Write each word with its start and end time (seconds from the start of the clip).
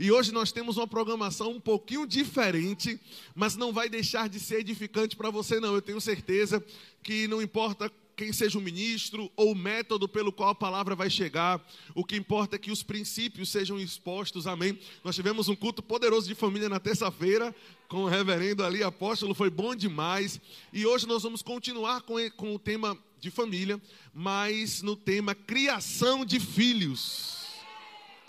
E 0.00 0.10
hoje 0.10 0.32
nós 0.32 0.50
temos 0.50 0.78
uma 0.78 0.86
programação 0.86 1.50
um 1.50 1.60
pouquinho 1.60 2.06
diferente, 2.06 2.98
mas 3.34 3.54
não 3.54 3.70
vai 3.70 3.86
deixar 3.86 4.30
de 4.30 4.40
ser 4.40 4.60
edificante 4.60 5.14
para 5.14 5.28
você, 5.28 5.60
não. 5.60 5.74
Eu 5.74 5.82
tenho 5.82 6.00
certeza 6.00 6.64
que 7.02 7.28
não 7.28 7.42
importa 7.42 7.92
quem 8.16 8.32
seja 8.32 8.56
o 8.56 8.62
ministro 8.62 9.30
ou 9.36 9.52
o 9.52 9.54
método 9.54 10.08
pelo 10.08 10.32
qual 10.32 10.48
a 10.48 10.54
palavra 10.54 10.96
vai 10.96 11.10
chegar. 11.10 11.62
O 11.94 12.02
que 12.02 12.16
importa 12.16 12.56
é 12.56 12.58
que 12.58 12.70
os 12.70 12.82
princípios 12.82 13.50
sejam 13.50 13.78
expostos, 13.78 14.46
amém. 14.46 14.78
Nós 15.04 15.14
tivemos 15.14 15.50
um 15.50 15.54
culto 15.54 15.82
poderoso 15.82 16.26
de 16.26 16.34
família 16.34 16.70
na 16.70 16.80
terça-feira, 16.80 17.54
com 17.86 18.04
o 18.04 18.08
reverendo 18.08 18.64
ali, 18.64 18.82
apóstolo, 18.82 19.34
foi 19.34 19.50
bom 19.50 19.74
demais. 19.74 20.40
E 20.72 20.86
hoje 20.86 21.06
nós 21.06 21.24
vamos 21.24 21.42
continuar 21.42 22.00
com, 22.00 22.14
com 22.38 22.54
o 22.54 22.58
tema 22.58 22.96
de 23.20 23.30
família, 23.30 23.78
mas 24.14 24.80
no 24.80 24.96
tema 24.96 25.34
criação 25.34 26.24
de 26.24 26.40
filhos. 26.40 27.39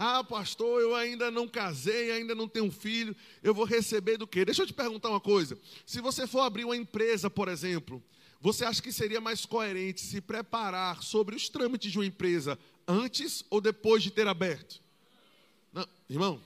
Ah, 0.03 0.23
pastor, 0.23 0.81
eu 0.81 0.95
ainda 0.95 1.29
não 1.29 1.47
casei, 1.47 2.11
ainda 2.11 2.33
não 2.33 2.47
tenho 2.47 2.71
filho, 2.71 3.15
eu 3.43 3.53
vou 3.53 3.65
receber 3.65 4.17
do 4.17 4.25
quê? 4.25 4.43
Deixa 4.43 4.63
eu 4.63 4.65
te 4.65 4.73
perguntar 4.73 5.09
uma 5.09 5.19
coisa. 5.19 5.55
Se 5.85 6.01
você 6.01 6.25
for 6.25 6.39
abrir 6.39 6.65
uma 6.65 6.75
empresa, 6.75 7.29
por 7.29 7.47
exemplo, 7.47 8.01
você 8.39 8.65
acha 8.65 8.81
que 8.81 8.91
seria 8.91 9.21
mais 9.21 9.45
coerente 9.45 10.01
se 10.01 10.19
preparar 10.19 11.03
sobre 11.03 11.35
os 11.35 11.47
trâmites 11.49 11.91
de 11.91 11.99
uma 11.99 12.05
empresa 12.07 12.57
antes 12.87 13.45
ou 13.47 13.61
depois 13.61 14.01
de 14.01 14.09
ter 14.09 14.27
aberto? 14.27 14.81
Não, 15.71 15.87
irmão, 16.09 16.41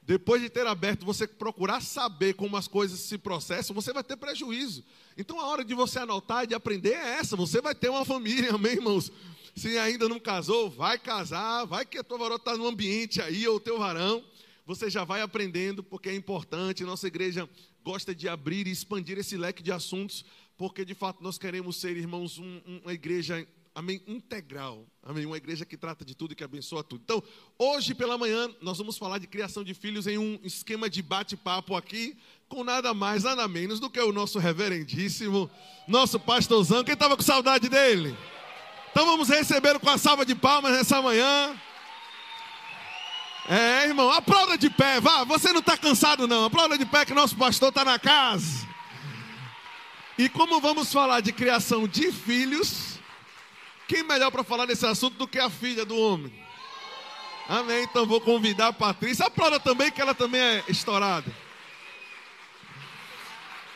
depois 0.00 0.40
de 0.40 0.48
ter 0.48 0.66
aberto, 0.66 1.04
você 1.04 1.26
procurar 1.26 1.82
saber 1.82 2.32
como 2.32 2.56
as 2.56 2.66
coisas 2.66 3.00
se 3.00 3.18
processam, 3.18 3.74
você 3.74 3.92
vai 3.92 4.02
ter 4.02 4.16
prejuízo. 4.16 4.82
Então 5.14 5.38
a 5.38 5.46
hora 5.46 5.62
de 5.62 5.74
você 5.74 5.98
anotar 5.98 6.44
e 6.44 6.46
de 6.46 6.54
aprender 6.54 6.94
é 6.94 7.18
essa. 7.18 7.36
Você 7.36 7.60
vai 7.60 7.74
ter 7.74 7.90
uma 7.90 8.06
família, 8.06 8.48
amém, 8.56 8.72
irmãos? 8.72 9.12
Se 9.54 9.78
ainda 9.78 10.08
não 10.08 10.18
casou, 10.18 10.70
vai 10.70 10.98
casar, 10.98 11.64
vai 11.64 11.84
que 11.84 11.98
a 11.98 12.04
tua 12.04 12.18
varota 12.18 12.50
está 12.50 12.56
no 12.56 12.66
ambiente 12.66 13.20
aí, 13.20 13.46
ou 13.46 13.56
o 13.56 13.60
teu 13.60 13.78
varão. 13.78 14.24
Você 14.66 14.88
já 14.88 15.04
vai 15.04 15.20
aprendendo, 15.20 15.82
porque 15.82 16.08
é 16.08 16.14
importante. 16.14 16.84
Nossa 16.84 17.06
igreja 17.06 17.48
gosta 17.82 18.14
de 18.14 18.28
abrir 18.28 18.66
e 18.66 18.70
expandir 18.70 19.18
esse 19.18 19.36
leque 19.36 19.62
de 19.62 19.72
assuntos 19.72 20.24
porque 20.60 20.84
de 20.84 20.92
fato 20.92 21.22
nós 21.22 21.38
queremos 21.38 21.76
ser, 21.76 21.96
irmãos, 21.96 22.38
um, 22.38 22.60
uma 22.84 22.92
igreja 22.92 23.48
amém, 23.74 24.02
integral, 24.06 24.86
amém, 25.02 25.24
uma 25.24 25.38
igreja 25.38 25.64
que 25.64 25.74
trata 25.74 26.04
de 26.04 26.14
tudo 26.14 26.32
e 26.32 26.34
que 26.34 26.44
abençoa 26.44 26.84
tudo. 26.84 27.00
Então, 27.02 27.22
hoje 27.58 27.94
pela 27.94 28.18
manhã, 28.18 28.46
nós 28.60 28.76
vamos 28.76 28.98
falar 28.98 29.16
de 29.16 29.26
criação 29.26 29.64
de 29.64 29.72
filhos 29.72 30.06
em 30.06 30.18
um 30.18 30.38
esquema 30.44 30.90
de 30.90 31.00
bate-papo 31.00 31.74
aqui, 31.74 32.14
com 32.46 32.62
nada 32.62 32.92
mais, 32.92 33.24
nada 33.24 33.48
menos 33.48 33.80
do 33.80 33.88
que 33.88 33.98
o 34.00 34.12
nosso 34.12 34.38
reverendíssimo, 34.38 35.50
nosso 35.88 36.20
pastorzão. 36.20 36.84
Quem 36.84 36.92
estava 36.92 37.16
com 37.16 37.22
saudade 37.22 37.66
dele? 37.70 38.14
Então 38.90 39.06
vamos 39.06 39.28
receber 39.28 39.78
com 39.78 39.88
a 39.88 39.98
salva 39.98 40.24
de 40.24 40.34
palmas 40.34 40.72
nessa 40.72 41.00
manhã. 41.00 41.56
É, 43.48 43.86
irmão, 43.86 44.10
aplauda 44.10 44.56
de 44.56 44.70
pé, 44.70 45.00
vá, 45.00 45.24
você 45.24 45.52
não 45.52 45.60
está 45.60 45.76
cansado 45.76 46.28
não, 46.28 46.44
aplauda 46.44 46.78
de 46.78 46.86
pé 46.86 47.04
que 47.04 47.14
nosso 47.14 47.36
pastor 47.36 47.70
está 47.70 47.84
na 47.84 47.98
casa. 47.98 48.68
E 50.16 50.28
como 50.28 50.60
vamos 50.60 50.92
falar 50.92 51.20
de 51.20 51.32
criação 51.32 51.88
de 51.88 52.12
filhos, 52.12 52.98
quem 53.88 54.02
melhor 54.02 54.30
para 54.30 54.44
falar 54.44 54.66
desse 54.66 54.86
assunto 54.86 55.16
do 55.16 55.26
que 55.26 55.38
a 55.38 55.50
filha 55.50 55.84
do 55.84 55.96
homem? 55.96 56.32
Amém. 57.48 57.82
Então 57.82 58.06
vou 58.06 58.20
convidar 58.20 58.68
a 58.68 58.72
Patrícia. 58.72 59.26
Aplauda 59.26 59.58
também, 59.58 59.90
que 59.90 60.00
ela 60.00 60.14
também 60.14 60.40
é 60.40 60.64
estourada. 60.68 61.34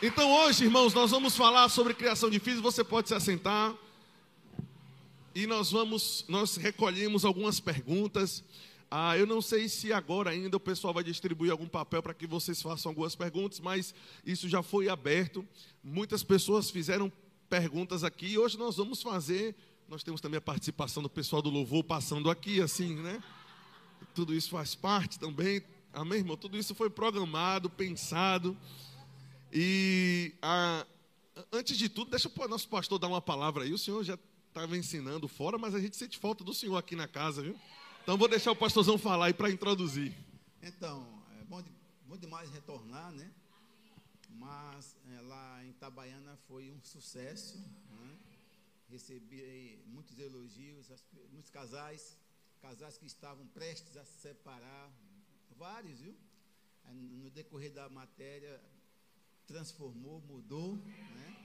Então 0.01 0.31
hoje, 0.31 0.65
irmãos, 0.65 0.95
nós 0.95 1.11
vamos 1.11 1.37
falar 1.37 1.69
sobre 1.69 1.95
criação 1.95 2.31
de 2.31 2.39
filhos. 2.39 2.61
Você 2.61 2.85
pode 2.85 3.09
se 3.09 3.15
assentar. 3.15 3.73
E 5.35 5.49
nós 5.49 5.73
vamos, 5.73 6.25
nós 6.29 6.57
recolhemos 6.57 7.25
algumas 7.25 7.59
perguntas. 7.59 8.45
Ah, 8.89 9.19
eu 9.19 9.27
não 9.27 9.43
sei 9.43 9.69
se 9.69 9.93
agora 9.93 10.31
ainda 10.31 10.57
o 10.57 10.61
pessoal 10.61 10.95
vai 10.95 11.03
distribuir 11.03 11.51
algum 11.51 11.67
papel 11.67 12.01
para 12.01 12.15
que 12.15 12.25
vocês 12.25 12.63
façam 12.63 12.91
algumas 12.91 13.17
perguntas, 13.17 13.59
mas 13.59 13.93
isso 14.25 14.49
já 14.49 14.63
foi 14.63 14.89
aberto. 14.89 15.45
Muitas 15.83 16.23
pessoas 16.23 16.71
fizeram 16.71 17.11
perguntas 17.51 18.05
aqui 18.05 18.27
e 18.27 18.39
hoje 18.39 18.57
nós 18.57 18.77
vamos 18.77 19.03
fazer. 19.03 19.57
Nós 19.89 20.05
temos 20.05 20.21
também 20.21 20.39
a 20.39 20.41
participação 20.41 21.03
do 21.03 21.11
pessoal 21.11 21.43
do 21.43 21.51
louvor 21.51 21.83
passando 21.83 22.31
aqui, 22.31 22.61
assim, 22.61 22.95
né? 22.95 23.21
Tudo 24.15 24.33
isso 24.33 24.51
faz 24.51 24.77
parte 24.77 25.19
também. 25.19 25.61
Amém, 25.93 26.19
irmão? 26.19 26.37
Tudo 26.37 26.57
isso 26.57 26.77
foi 26.77 26.89
programado, 26.89 27.69
pensado. 27.69 28.57
E 29.53 30.33
ah, 30.41 30.87
antes 31.53 31.77
de 31.77 31.89
tudo, 31.89 32.13
deixa 32.13 32.31
o 32.33 32.49
nosso 32.49 32.69
pastor 32.69 33.01
dar 33.01 33.09
uma 33.09 33.21
palavra 33.21 33.65
aí. 33.65 33.73
O 33.73 33.79
senhor 33.79 34.05
já 34.05 34.17
estava 34.55 34.77
ensinando 34.77 35.27
fora, 35.27 35.59
mas 35.59 35.75
a 35.75 35.81
gente 35.81 35.97
sente 35.97 36.17
falta 36.17 36.45
do 36.45 36.55
senhor 36.55 36.77
aqui 36.77 36.95
na 36.95 37.09
casa, 37.09 37.43
viu? 37.43 37.59
Então 38.05 38.17
vou 38.17 38.29
deixar 38.29 38.53
o 38.53 38.57
pastorzão 38.57 38.97
falar 38.97 39.27
aí 39.27 39.35
para 39.35 39.51
introduzir. 39.51 40.15
Então, 40.63 41.05
é 41.41 41.45
bom, 41.45 41.61
de, 41.61 41.73
bom 42.07 42.17
demais 42.17 42.49
retornar, 42.51 43.11
né? 43.11 43.33
Mas 44.31 44.97
é, 45.13 45.21
lá 45.23 45.65
em 45.65 45.71
Itabaiana 45.71 46.37
foi 46.47 46.71
um 46.71 46.81
sucesso. 46.85 47.59
Né? 47.91 48.17
Recebi 48.89 49.83
muitos 49.87 50.21
elogios, 50.21 50.89
muitos 51.33 51.51
casais, 51.51 52.17
casais 52.63 52.97
que 52.97 53.07
estavam 53.07 53.45
prestes 53.49 53.97
a 53.97 54.05
se 54.05 54.21
separar, 54.21 54.89
vários, 55.59 55.99
viu? 55.99 56.15
No 56.93 57.29
decorrer 57.29 57.73
da 57.73 57.89
matéria, 57.89 58.63
transformou, 59.49 60.21
mudou, 60.21 60.77
né? 60.77 61.44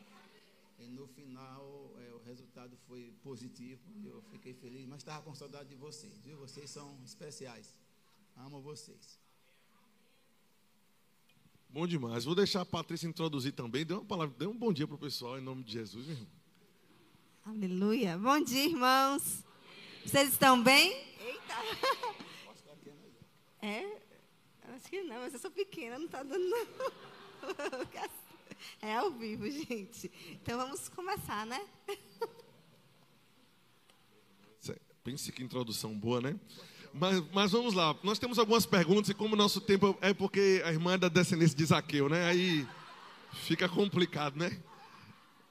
E 0.80 0.88
no 0.88 1.08
final 1.08 1.94
é, 1.98 2.14
o 2.14 2.20
resultado 2.20 2.78
foi 2.88 3.14
positivo. 3.22 3.82
Eu 4.04 4.22
fiquei 4.32 4.54
feliz, 4.54 4.86
mas 4.88 5.00
estava 5.00 5.22
com 5.24 5.36
saudade 5.36 5.70
de 5.70 5.76
vocês, 5.76 6.18
viu? 6.20 6.38
Vocês 6.38 6.70
são 6.70 6.98
especiais. 7.04 7.76
Amo 8.38 8.62
vocês. 8.62 9.20
Bom 11.70 11.86
demais. 11.86 12.26
Vou 12.26 12.34
deixar 12.34 12.62
a 12.62 12.66
Patrícia 12.66 13.08
introduzir 13.08 13.52
também. 13.52 13.86
Dê 13.86 13.94
uma 13.94 14.06
palavra, 14.06 14.34
dê 14.38 14.48
um 14.48 14.58
bom 14.58 14.72
dia 14.74 14.88
para 14.88 14.96
o 14.96 15.00
pessoal 15.00 15.38
em 15.38 15.42
nome 15.42 15.64
de 15.64 15.74
Jesus, 15.74 16.08
meu 16.08 16.16
irmão. 16.16 16.32
Aleluia. 17.46 18.18
Bom 18.18 18.42
dia, 18.42 18.66
irmãos. 18.66 19.44
Vocês 20.06 20.30
estão 20.30 20.64
bem? 20.64 20.92
Eita. 21.20 21.56
É? 23.62 24.02
Acho 24.74 24.90
que 24.90 25.02
não, 25.04 25.18
mas 25.18 25.34
eu 25.34 25.40
sou 25.40 25.52
pequena, 25.52 26.00
não 26.00 26.06
está 26.06 26.24
dando. 26.24 26.48
Não. 26.48 26.68
É 28.82 28.96
ao 28.96 29.12
vivo, 29.12 29.50
gente. 29.50 30.12
Então 30.32 30.58
vamos 30.58 30.90
começar, 30.90 31.46
né? 31.46 31.66
Pense 35.04 35.32
que 35.32 35.42
introdução 35.42 35.98
boa, 35.98 36.22
né? 36.22 36.40
Mas, 36.94 37.24
mas, 37.32 37.52
vamos 37.52 37.74
lá. 37.74 37.96
Nós 38.04 38.20
temos 38.20 38.38
algumas 38.38 38.66
perguntas 38.66 39.10
e 39.10 39.14
como 39.14 39.34
o 39.34 39.38
nosso 39.38 39.62
tempo 39.62 39.98
é 40.02 40.14
porque 40.14 40.62
a 40.66 40.72
irmã 40.72 40.94
é 40.94 40.98
da 40.98 41.08
descendência 41.08 41.58
de 41.58 41.66
Zaqueu, 41.66 42.10
né? 42.10 42.26
Aí 42.26 42.68
fica 43.34 43.70
complicado, 43.70 44.38
né? 44.38 44.62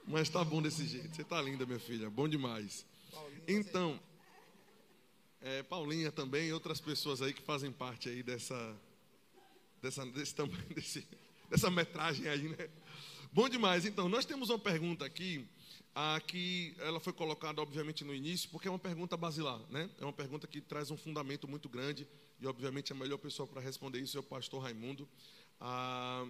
Mas 0.07 0.29
tá 0.29 0.45
bom 0.45 0.61
desse 0.61 0.87
jeito. 0.87 1.15
Você 1.15 1.25
tá 1.25 1.41
linda, 1.41 1.67
minha 1.67 1.79
filha. 1.79 2.09
Bom 2.11 2.29
demais. 2.29 2.87
Então, 3.47 3.99
é, 5.41 5.63
Paulinha 5.63 6.13
também 6.13 6.49
e 6.49 6.53
outras 6.53 6.81
pessoas 6.81 7.23
aí 7.23 7.33
que 7.33 7.43
fazem 7.43 7.73
parte 7.73 8.09
aí 8.09 8.23
dessa, 8.23 8.77
dessa 9.83 10.07
desse 10.07 10.35
desse, 10.75 11.09
dessa 11.51 11.71
metragem 11.71 12.29
aí, 12.29 12.49
né? 12.49 12.69
Bom 13.31 13.47
demais. 13.47 13.85
Então, 13.85 14.09
nós 14.09 14.25
temos 14.25 14.49
uma 14.49 14.59
pergunta 14.59 15.05
aqui, 15.05 15.47
ah, 15.95 16.19
que 16.27 16.75
ela 16.79 16.99
foi 16.99 17.13
colocada, 17.13 17.61
obviamente, 17.61 18.03
no 18.03 18.15
início, 18.15 18.49
porque 18.49 18.67
é 18.67 18.71
uma 18.71 18.79
pergunta 18.79 19.19
basilar, 19.19 19.61
né? 19.71 19.91
É 20.01 20.05
uma 20.05 20.13
pergunta 20.15 20.47
que 20.47 20.63
traz 20.63 20.91
um 20.91 20.97
fundamento 20.97 21.47
muito 21.47 21.69
grande, 21.69 22.09
e, 22.41 22.47
obviamente, 22.47 22.91
a 22.91 22.97
melhor 22.97 23.19
pessoa 23.19 23.47
para 23.47 23.61
responder 23.61 24.01
isso 24.01 24.17
é 24.17 24.21
o 24.21 24.23
pastor 24.23 24.63
Raimundo. 24.63 25.07
Ah, 25.61 26.27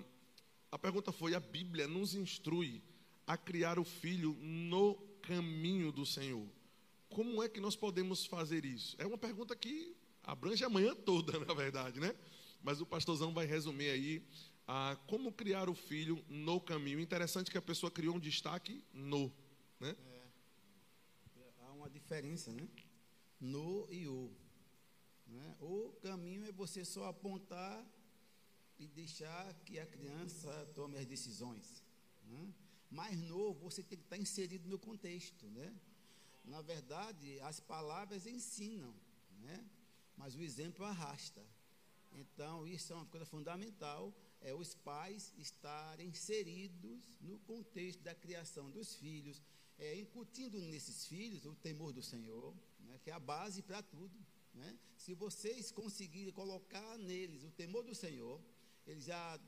a 0.73 0.79
pergunta 0.79 1.13
foi: 1.13 1.37
a 1.37 1.41
Bíblia 1.41 1.87
nos 1.87 2.15
instrui 2.15 2.83
a 3.27 3.37
criar 3.37 3.79
o 3.79 3.85
filho 3.85 4.37
no 4.41 4.95
caminho 5.23 5.93
do 5.93 6.05
Senhor. 6.05 6.47
Como 7.09 7.43
é 7.43 7.49
que 7.49 7.61
nós 7.61 7.77
podemos 7.77 8.27
fazer 8.27 8.65
isso? 8.65 8.97
É 8.99 9.07
uma 9.07 9.19
pergunta 9.19 9.55
que 9.55 9.95
abrange 10.25 10.65
a 10.65 10.69
manhã 10.69 10.97
toda, 10.97 11.39
na 11.47 11.55
verdade, 11.55 12.01
né? 12.01 12.13
Mas 12.61 12.81
o 12.81 12.87
pastorzão 12.87 13.33
vai 13.33 13.47
resumir 13.47 13.89
aí 13.89 14.23
como 15.07 15.33
criar 15.33 15.69
o 15.71 15.75
filho 15.75 16.23
no 16.29 16.61
caminho. 16.61 17.01
Interessante 17.01 17.51
que 17.51 17.57
a 17.57 17.63
pessoa 17.63 17.91
criou 17.91 18.17
um 18.17 18.21
destaque 18.21 18.85
no. 18.93 19.33
Né? 19.81 19.97
É, 21.37 21.53
há 21.63 21.73
uma 21.73 21.89
diferença, 21.89 22.53
né? 22.53 22.69
No 23.41 23.89
e 23.91 24.07
o. 24.07 24.31
Né? 25.27 25.57
O 25.61 25.93
caminho 26.03 26.45
é 26.45 26.53
você 26.53 26.85
só 26.85 27.07
apontar 27.07 27.83
e 28.79 28.87
deixar 28.89 29.55
que 29.65 29.79
a 29.79 29.87
criança 29.87 30.51
tome 30.75 30.99
as 30.99 31.07
decisões. 31.07 31.83
Né? 32.27 32.53
Mas 32.91 33.19
no, 33.19 33.55
você 33.55 33.83
tem 33.83 33.99
que 33.99 34.05
estar 34.05 34.19
inserido 34.19 34.69
no 34.69 34.79
contexto. 34.79 35.47
Né? 35.47 35.75
Na 36.45 36.61
verdade, 36.61 37.41
as 37.41 37.59
palavras 37.59 38.27
ensinam, 38.27 38.95
né? 39.41 39.65
mas 40.17 40.35
o 40.35 40.43
exemplo 40.43 40.85
arrasta. 40.85 41.43
Então, 42.13 42.67
isso 42.67 42.93
é 42.93 42.97
uma 42.97 43.07
coisa 43.07 43.25
fundamental 43.25 44.15
é 44.41 44.55
os 44.55 44.75
pais 44.75 45.33
estarem 45.37 46.09
inseridos 46.09 47.19
no 47.21 47.39
contexto 47.41 48.03
da 48.03 48.15
criação 48.15 48.71
dos 48.71 48.95
filhos, 48.95 49.43
é, 49.79 49.97
incutindo 49.97 50.61
nesses 50.61 51.07
filhos 51.07 51.45
o 51.45 51.55
temor 51.55 51.93
do 51.93 52.03
Senhor, 52.03 52.55
né, 52.81 52.99
que 53.03 53.11
é 53.11 53.13
a 53.13 53.21
base 53.21 53.63
para 53.63 53.83
tudo. 53.83 54.19
Né? 54.55 54.79
Se 54.97 55.15
vocês 55.15 55.71
conseguirem 55.71 56.33
colocar 56.33 56.99
neles 56.99 57.45
o 57.45 57.51
temor 57.51 57.83
do 57.85 57.95
Senhor, 57.95 58.41
eles 58.87 59.05
já 59.05 59.41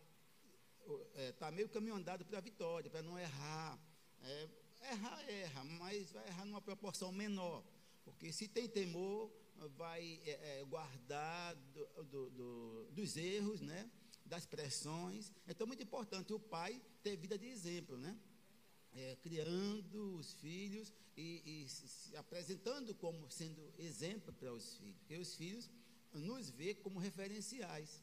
está 0.80 1.04
é, 1.14 1.32
tá 1.32 1.50
meio 1.50 1.68
caminho 1.68 1.94
andado 1.94 2.24
para 2.24 2.38
a 2.38 2.40
vitória, 2.40 2.90
para 2.90 3.02
não 3.02 3.18
errar. 3.18 3.78
É, 4.22 4.48
errar, 4.92 5.30
erra, 5.30 5.64
mas 5.64 6.12
vai 6.12 6.26
errar 6.26 6.44
numa 6.44 6.60
proporção 6.60 7.10
menor. 7.10 7.64
Porque 8.04 8.32
se 8.32 8.48
tem 8.48 8.68
temor, 8.68 9.30
vai 9.76 10.20
é, 10.24 10.60
é, 10.60 10.64
guardar 10.64 11.54
do, 11.54 12.04
do, 12.04 12.30
do, 12.30 12.90
dos 12.92 13.16
erros, 13.16 13.60
né? 13.60 13.90
Das 14.30 14.46
pressões. 14.46 15.32
Então, 15.46 15.66
muito 15.66 15.82
importante 15.82 16.32
o 16.32 16.38
pai 16.38 16.80
ter 17.02 17.16
vida 17.16 17.36
de 17.36 17.46
exemplo, 17.46 17.98
né? 17.98 18.16
É, 18.92 19.16
criando 19.16 20.16
os 20.16 20.32
filhos 20.34 20.92
e, 21.16 21.28
e 21.44 21.68
se, 21.68 21.86
se 21.88 22.16
apresentando 22.16 22.94
como 22.94 23.30
sendo 23.30 23.62
exemplo 23.78 24.32
para 24.32 24.52
os 24.52 24.76
filhos. 24.78 24.96
Porque 24.98 25.16
os 25.16 25.34
filhos 25.34 25.70
nos 26.12 26.50
vê 26.50 26.74
como 26.74 26.98
referenciais. 26.98 28.02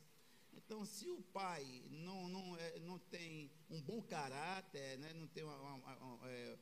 Então, 0.54 0.86
se 0.86 1.08
o 1.10 1.22
pai 1.22 1.84
não, 1.90 2.28
não, 2.28 2.58
é, 2.58 2.80
não 2.80 2.98
tem 3.00 3.50
um 3.70 3.82
bom 3.82 4.02
caráter, 4.02 4.98
né, 5.00 5.14
não 5.14 5.28
tem 5.28 5.44
uma, 5.44 5.56
uma, 5.56 5.98
uma, 5.98 6.30
é, 6.30 6.58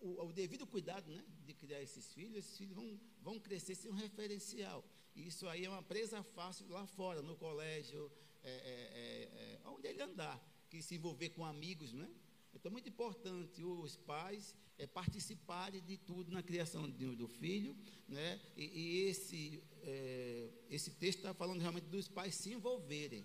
o, 0.00 0.24
o, 0.24 0.32
devido 0.32 0.66
cuidado 0.66 1.10
né, 1.10 1.22
de 1.44 1.52
criar 1.54 1.82
esses 1.82 2.12
filhos, 2.12 2.36
esses 2.36 2.56
filhos 2.56 2.74
vão, 2.74 3.00
vão 3.20 3.40
crescer 3.40 3.74
sem 3.74 3.90
um 3.90 3.94
referencial. 3.94 4.84
Isso 5.14 5.48
aí 5.48 5.64
é 5.64 5.68
uma 5.68 5.82
presa 5.82 6.22
fácil 6.22 6.68
lá 6.68 6.86
fora, 6.86 7.20
no 7.22 7.36
colégio, 7.36 8.10
é, 8.42 8.50
é, 8.50 9.60
é, 9.60 9.60
é 9.64 9.68
onde 9.68 9.86
ele 9.86 10.02
andar, 10.02 10.40
que 10.68 10.82
se 10.82 10.94
envolver 10.94 11.30
com 11.30 11.44
amigos, 11.44 11.92
né? 11.92 12.08
Então, 12.54 12.68
é 12.68 12.72
muito 12.72 12.88
importante 12.88 13.62
os 13.62 13.96
pais 13.96 14.54
é, 14.78 14.86
participarem 14.86 15.82
de 15.82 15.96
tudo 15.98 16.32
na 16.32 16.42
criação 16.42 16.88
do, 16.88 17.14
do 17.14 17.28
filho, 17.28 17.76
né? 18.08 18.40
E, 18.56 18.64
e 18.64 18.98
esse, 19.08 19.62
é, 19.82 20.48
esse 20.68 20.90
texto 20.90 21.18
está 21.18 21.34
falando 21.34 21.60
realmente 21.60 21.86
dos 21.86 22.08
pais 22.08 22.34
se 22.34 22.52
envolverem. 22.52 23.24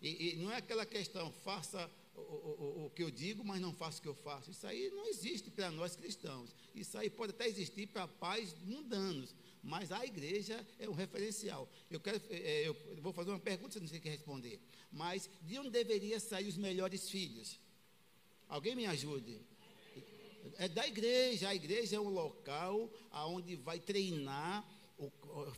E, 0.00 0.34
e, 0.34 0.36
não 0.36 0.50
é 0.50 0.56
aquela 0.56 0.84
questão, 0.84 1.32
faça 1.32 1.90
o, 2.14 2.20
o, 2.20 2.86
o, 2.86 2.90
que 2.90 3.02
eu 3.02 3.10
digo, 3.10 3.44
mas 3.44 3.60
não 3.60 3.72
faça 3.72 3.98
o 3.98 4.02
que 4.02 4.08
eu 4.08 4.14
faço. 4.14 4.50
Isso 4.50 4.66
aí 4.66 4.90
não 4.90 5.06
existe 5.06 5.50
para 5.50 5.70
nós 5.70 5.96
cristãos. 5.96 6.54
Isso 6.74 6.96
aí 6.98 7.08
pode 7.08 7.30
até 7.30 7.46
existir 7.46 7.86
para 7.86 8.06
pais 8.06 8.54
mundanos, 8.64 9.34
mas 9.62 9.92
a 9.92 10.04
igreja 10.04 10.66
é 10.78 10.88
um 10.88 10.92
referencial. 10.92 11.68
Eu, 11.90 12.00
quero, 12.00 12.20
é, 12.30 12.36
é, 12.36 12.68
eu 12.68 12.76
vou 13.00 13.12
fazer 13.12 13.30
uma 13.30 13.38
pergunta, 13.38 13.72
você 13.72 13.80
não 13.80 13.86
o 13.86 14.00
que 14.00 14.08
responder. 14.08 14.60
Mas 14.90 15.28
de 15.42 15.58
onde 15.58 15.70
deveria 15.70 16.18
sair 16.20 16.48
os 16.48 16.56
melhores 16.56 17.08
filhos? 17.10 17.58
Alguém 18.48 18.74
me 18.74 18.86
ajude. 18.86 19.40
É 20.56 20.68
da 20.68 20.86
igreja. 20.86 21.48
A 21.48 21.54
igreja 21.54 21.96
é 21.96 22.00
um 22.00 22.08
local 22.08 22.90
onde 23.12 23.56
vai 23.56 23.78
treinar, 23.78 24.66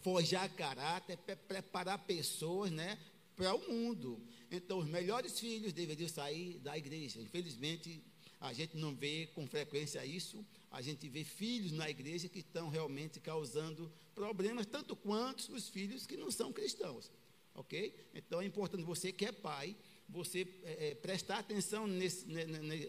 forjar 0.03 0.53
caráter, 0.55 1.17
preparar 1.47 1.99
pessoas, 2.01 2.71
né? 2.71 2.99
para 3.41 3.55
o 3.55 3.73
mundo. 3.73 4.21
Então, 4.51 4.79
os 4.79 4.87
melhores 4.87 5.41
filhos 5.41 5.73
deveriam 5.73 6.09
sair 6.09 6.59
da 6.59 6.77
igreja. 6.77 7.19
Infelizmente, 7.19 8.03
a 8.39 8.53
gente 8.53 8.77
não 8.77 8.95
vê 8.95 9.31
com 9.35 9.47
frequência 9.47 10.05
isso. 10.05 10.45
A 10.71 10.81
gente 10.81 11.09
vê 11.09 11.25
filhos 11.25 11.73
na 11.73 11.91
igreja 11.91 12.29
que 12.29 12.39
estão 12.39 12.69
realmente 12.69 13.19
causando 13.19 13.93
problemas, 14.15 14.67
tanto 14.67 14.95
quanto 14.95 15.53
os 15.53 15.69
filhos 15.69 16.07
que 16.07 16.17
não 16.17 16.31
são 16.31 16.53
cristãos. 16.53 17.11
Ok? 17.55 17.95
Então, 18.15 18.41
é 18.41 18.47
importante 18.47 18.85
você 18.85 19.13
que 19.13 19.25
é 19.25 19.33
pai, 19.33 19.77
você 20.09 20.47
é, 20.63 20.91
é 20.91 20.95
prestar 20.95 21.39
atenção 21.39 21.87
nesse, 21.87 22.27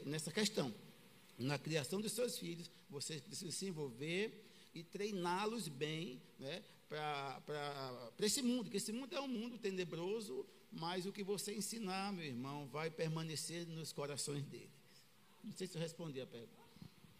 nessa 0.05 0.31
questão. 0.31 0.73
Na 1.37 1.57
criação 1.57 1.99
dos 1.99 2.11
seus 2.11 2.37
filhos, 2.37 2.69
você 2.89 3.19
precisa 3.19 3.51
se 3.51 3.65
envolver 3.65 4.45
e 4.73 4.83
treiná-los 4.83 5.67
bem, 5.67 6.21
né, 6.39 6.63
para 6.87 8.13
esse 8.19 8.41
mundo, 8.41 8.69
que 8.69 8.77
esse 8.77 8.91
mundo 8.91 9.15
é 9.15 9.21
um 9.21 9.27
mundo 9.27 9.57
tenebroso, 9.57 10.45
mas 10.71 11.05
o 11.05 11.11
que 11.11 11.23
você 11.23 11.53
ensinar, 11.53 12.13
meu 12.13 12.25
irmão, 12.25 12.67
vai 12.67 12.89
permanecer 12.91 13.65
nos 13.67 13.91
corações 13.91 14.45
deles. 14.45 14.69
Não 15.43 15.51
sei 15.51 15.67
se 15.67 15.75
eu 15.75 15.81
respondi 15.81 16.21
a 16.21 16.27
pergunta. 16.27 16.60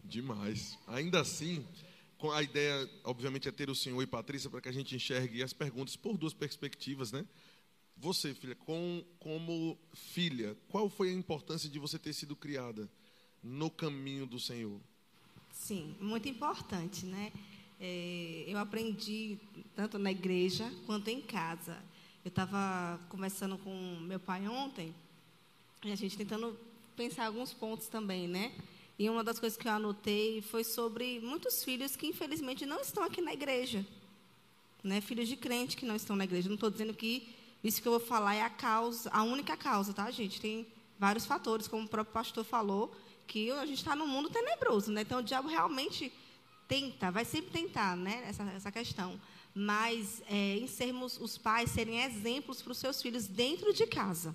Demais. 0.02 0.78
Ainda 0.86 1.20
assim, 1.20 1.64
a 2.34 2.42
ideia, 2.42 2.88
obviamente, 3.04 3.48
é 3.48 3.52
ter 3.52 3.70
o 3.70 3.74
senhor 3.74 4.02
e 4.02 4.06
Patrícia 4.06 4.50
para 4.50 4.60
que 4.60 4.68
a 4.68 4.72
gente 4.72 4.94
enxergue 4.94 5.42
as 5.42 5.52
perguntas 5.52 5.96
por 5.96 6.16
duas 6.16 6.34
perspectivas, 6.34 7.10
né? 7.10 7.24
Você, 7.96 8.34
filha, 8.34 8.54
com, 8.54 9.04
como 9.18 9.78
filha, 9.94 10.56
qual 10.68 10.88
foi 10.88 11.10
a 11.10 11.12
importância 11.12 11.68
de 11.68 11.78
você 11.78 11.98
ter 11.98 12.12
sido 12.12 12.34
criada 12.34 12.90
no 13.42 13.70
caminho 13.70 14.26
do 14.26 14.38
Senhor? 14.38 14.80
Sim, 15.52 15.94
muito 16.00 16.28
importante, 16.28 17.06
né? 17.06 17.32
É, 17.78 18.44
eu 18.46 18.58
aprendi 18.58 19.38
tanto 19.74 19.98
na 19.98 20.10
igreja 20.10 20.72
quanto 20.86 21.08
em 21.08 21.20
casa. 21.20 21.82
Eu 22.24 22.28
estava 22.28 23.00
conversando 23.08 23.58
com 23.58 23.98
meu 24.00 24.20
pai 24.20 24.46
ontem 24.46 24.94
e 25.84 25.90
a 25.90 25.96
gente 25.96 26.16
tentando 26.16 26.56
pensar 26.96 27.26
alguns 27.26 27.52
pontos 27.52 27.88
também, 27.88 28.28
né? 28.28 28.52
E 29.02 29.10
uma 29.10 29.24
das 29.24 29.40
coisas 29.40 29.58
que 29.58 29.66
eu 29.66 29.72
anotei 29.72 30.40
foi 30.40 30.62
sobre 30.62 31.18
muitos 31.18 31.64
filhos 31.64 31.96
que 31.96 32.06
infelizmente 32.06 32.64
não 32.64 32.80
estão 32.80 33.02
aqui 33.02 33.20
na 33.20 33.32
igreja, 33.32 33.84
né? 34.80 35.00
Filhos 35.00 35.28
de 35.28 35.36
crente 35.36 35.76
que 35.76 35.84
não 35.84 35.96
estão 35.96 36.14
na 36.14 36.22
igreja. 36.22 36.48
Não 36.48 36.54
estou 36.54 36.70
dizendo 36.70 36.94
que 36.94 37.28
isso 37.64 37.82
que 37.82 37.88
eu 37.88 37.98
vou 37.98 38.00
falar 38.00 38.36
é 38.36 38.42
a 38.42 38.48
causa, 38.48 39.10
a 39.10 39.24
única 39.24 39.56
causa, 39.56 39.92
tá, 39.92 40.08
gente? 40.12 40.40
Tem 40.40 40.64
vários 41.00 41.26
fatores, 41.26 41.66
como 41.66 41.84
o 41.84 41.88
próprio 41.88 42.14
pastor 42.14 42.44
falou, 42.44 42.94
que 43.26 43.50
a 43.50 43.66
gente 43.66 43.78
está 43.78 43.96
num 43.96 44.06
mundo 44.06 44.30
tenebroso, 44.30 44.92
né? 44.92 45.00
Então 45.00 45.18
o 45.18 45.22
diabo 45.24 45.48
realmente 45.48 46.12
tenta, 46.68 47.10
vai 47.10 47.24
sempre 47.24 47.50
tentar, 47.50 47.96
né, 47.96 48.22
essa, 48.28 48.44
essa 48.52 48.70
questão. 48.70 49.20
Mas 49.52 50.22
é, 50.28 50.58
em 50.58 50.68
sermos 50.68 51.18
os 51.20 51.36
pais 51.36 51.72
serem 51.72 52.04
exemplos 52.04 52.62
para 52.62 52.70
os 52.70 52.78
seus 52.78 53.02
filhos 53.02 53.26
dentro 53.26 53.74
de 53.74 53.84
casa. 53.84 54.32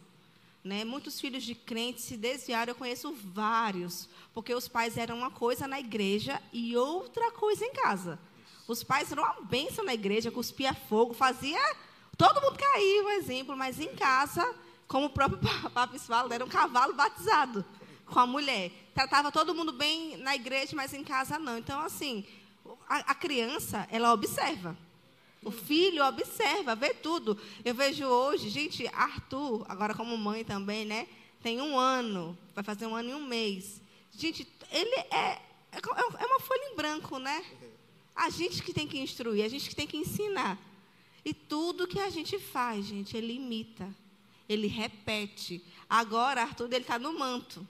Né? 0.63 0.83
Muitos 0.83 1.19
filhos 1.19 1.43
de 1.43 1.55
crentes 1.55 2.03
se 2.03 2.17
desviaram, 2.17 2.71
eu 2.71 2.75
conheço 2.75 3.13
vários, 3.13 4.09
porque 4.33 4.53
os 4.53 4.67
pais 4.67 4.97
eram 4.97 5.17
uma 5.17 5.31
coisa 5.31 5.67
na 5.67 5.79
igreja 5.79 6.41
e 6.51 6.75
outra 6.75 7.31
coisa 7.31 7.63
em 7.63 7.71
casa. 7.71 8.19
Os 8.67 8.83
pais 8.83 9.11
eram 9.11 9.23
uma 9.23 9.41
bênção 9.41 9.85
na 9.85 9.93
igreja, 9.93 10.29
cuspia 10.29 10.73
fogo, 10.73 11.13
fazia 11.13 11.59
todo 12.17 12.41
mundo 12.41 12.57
cair, 12.57 13.03
um 13.03 13.09
exemplo, 13.11 13.55
mas 13.55 13.79
em 13.79 13.95
casa, 13.95 14.55
como 14.87 15.05
o 15.05 15.09
próprio 15.09 15.39
Papa 15.71 15.87
fala, 15.99 16.33
era 16.33 16.43
um 16.43 16.49
cavalo 16.49 16.93
batizado 16.93 17.63
com 18.05 18.19
a 18.19 18.25
mulher. 18.25 18.71
Tratava 18.93 19.31
todo 19.31 19.53
mundo 19.53 19.71
bem 19.71 20.17
na 20.17 20.35
igreja, 20.35 20.75
mas 20.75 20.93
em 20.93 21.03
casa 21.03 21.37
não. 21.37 21.57
Então, 21.57 21.79
assim, 21.79 22.25
a, 22.89 23.11
a 23.11 23.15
criança, 23.15 23.87
ela 23.91 24.11
observa. 24.11 24.75
O 25.43 25.51
filho 25.51 26.05
observa, 26.05 26.75
vê 26.75 26.93
tudo. 26.93 27.37
Eu 27.63 27.73
vejo 27.73 28.05
hoje, 28.05 28.49
gente, 28.49 28.87
Arthur, 28.87 29.65
agora 29.69 29.93
como 29.93 30.17
mãe 30.17 30.43
também, 30.43 30.85
né? 30.85 31.07
Tem 31.41 31.61
um 31.61 31.77
ano, 31.77 32.37
vai 32.53 32.63
fazer 32.63 32.85
um 32.87 32.95
ano 32.95 33.09
e 33.09 33.13
um 33.13 33.25
mês. 33.25 33.81
Gente, 34.11 34.47
ele 34.71 34.95
é, 35.11 35.39
é, 35.71 35.79
é 36.19 36.25
uma 36.25 36.39
folha 36.39 36.71
em 36.71 36.75
branco, 36.75 37.19
né? 37.19 37.45
A 38.15 38.29
gente 38.29 38.63
que 38.63 38.73
tem 38.73 38.87
que 38.87 38.99
instruir, 38.99 39.45
a 39.45 39.49
gente 39.49 39.69
que 39.69 39.75
tem 39.75 39.87
que 39.87 39.97
ensinar. 39.97 40.59
E 41.23 41.33
tudo 41.33 41.87
que 41.87 41.99
a 41.99 42.09
gente 42.09 42.39
faz, 42.39 42.85
gente, 42.85 43.15
ele 43.15 43.33
imita, 43.33 43.87
ele 44.49 44.67
repete. 44.67 45.63
Agora, 45.89 46.41
Arthur, 46.41 46.65
ele 46.65 46.77
está 46.77 46.97
no 46.97 47.17
manto 47.17 47.65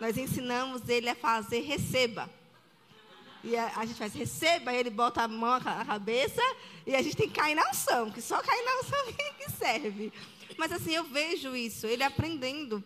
nós 0.00 0.16
ensinamos 0.16 0.88
ele 0.88 1.08
a 1.08 1.14
fazer 1.14 1.60
receba. 1.60 2.30
E 3.44 3.56
a, 3.56 3.72
a, 3.76 3.84
gente 3.84 3.98
faz 3.98 4.14
receba, 4.14 4.72
ele 4.72 4.88
bota 4.88 5.22
a 5.22 5.28
mão 5.28 5.60
na 5.60 5.84
cabeça 5.84 6.40
e 6.86 6.96
a 6.96 7.02
gente 7.02 7.14
tem 7.14 7.28
que 7.28 7.38
cair 7.38 7.54
na 7.54 7.68
unção, 7.68 8.10
que 8.10 8.22
só 8.22 8.40
cair 8.40 8.64
na 8.64 8.80
unção 8.80 9.12
que 9.38 9.50
serve. 9.52 10.12
Mas 10.56 10.72
assim, 10.72 10.94
eu 10.94 11.04
vejo 11.04 11.54
isso, 11.54 11.86
ele 11.86 12.02
aprendendo. 12.02 12.82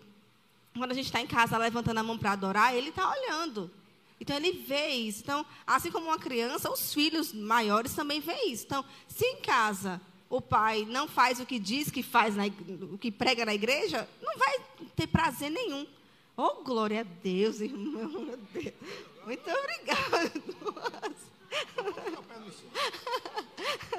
Quando 0.77 0.91
a 0.91 0.95
gente 0.95 1.07
está 1.07 1.21
em 1.21 1.27
casa 1.27 1.57
levantando 1.57 1.99
a 1.99 2.03
mão 2.03 2.19
para 2.19 2.33
adorar, 2.33 2.75
ele 2.75 2.89
está 2.89 3.09
olhando. 3.09 3.71
Então 4.21 4.35
ele 4.35 4.53
vê 4.53 4.89
isso. 4.89 5.23
Então, 5.23 5.47
assim 5.65 5.93
como 5.93 6.07
uma 6.07 6.19
criança, 6.19 6.71
os 6.71 6.93
filhos 6.93 7.33
maiores 7.33 7.95
também 7.95 8.21
veem 8.21 8.53
isso. 8.53 8.65
Então, 8.65 8.85
se 9.07 9.25
em 9.25 9.37
casa 9.37 10.01
o 10.29 10.41
pai 10.41 10.85
não 10.89 11.07
faz 11.09 11.41
o 11.41 11.47
que 11.47 11.59
diz 11.59 11.91
que 11.91 12.03
faz, 12.03 12.35
na, 12.35 12.47
o 12.93 12.99
que 12.99 13.11
prega 13.11 13.47
na 13.47 13.55
igreja, 13.55 14.09
não 14.21 14.37
vai 14.37 14.61
ter 14.97 15.07
prazer 15.07 15.51
nenhum. 15.51 15.87
Oh, 16.41 16.63
glória 16.63 17.01
a 17.01 17.03
Deus, 17.03 17.61
irmão. 17.61 18.39
Muito 19.27 19.51
obrigada. 19.51 20.33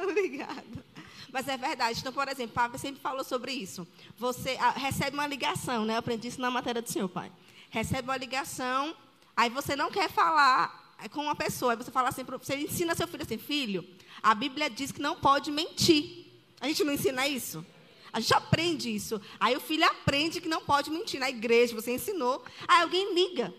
Obrigada. 0.01 0.86
Mas 1.34 1.50
é 1.50 1.58
verdade. 1.58 2.00
Então, 2.00 2.13
por 2.13 2.29
exemplo, 2.29 2.53
Pablo 2.53 2.79
sempre 2.79 3.01
falou 3.01 3.25
sobre 3.25 3.51
isso. 3.51 3.86
Você 4.17 4.55
ah, 4.58 4.69
recebe 4.69 5.17
uma 5.17 5.27
ligação, 5.27 5.84
né? 5.84 5.96
Eu 5.96 5.98
aprendi 5.98 6.29
isso 6.29 6.39
na 6.39 6.50
matéria 6.50 6.81
do 6.81 6.89
seu 6.89 7.10
pai. 7.10 7.29
Recebe 7.69 8.08
uma 8.08 8.15
ligação, 8.15 8.96
aí 9.36 9.50
você 9.50 9.75
não 9.75 9.91
quer 9.91 10.10
falar 10.10 10.96
com 11.12 11.24
uma 11.24 11.36
pessoa. 11.36 11.74
Aí 11.74 11.77
você 11.77 11.91
fala 11.91 12.08
assim, 12.08 12.24
você 12.24 12.55
ensina 12.55 12.96
seu 12.96 13.05
filho 13.05 13.24
assim, 13.24 13.38
filho, 13.38 13.86
a 14.24 14.34
Bíblia 14.34 14.69
diz 14.69 14.93
que 14.93 15.01
não 15.01 15.17
pode 15.17 15.51
mentir. 15.51 16.25
A 16.62 16.69
gente 16.69 16.86
não 16.86 16.93
ensina 16.93 17.27
isso? 17.27 17.65
A 18.11 18.19
gente 18.19 18.33
aprende 18.33 18.93
isso. 18.93 19.21
Aí 19.39 19.55
o 19.55 19.61
filho 19.61 19.85
aprende 19.85 20.41
que 20.41 20.47
não 20.47 20.61
pode 20.61 20.89
mentir. 20.89 21.19
Na 21.19 21.29
igreja, 21.29 21.75
você 21.75 21.93
ensinou. 21.93 22.43
Aí 22.67 22.81
alguém 22.81 23.13
liga. 23.13 23.53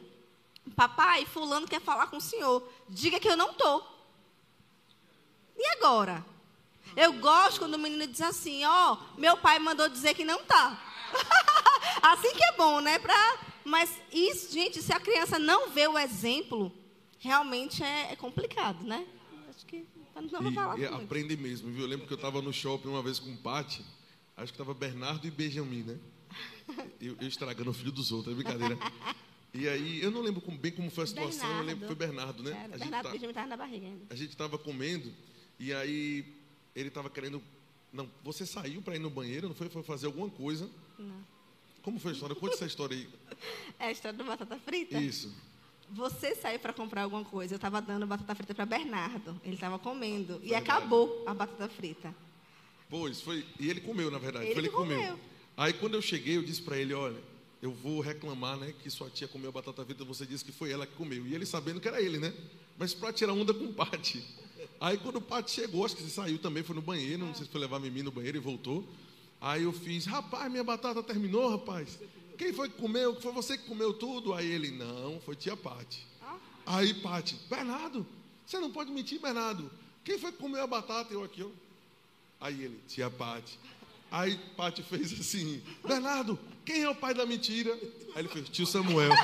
Papai, 0.75 1.25
fulano 1.25 1.67
quer 1.67 1.81
falar 1.81 2.09
com 2.09 2.17
o 2.17 2.21
senhor. 2.21 2.69
Diga 2.89 3.21
que 3.21 3.29
eu 3.29 3.37
não 3.37 3.51
estou. 3.51 3.87
E 5.57 5.67
agora? 5.77 6.25
Eu 6.97 7.13
gosto 7.15 7.61
quando 7.61 7.75
o 7.75 7.79
menino 7.79 8.07
diz 8.07 8.21
assim, 8.21 8.65
ó, 8.65 8.95
oh, 8.95 9.21
meu 9.21 9.37
pai 9.37 9.59
mandou 9.59 9.89
dizer 9.89 10.15
que 10.15 10.25
não 10.25 10.43
tá. 10.45 10.83
assim 12.03 12.35
que 12.35 12.45
é 12.45 12.53
bom, 12.53 12.81
né? 12.81 12.99
Pra, 12.99 13.39
mas 13.65 13.91
isso, 14.13 14.53
gente, 14.53 14.83
se 14.83 14.93
a 14.93 14.99
criança 14.99 15.39
não 15.39 15.71
vê 15.71 15.87
o 15.87 15.99
exemplo, 15.99 16.73
realmente 17.19 17.83
é, 17.83 18.13
é 18.13 18.17
complicado, 18.17 18.85
né? 18.85 19.07
Acho 19.49 19.67
que 19.67 19.87
não 20.21 20.43
vou 20.43 20.53
falar 20.53 20.79
e, 20.79 20.85
aprende 20.85 21.37
mesmo, 21.37 21.71
viu? 21.71 21.83
Eu 21.83 21.89
lembro 21.89 22.07
que 22.07 22.13
eu 22.13 22.17
estava 22.17 22.43
no 22.43 22.53
shopping 22.53 22.89
uma 22.89 23.03
vez 23.03 23.19
com 23.19 23.31
o 23.33 23.37
Pati, 23.37 23.85
acho 24.43 24.53
que 24.53 24.61
estava 24.61 24.75
Bernardo 24.75 25.27
e 25.27 25.31
Benjamin, 25.31 25.83
né? 25.83 25.99
Eu, 27.01 27.17
eu, 27.21 27.27
estragando 27.27 27.71
o 27.71 27.75
filho 27.75 27.91
dos 27.91 28.13
outros, 28.13 28.33
é 28.33 28.37
brincadeira. 28.37 28.79
E 29.53 29.67
aí, 29.69 30.01
eu 30.03 30.11
não 30.11 30.21
lembro 30.21 30.41
bem 30.53 30.71
como 30.71 30.91
foi 30.91 31.05
a 31.05 31.07
situação, 31.07 31.41
Bernardo. 31.41 31.61
eu 31.61 31.67
lembro 31.67 31.81
que 31.81 31.87
foi 31.87 31.97
Bernardo, 31.97 32.43
né? 32.43 32.51
Era, 32.51 32.75
a 32.75 32.79
Bernardo 32.79 33.07
tá, 33.07 33.11
Benjamin 33.11 33.31
estava 33.31 33.47
na 33.49 33.57
barriga 33.57 33.87
ainda. 33.87 34.07
A 34.11 34.15
gente 34.15 34.31
estava 34.31 34.59
comendo, 34.59 35.13
e 35.59 35.73
aí 35.73 36.25
ele 36.75 36.89
estava 36.89 37.11
querendo. 37.11 37.43
Não, 37.93 38.09
você 38.23 38.47
saiu 38.47 38.81
para 38.83 38.95
ir 38.95 39.01
no 39.01 39.11
banheiro, 39.11 39.49
não 39.49 39.55
foi? 39.55 39.69
Foi 39.69 39.83
fazer 39.83 40.07
alguma 40.07 40.31
coisa. 40.31 40.71
Não. 40.99 41.25
Como 41.83 41.99
foi 41.99 42.13
a 42.13 42.15
história? 42.15 42.37
Conte 42.37 42.55
essa 42.55 42.67
história 42.67 42.97
aí. 42.97 43.09
É 43.79 43.87
a 43.87 43.93
história 43.93 44.17
do 44.17 44.25
batata 44.25 44.59
frita? 44.59 45.01
Isso. 45.01 45.35
Você 45.89 46.37
saiu 46.37 46.61
para 46.61 46.73
comprar 46.73 47.03
alguma 47.03 47.25
coisa, 47.25 47.55
eu 47.55 47.57
estava 47.57 47.81
dando 47.81 48.07
batata 48.07 48.35
frita 48.35 48.55
para 48.55 48.67
Bernardo. 48.67 49.41
Ele 49.43 49.55
estava 49.55 49.79
comendo. 49.79 50.35
Foi 50.35 50.47
e 50.47 50.51
verdade. 50.51 50.71
acabou 50.71 51.25
a 51.27 51.35
batata 51.35 51.69
frita. 51.69 52.15
Pois, 52.91 53.21
foi. 53.21 53.47
E 53.59 53.71
ele 53.71 53.81
comeu, 53.81 54.11
na 54.11 54.19
verdade. 54.19 54.47
Ele, 54.47 54.55
foi, 54.55 54.63
ele 54.65 54.71
comeu. 54.71 54.99
comeu. 54.99 55.19
Aí 55.57 55.73
quando 55.73 55.95
eu 55.95 56.03
cheguei, 56.03 56.37
eu 56.37 56.43
disse 56.43 56.61
para 56.61 56.77
ele, 56.77 56.93
olha, 56.93 57.19
eu 57.63 57.71
vou 57.71 58.01
reclamar, 58.01 58.57
né, 58.57 58.75
que 58.83 58.91
sua 58.91 59.11
tia 59.11 59.29
comeu 59.29 59.53
batata 59.53 59.85
frita, 59.85 60.05
você 60.05 60.25
disse 60.25 60.45
que 60.45 60.53
foi 60.53 60.73
ela 60.73 60.87
que 60.87 60.95
comeu. 60.95 61.27
E 61.27 61.35
ele 61.35 61.47
sabendo 61.47 61.81
que 61.81 61.87
era 61.87 62.01
ele, 62.01 62.19
né? 62.19 62.33
Mas 62.79 62.95
para 62.95 63.13
tirar 63.13 63.33
onda 63.35 63.53
com 63.53 63.65
o 63.65 63.73
Pati. 63.73 64.25
Aí 64.81 64.97
quando 64.97 65.17
o 65.17 65.21
Pati 65.21 65.51
chegou, 65.51 65.85
acho 65.85 65.95
que 65.95 66.03
você 66.03 66.09
saiu 66.09 66.39
também, 66.39 66.63
foi 66.63 66.75
no 66.75 66.81
banheiro, 66.81 67.27
não 67.27 67.35
sei 67.35 67.45
se 67.45 67.53
foi 67.53 67.61
levar 67.61 67.77
a 67.77 67.81
Mimi 67.81 68.03
no 68.03 68.11
banheiro 68.11 68.39
e 68.39 68.41
voltou. 68.41 68.89
Aí 69.41 69.63
eu 69.63 69.73
fiz, 69.73 70.07
rapaz, 70.07 70.51
minha 70.51 70.65
batata 70.65 71.03
terminou, 71.03 71.51
rapaz. 71.51 71.99
Quem 72.39 72.53
foi 72.55 72.71
que 72.71 72.77
comeu? 72.77 73.21
Foi 73.21 73.33
você 73.33 73.59
que 73.59 73.67
comeu 73.67 73.93
tudo? 73.93 74.33
Aí 74.33 74.51
ele, 74.51 74.71
não, 74.71 75.21
foi 75.21 75.37
tia 75.37 75.57
Pati. 75.57 76.07
Aí 76.65 76.95
Pati, 76.95 77.37
Bernardo, 77.51 78.07
você 78.47 78.59
não 78.59 78.71
pode 78.71 78.91
mentir, 78.91 79.21
Bernardo. 79.21 79.71
Quem 80.03 80.19
foi 80.19 80.33
que 80.33 80.39
comeu 80.39 80.63
a 80.63 80.67
batata? 80.67 81.13
Eu 81.13 81.23
aqui, 81.23 81.43
ó. 81.43 81.49
Aí 82.41 82.65
ele, 82.65 82.81
tia 82.89 83.11
Pati. 83.11 83.59
Aí 84.11 84.39
Pati 84.57 84.83
fez 84.83 85.13
assim, 85.19 85.63
Bernardo, 85.87 86.39
quem 86.65 86.83
é 86.83 86.89
o 86.89 86.95
pai 86.95 87.13
da 87.13 87.27
mentira? 87.27 87.73
Aí 88.15 88.23
ele 88.23 88.29
fez, 88.29 88.49
tio 88.49 88.67
Samuel. 88.67 89.11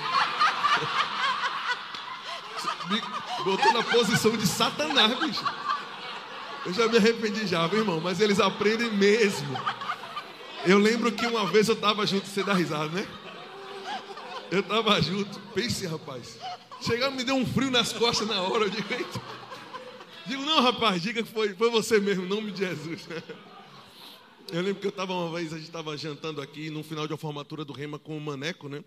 Me 2.88 3.00
botou 3.44 3.72
na 3.72 3.82
posição 3.82 4.36
de 4.36 4.46
Satanás, 4.46 5.18
bicho. 5.18 5.44
Eu 6.64 6.72
já 6.72 6.86
me 6.88 6.98
arrependi 6.98 7.46
já, 7.46 7.66
meu 7.68 7.80
irmão, 7.80 8.00
mas 8.00 8.20
eles 8.20 8.38
aprendem 8.38 8.92
mesmo. 8.92 9.56
Eu 10.64 10.78
lembro 10.78 11.10
que 11.10 11.26
uma 11.26 11.46
vez 11.46 11.68
eu 11.68 11.74
estava 11.74 12.06
junto, 12.06 12.26
você 12.26 12.42
dá 12.42 12.52
risada, 12.54 12.88
né? 12.88 13.06
Eu 14.50 14.60
estava 14.60 15.00
junto, 15.00 15.38
pense, 15.54 15.86
rapaz. 15.86 16.38
Chegava, 16.80 17.14
me 17.14 17.24
deu 17.24 17.34
um 17.34 17.46
frio 17.46 17.70
nas 17.70 17.92
costas 17.92 18.28
na 18.28 18.40
hora. 18.40 18.64
Eu 18.64 18.70
digo. 18.70 18.86
Digo 20.26 20.42
não, 20.42 20.60
rapaz, 20.60 21.02
diga 21.02 21.22
que 21.22 21.30
foi, 21.30 21.54
foi 21.54 21.70
você 21.70 22.00
mesmo, 22.00 22.26
nome 22.26 22.52
de 22.52 22.58
Jesus. 22.58 23.06
Eu 24.52 24.62
lembro 24.62 24.80
que 24.80 24.86
eu 24.86 24.90
estava 24.90 25.12
uma 25.12 25.36
vez, 25.36 25.52
a 25.52 25.56
gente 25.56 25.66
estava 25.66 25.96
jantando 25.96 26.40
aqui 26.40 26.70
no 26.70 26.84
final 26.84 27.04
de 27.04 27.12
uma 27.12 27.18
formatura 27.18 27.64
do 27.64 27.72
Rema 27.72 27.98
com 27.98 28.16
o 28.16 28.20
Maneco, 28.20 28.68
né? 28.68 28.84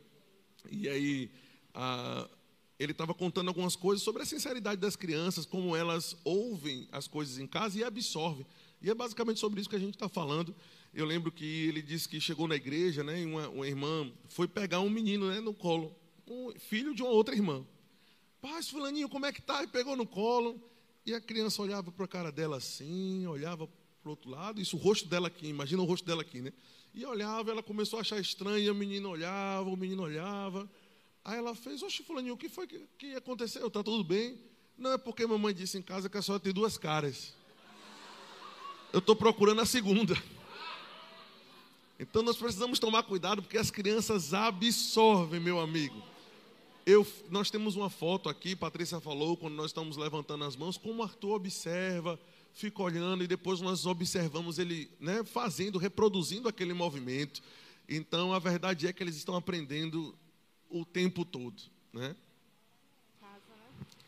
E 0.71 0.87
aí 0.87 1.29
a, 1.73 2.29
ele 2.79 2.93
estava 2.93 3.13
contando 3.13 3.49
algumas 3.49 3.75
coisas 3.75 4.01
sobre 4.01 4.21
a 4.23 4.25
sinceridade 4.25 4.79
das 4.79 4.95
crianças, 4.95 5.45
como 5.45 5.75
elas 5.75 6.15
ouvem 6.23 6.87
as 6.93 7.09
coisas 7.09 7.37
em 7.39 7.45
casa 7.45 7.77
e 7.77 7.83
absorvem. 7.83 8.45
E 8.81 8.89
é 8.89 8.95
basicamente 8.95 9.41
sobre 9.41 9.59
isso 9.59 9.69
que 9.69 9.75
a 9.75 9.79
gente 9.79 9.95
está 9.95 10.07
falando. 10.07 10.55
Eu 10.93 11.05
lembro 11.05 11.29
que 11.29 11.67
ele 11.67 11.81
disse 11.81 12.07
que 12.07 12.21
chegou 12.21 12.47
na 12.47 12.55
igreja, 12.55 13.03
né? 13.03 13.21
E 13.21 13.25
uma, 13.25 13.49
uma 13.49 13.67
irmã 13.67 14.09
foi 14.29 14.47
pegar 14.47 14.79
um 14.79 14.89
menino, 14.89 15.27
né, 15.27 15.41
no 15.41 15.53
colo, 15.53 15.93
um 16.25 16.53
filho 16.57 16.95
de 16.95 17.03
uma 17.03 17.11
outra 17.11 17.35
irmã. 17.35 17.65
Pai, 18.41 18.63
fulaninho, 18.63 19.09
como 19.09 19.25
é 19.25 19.33
que 19.33 19.41
tá? 19.41 19.61
E 19.61 19.67
pegou 19.67 19.97
no 19.97 20.07
colo. 20.07 20.57
E 21.05 21.13
a 21.13 21.21
criança 21.21 21.61
olhava 21.61 21.91
para 21.91 22.05
a 22.05 22.07
cara 22.07 22.31
dela 22.31 22.57
assim, 22.57 23.25
olhava 23.25 23.67
para 23.67 24.07
o 24.07 24.11
outro 24.11 24.29
lado, 24.29 24.61
isso 24.61 24.77
o 24.77 24.79
rosto 24.79 25.07
dela 25.07 25.27
aqui, 25.27 25.47
imagina 25.47 25.81
o 25.81 25.85
rosto 25.85 26.05
dela 26.05 26.21
aqui, 26.21 26.41
né? 26.41 26.51
E 26.93 27.05
olhava, 27.05 27.51
ela 27.51 27.63
começou 27.63 27.97
a 27.97 28.01
achar 28.01 28.19
estranho, 28.19 28.59
e 28.59 28.69
a 28.69 28.73
menina 28.73 29.07
olhava, 29.07 29.69
o 29.69 29.77
menino 29.77 30.03
olhava. 30.03 30.69
Aí 31.23 31.37
ela 31.37 31.53
fez, 31.53 31.83
oxe, 31.83 32.03
fulaninho, 32.03 32.33
o 32.33 32.37
que 32.37 32.49
foi 32.49 32.67
que, 32.67 32.87
que 32.97 33.15
aconteceu? 33.15 33.67
Está 33.67 33.83
tudo 33.83 34.03
bem? 34.03 34.39
Não, 34.77 34.93
é 34.93 34.97
porque 34.97 35.25
mamãe 35.25 35.53
disse 35.53 35.77
em 35.77 35.81
casa 35.81 36.09
que 36.09 36.17
a 36.17 36.21
senhora 36.21 36.41
tem 36.41 36.53
duas 36.53 36.77
caras. 36.77 37.33
Eu 38.91 38.99
estou 38.99 39.15
procurando 39.15 39.61
a 39.61 39.65
segunda. 39.65 40.15
Então 41.99 42.23
nós 42.23 42.37
precisamos 42.37 42.79
tomar 42.79 43.03
cuidado, 43.03 43.41
porque 43.41 43.57
as 43.57 43.69
crianças 43.69 44.33
absorvem, 44.33 45.39
meu 45.39 45.59
amigo. 45.59 46.01
Eu, 46.89 47.05
nós 47.29 47.51
temos 47.51 47.75
uma 47.75 47.87
foto 47.87 48.29
aqui, 48.29 48.55
Patrícia 48.55 48.99
falou, 48.99 49.37
quando 49.37 49.53
nós 49.53 49.67
estamos 49.67 49.95
levantando 49.95 50.43
as 50.43 50.55
mãos, 50.55 50.75
como 50.75 51.03
Arthur 51.03 51.35
observa, 51.35 52.19
fica 52.51 52.81
olhando 52.81 53.23
e 53.23 53.27
depois 53.27 53.61
nós 53.61 53.85
observamos 53.85 54.57
ele 54.57 54.89
né, 54.99 55.23
fazendo, 55.23 55.77
reproduzindo 55.77 56.49
aquele 56.49 56.73
movimento. 56.73 57.43
Então 57.87 58.33
a 58.33 58.39
verdade 58.39 58.87
é 58.87 58.93
que 58.93 59.03
eles 59.03 59.15
estão 59.15 59.35
aprendendo 59.35 60.17
o 60.67 60.83
tempo 60.83 61.23
todo. 61.23 61.61
Né? 61.93 62.15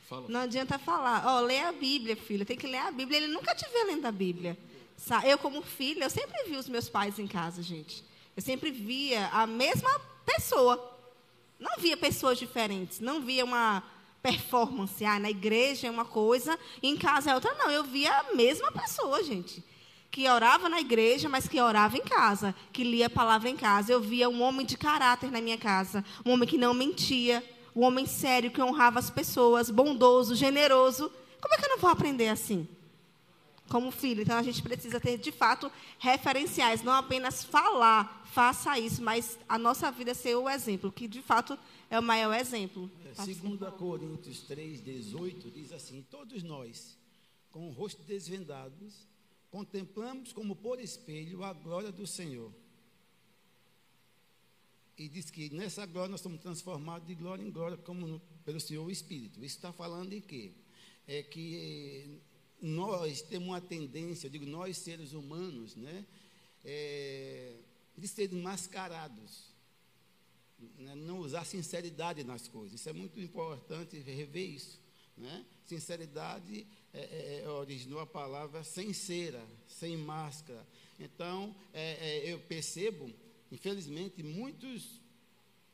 Fala. 0.09 0.27
Não 0.27 0.39
adianta 0.39 0.79
falar, 0.79 1.23
ó, 1.23 1.37
oh, 1.37 1.45
lê 1.45 1.59
a 1.59 1.71
Bíblia, 1.71 2.15
filho, 2.15 2.47
tem 2.47 2.57
que 2.57 2.65
ler 2.65 2.79
a 2.79 2.89
Bíblia. 2.89 3.19
Ele 3.19 3.27
nunca 3.27 3.53
te 3.53 3.69
vê 3.69 3.83
lendo 3.83 4.07
a 4.07 4.11
Bíblia. 4.11 4.57
Eu, 5.23 5.37
como 5.37 5.61
filha, 5.61 6.05
eu 6.05 6.09
sempre 6.09 6.45
vi 6.49 6.55
os 6.55 6.67
meus 6.67 6.89
pais 6.89 7.19
em 7.19 7.27
casa, 7.27 7.61
gente. 7.61 8.03
Eu 8.35 8.41
sempre 8.41 8.71
via 8.71 9.27
a 9.27 9.45
mesma 9.45 10.01
pessoa. 10.25 10.91
Não 11.61 11.77
via 11.77 11.95
pessoas 11.95 12.39
diferentes, 12.39 12.99
não 12.99 13.21
via 13.21 13.45
uma 13.45 13.83
performance. 14.19 15.05
Ah, 15.05 15.19
na 15.19 15.29
igreja 15.29 15.85
é 15.85 15.91
uma 15.91 16.03
coisa, 16.03 16.57
em 16.81 16.97
casa 16.97 17.29
é 17.29 17.35
outra. 17.35 17.53
Não, 17.53 17.69
eu 17.69 17.83
via 17.83 18.11
a 18.11 18.35
mesma 18.35 18.71
pessoa, 18.71 19.23
gente. 19.23 19.63
Que 20.09 20.27
orava 20.27 20.67
na 20.67 20.81
igreja, 20.81 21.29
mas 21.29 21.47
que 21.47 21.61
orava 21.61 21.97
em 21.97 22.01
casa, 22.01 22.55
que 22.73 22.83
lia 22.83 23.05
a 23.05 23.09
palavra 23.11 23.47
em 23.47 23.55
casa. 23.55 23.93
Eu 23.93 24.01
via 24.01 24.27
um 24.27 24.41
homem 24.41 24.65
de 24.65 24.75
caráter 24.75 25.29
na 25.29 25.39
minha 25.39 25.57
casa, 25.57 26.03
um 26.25 26.31
homem 26.31 26.49
que 26.49 26.57
não 26.57 26.73
mentia, 26.73 27.43
um 27.75 27.83
homem 27.83 28.07
sério, 28.07 28.49
que 28.49 28.61
honrava 28.61 28.97
as 28.97 29.11
pessoas, 29.11 29.69
bondoso, 29.69 30.33
generoso. 30.33 31.11
Como 31.39 31.53
é 31.53 31.57
que 31.57 31.65
eu 31.65 31.69
não 31.69 31.77
vou 31.77 31.91
aprender 31.91 32.29
assim? 32.29 32.67
Como 33.71 33.89
filho. 33.89 34.21
Então 34.21 34.37
a 34.37 34.43
gente 34.43 34.61
precisa 34.61 34.99
ter, 34.99 35.17
de 35.17 35.31
fato, 35.31 35.71
referenciais, 35.97 36.83
não 36.83 36.91
apenas 36.91 37.43
falar, 37.43 38.23
faça 38.33 38.77
isso, 38.77 39.01
mas 39.01 39.39
a 39.47 39.57
nossa 39.57 39.89
vida 39.89 40.13
ser 40.13 40.35
o 40.35 40.49
exemplo, 40.49 40.91
que 40.91 41.07
de 41.07 41.21
fato 41.21 41.57
é 41.89 41.97
o 41.97 42.03
maior 42.03 42.33
exemplo. 42.33 42.91
É, 43.05 43.23
segundo 43.23 43.65
a 43.65 43.71
Coríntios 43.71 44.41
3, 44.41 44.83
18, 44.83 45.49
diz 45.51 45.71
assim: 45.71 46.05
Todos 46.09 46.43
nós, 46.43 46.97
com 47.49 47.69
o 47.69 47.71
rosto 47.71 48.03
desvendados, 48.03 49.07
contemplamos 49.49 50.33
como 50.33 50.55
por 50.55 50.79
espelho 50.79 51.43
a 51.43 51.53
glória 51.53 51.91
do 51.91 52.05
Senhor. 52.05 52.51
E 54.97 55.07
diz 55.07 55.31
que 55.31 55.49
nessa 55.49 55.85
glória 55.85 56.11
nós 56.11 56.21
somos 56.21 56.41
transformados 56.41 57.07
de 57.07 57.15
glória 57.15 57.41
em 57.41 57.49
glória, 57.49 57.77
como 57.77 58.05
no, 58.05 58.19
pelo 58.43 58.59
Senhor 58.59 58.85
o 58.85 58.91
Espírito. 58.91 59.43
Isso 59.43 59.55
está 59.55 59.71
falando 59.71 60.11
em 60.13 60.21
quê? 60.21 60.51
É 61.07 61.23
que 61.23 62.21
nós 62.61 63.21
temos 63.21 63.47
uma 63.47 63.59
tendência, 63.59 64.27
eu 64.27 64.31
digo 64.31 64.45
nós 64.45 64.77
seres 64.77 65.13
humanos, 65.13 65.75
né, 65.75 66.05
é, 66.63 67.55
de 67.97 68.07
serem 68.07 68.39
mascarados, 68.39 69.51
né, 70.77 70.93
não 70.93 71.19
usar 71.19 71.43
sinceridade 71.43 72.23
nas 72.23 72.47
coisas. 72.47 72.79
Isso 72.79 72.89
é 72.89 72.93
muito 72.93 73.19
importante 73.19 73.97
rever 73.97 74.47
isso. 74.47 74.79
Né? 75.17 75.45
Sinceridade 75.65 76.65
é, 76.93 76.99
é, 76.99 77.41
é 77.43 77.49
originou 77.49 77.99
a 77.99 78.05
palavra 78.05 78.63
sem 78.63 78.93
cera, 78.93 79.45
sem 79.67 79.97
máscara. 79.97 80.65
Então, 80.99 81.55
é, 81.73 82.27
é, 82.27 82.31
eu 82.31 82.39
percebo, 82.39 83.11
infelizmente, 83.51 84.21
muitos 84.21 84.99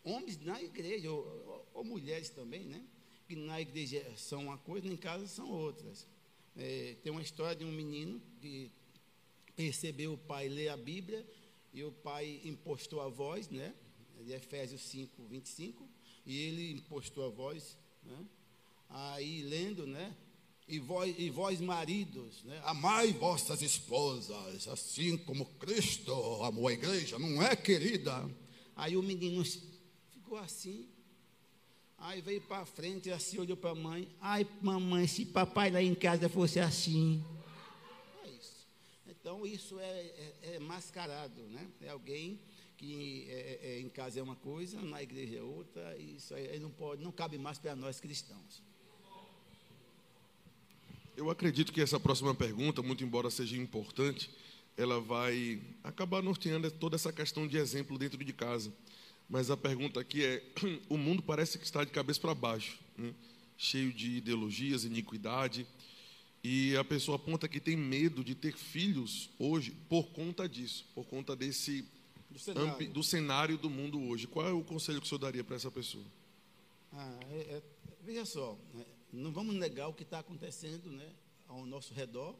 homens 0.03 0.39
na 0.39 0.62
igreja, 0.62 1.12
ou, 1.12 1.20
ou, 1.20 1.70
ou 1.75 1.84
mulheres 1.84 2.29
também, 2.29 2.63
né? 2.63 2.82
que 3.27 3.36
na 3.36 3.60
igreja 3.60 4.06
são 4.15 4.44
uma 4.44 4.58
coisa, 4.58 4.88
em 4.88 4.96
casa 4.96 5.27
são 5.27 5.50
outras. 5.50 6.08
É, 6.57 6.95
tem 7.03 7.11
uma 7.11 7.21
história 7.21 7.55
de 7.55 7.63
um 7.63 7.71
menino 7.71 8.19
que 8.41 8.71
percebeu 9.55 10.13
o 10.13 10.17
pai 10.17 10.49
ler 10.49 10.69
a 10.69 10.77
Bíblia 10.77 11.25
e 11.71 11.83
o 11.83 11.91
pai 11.91 12.41
impostou 12.43 12.99
a 13.01 13.07
voz, 13.07 13.49
né? 13.49 13.73
De 14.25 14.33
Efésios 14.33 14.81
5, 14.81 15.23
25, 15.27 15.87
e 16.25 16.35
ele 16.35 16.71
impostou 16.71 17.25
a 17.25 17.29
voz, 17.29 17.77
né? 18.03 18.25
Aí 18.89 19.43
lendo, 19.43 19.85
né? 19.85 20.15
E 20.67 20.79
vós, 20.79 21.15
e 21.17 21.29
vós 21.29 21.61
maridos, 21.61 22.43
né? 22.43 22.59
amai 22.65 23.13
vossas 23.13 23.61
esposas, 23.61 24.67
assim 24.67 25.17
como 25.17 25.45
Cristo 25.45 26.11
amou 26.43 26.67
a 26.67 26.73
igreja, 26.73 27.17
não 27.17 27.41
é, 27.41 27.55
querida? 27.55 28.29
Aí 28.75 28.97
o 28.97 29.01
menino 29.01 29.45
ficou 30.11 30.37
assim, 30.37 30.89
Aí 31.97 32.21
veio 32.21 32.41
para 32.41 32.65
frente, 32.65 33.09
assim 33.09 33.39
olhou 33.39 33.57
para 33.57 33.71
a 33.71 33.75
mãe. 33.75 34.07
Ai, 34.21 34.47
mamãe, 34.61 35.07
se 35.07 35.25
papai 35.25 35.71
lá 35.71 35.81
em 35.81 35.95
casa 35.95 36.29
fosse 36.29 36.59
assim. 36.59 37.23
Então, 39.07 39.45
isso 39.45 39.79
é, 39.79 39.83
é, 39.83 40.35
é 40.53 40.59
mascarado, 40.59 41.41
né? 41.47 41.67
É 41.81 41.89
alguém 41.89 42.39
que 42.77 43.25
é, 43.29 43.59
é, 43.61 43.79
em 43.79 43.89
casa 43.89 44.19
é 44.19 44.23
uma 44.23 44.35
coisa, 44.35 44.79
na 44.81 45.01
igreja 45.01 45.37
é 45.37 45.41
outra, 45.41 45.97
isso 45.97 46.33
aí 46.33 46.59
não 46.59 46.69
pode, 46.69 47.03
não 47.03 47.11
cabe 47.11 47.37
mais 47.37 47.57
para 47.57 47.75
nós 47.75 47.99
cristãos. 47.99 48.61
Eu 51.15 51.31
acredito 51.31 51.73
que 51.73 51.81
essa 51.81 51.99
próxima 51.99 52.35
pergunta, 52.35 52.83
muito 52.83 53.03
embora 53.03 53.31
seja 53.31 53.57
importante, 53.57 54.29
ela 54.77 55.01
vai 55.01 55.59
acabar 55.83 56.21
norteando 56.21 56.69
toda 56.69 56.95
essa 56.95 57.11
questão 57.11 57.47
de 57.47 57.57
exemplo 57.57 57.97
dentro 57.97 58.23
de 58.23 58.31
casa. 58.31 58.71
Mas 59.29 59.51
a 59.51 59.57
pergunta 59.57 60.00
aqui 60.00 60.24
é: 60.24 60.43
o 60.89 60.98
mundo 60.98 61.22
parece 61.22 61.57
que 61.57 61.65
está 61.65 61.84
de 61.84 61.91
cabeça 61.91 62.19
para 62.19 62.34
baixo, 62.34 62.79
né? 62.98 63.13
cheio 63.57 63.91
de 63.91 64.17
ideologias, 64.17 64.84
iniquidade, 64.84 65.65
e 66.43 66.75
a 66.77 66.84
pessoa 66.84 67.17
aponta 67.17 67.48
que 67.48 67.60
tem 67.60 67.75
medo 67.75 68.24
de 68.24 68.36
ter 68.36 68.55
filhos 68.55 69.29
hoje 69.39 69.72
por 69.89 70.10
conta 70.10 70.48
disso, 70.48 70.86
por 70.93 71.05
conta 71.05 71.36
desse 71.36 71.86
do 72.29 72.39
cenário, 72.39 72.93
do, 72.93 73.03
cenário 73.03 73.57
do 73.57 73.69
mundo 73.69 74.01
hoje. 74.01 74.27
Qual 74.27 74.48
é 74.48 74.51
o 74.51 74.63
conselho 74.63 75.00
que 75.00 75.05
o 75.05 75.10
senhor 75.10 75.19
daria 75.19 75.43
para 75.43 75.55
essa 75.55 75.72
pessoa? 75.72 76.05
Ah, 76.93 77.19
é, 77.31 77.38
é, 77.38 77.63
veja 78.03 78.25
só, 78.25 78.57
né? 78.74 78.86
não 79.12 79.31
vamos 79.31 79.55
negar 79.55 79.88
o 79.88 79.93
que 79.93 80.03
está 80.03 80.19
acontecendo 80.19 80.89
né, 80.91 81.10
ao 81.48 81.65
nosso 81.65 81.93
redor. 81.93 82.36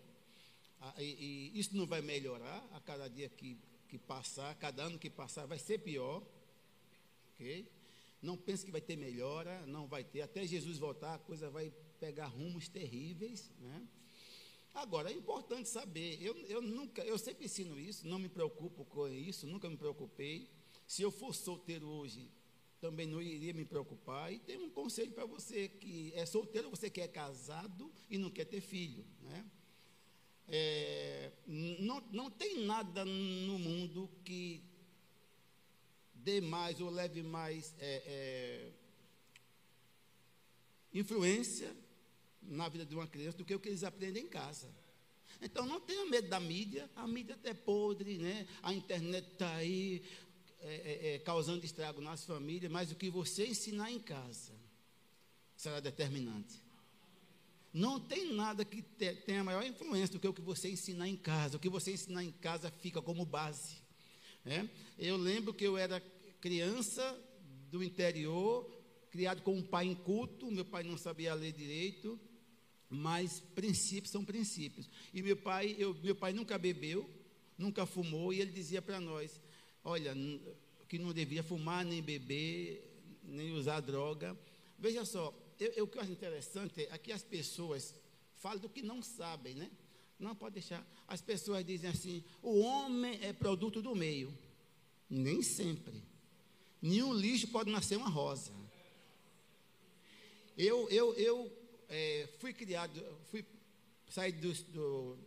Ah, 0.80 0.94
e, 1.00 1.52
e, 1.54 1.60
isso 1.60 1.76
não 1.76 1.86
vai 1.88 2.02
melhorar 2.02 2.64
a 2.74 2.80
cada 2.80 3.08
dia 3.08 3.28
que, 3.30 3.58
que 3.90 3.98
passar, 3.98 4.54
cada 4.56 4.84
ano 4.84 5.00
que 5.00 5.10
passar 5.10 5.46
vai 5.46 5.58
ser 5.58 5.80
pior. 5.80 6.22
Ok? 7.38 7.70
Não 8.22 8.36
pense 8.36 8.66
que 8.66 8.72
vai 8.72 8.82
ter 8.82 8.98
melhora, 8.98 9.66
não 9.68 9.88
vai 9.88 10.04
ter. 10.04 10.22
Até 10.22 10.46
Jesus 10.46 10.80
voltar, 10.80 11.14
a 11.14 11.20
coisa 11.20 11.50
vai 11.50 11.72
pegar 12.00 12.26
rumos 12.26 12.68
terríveis. 12.68 13.52
Né? 13.60 13.88
Agora, 14.74 15.12
é 15.12 15.14
importante 15.14 15.70
saber, 15.70 16.18
eu, 16.22 16.36
eu 16.48 16.62
nunca, 16.62 17.04
eu 17.04 17.18
sempre 17.18 17.46
ensino 17.46 17.80
isso, 17.80 18.08
não 18.08 18.18
me 18.18 18.28
preocupo 18.28 18.84
com 18.86 19.08
isso, 19.08 19.46
nunca 19.46 19.70
me 19.70 19.78
preocupei. 19.78 20.50
Se 20.88 21.04
eu 21.04 21.12
for 21.12 21.34
solteiro 21.34 21.88
hoje, 21.88 22.28
também 22.82 23.06
não 23.06 23.22
iria 23.22 23.54
me 23.54 23.66
preocupar. 23.66 24.34
E 24.34 24.40
tem 24.40 24.58
um 24.58 24.70
conselho 24.70 25.12
para 25.12 25.26
você 25.26 25.68
que 25.68 26.12
é 26.16 26.26
solteiro, 26.26 26.70
você 26.70 26.90
que 26.90 27.02
é 27.02 27.08
casado 27.08 27.92
e 28.10 28.18
não 28.18 28.32
quer 28.32 28.46
ter 28.46 28.62
filho. 28.62 29.06
Né? 29.22 29.46
É, 30.48 31.32
não, 31.46 32.02
não 32.12 32.32
tem 32.32 32.64
nada 32.66 33.04
no 33.06 33.60
mundo 33.60 34.10
que 34.24 34.64
dê 36.28 36.42
mais 36.42 36.82
ou 36.82 36.90
leve 36.90 37.24
mais 37.24 37.74
é, 37.80 38.04
é, 38.06 38.72
influência 40.94 41.74
na 42.42 42.68
vida 42.68 42.86
de 42.86 42.94
uma 42.94 43.08
criança 43.08 43.38
do 43.38 43.46
que 43.46 43.56
o 43.56 43.60
que 43.62 43.70
eles 43.70 43.86
aprendem 43.86 44.26
em 44.26 44.28
casa. 44.28 44.68
Então 45.42 45.66
não 45.66 45.80
tenha 45.80 46.06
medo 46.06 46.28
da 46.28 46.38
mídia, 46.38 46.90
a 46.98 47.08
mídia 47.08 47.40
é 47.46 47.54
podre, 47.54 48.18
né? 48.18 48.46
a 48.62 48.74
internet 48.74 49.26
está 49.32 49.56
aí, 49.56 50.04
é, 50.60 50.76
é, 50.76 51.16
é, 51.16 51.20
causando 51.20 51.64
estrago 51.64 52.02
nas 52.02 52.26
famílias, 52.26 52.70
mas 52.70 52.92
o 52.92 52.96
que 52.96 53.10
você 53.10 53.48
ensinar 53.48 53.90
em 53.90 54.00
casa 54.00 54.52
será 55.56 55.80
determinante. 55.80 56.62
Não 57.72 58.02
tem 58.02 58.34
nada 58.34 58.66
que 58.66 58.82
te, 58.82 59.14
tenha 59.14 59.46
maior 59.46 59.64
influência 59.64 60.14
do 60.14 60.20
que 60.20 60.28
o 60.28 60.34
que 60.34 60.42
você 60.42 60.70
ensinar 60.70 61.08
em 61.08 61.16
casa. 61.16 61.56
O 61.56 61.60
que 61.60 61.70
você 61.70 61.94
ensinar 61.94 62.24
em 62.24 62.32
casa 62.32 62.72
fica 62.72 63.02
como 63.02 63.26
base. 63.26 63.78
Né? 64.44 64.70
Eu 64.98 65.16
lembro 65.16 65.54
que 65.54 65.64
eu 65.64 65.78
era 65.78 66.02
criança 66.40 67.18
do 67.70 67.84
interior, 67.84 68.70
criado 69.10 69.42
com 69.42 69.56
um 69.56 69.64
pai 69.64 69.86
inculto, 69.86 70.52
meu 70.52 70.66
pai 70.66 70.84
não 70.84 70.98
sabia 70.98 71.34
ler 71.34 71.52
direito, 71.52 72.20
mas 72.90 73.40
princípios 73.56 74.12
são 74.12 74.24
princípios. 74.24 74.90
E 75.14 75.22
meu 75.22 75.36
pai, 75.38 75.76
eu, 75.78 75.94
meu 75.96 76.16
pai 76.16 76.34
nunca 76.34 76.58
bebeu, 76.58 77.10
nunca 77.58 77.86
fumou, 77.86 78.34
e 78.34 78.40
ele 78.42 78.52
dizia 78.52 78.82
para 78.82 79.00
nós: 79.00 79.42
olha, 79.84 80.16
que 80.88 80.98
não 80.98 81.14
devia 81.14 81.44
fumar, 81.44 81.84
nem 81.84 82.02
beber, 82.02 83.20
nem 83.24 83.52
usar 83.54 83.80
droga. 83.82 84.38
Veja 84.80 85.04
só, 85.04 85.34
eu, 85.60 85.72
eu, 85.72 85.86
o 85.86 85.88
que 85.88 85.98
eu 85.98 86.02
acho 86.02 86.12
interessante 86.12 86.88
é 86.90 86.98
que 86.98 87.12
as 87.12 87.24
pessoas 87.24 87.94
falam 88.36 88.60
do 88.60 88.70
que 88.70 88.82
não 88.82 89.02
sabem, 89.02 89.56
né? 89.56 89.70
Não 90.20 90.36
pode 90.36 90.54
deixar. 90.54 90.86
As 91.08 91.22
pessoas 91.22 91.66
dizem 91.66 91.90
assim: 91.90 92.24
o 92.42 92.60
homem 92.60 93.20
é 93.22 93.34
produto 93.34 93.82
do 93.82 93.96
meio. 93.96 94.36
Nem 95.10 95.42
sempre. 95.42 96.04
Nenhum 96.82 97.14
lixo 97.14 97.48
pode 97.48 97.72
nascer 97.72 97.98
uma 97.98 98.10
rosa. 98.10 98.52
Eu, 100.58 100.90
eu, 100.90 101.14
eu 101.16 101.52
é, 101.90 102.30
fui 102.40 102.54
criado, 102.54 103.04
fui 103.30 103.46
sair 104.10 104.32
do, 104.32 105.18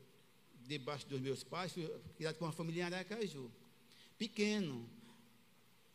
debaixo 0.66 1.06
dos 1.06 1.20
meus 1.20 1.44
pais, 1.44 1.72
fui 1.72 1.88
criado 2.16 2.36
com 2.36 2.44
uma 2.44 2.52
família 2.52 2.82
em 2.82 2.84
Aracaju 2.86 3.50
pequeno. 4.20 4.86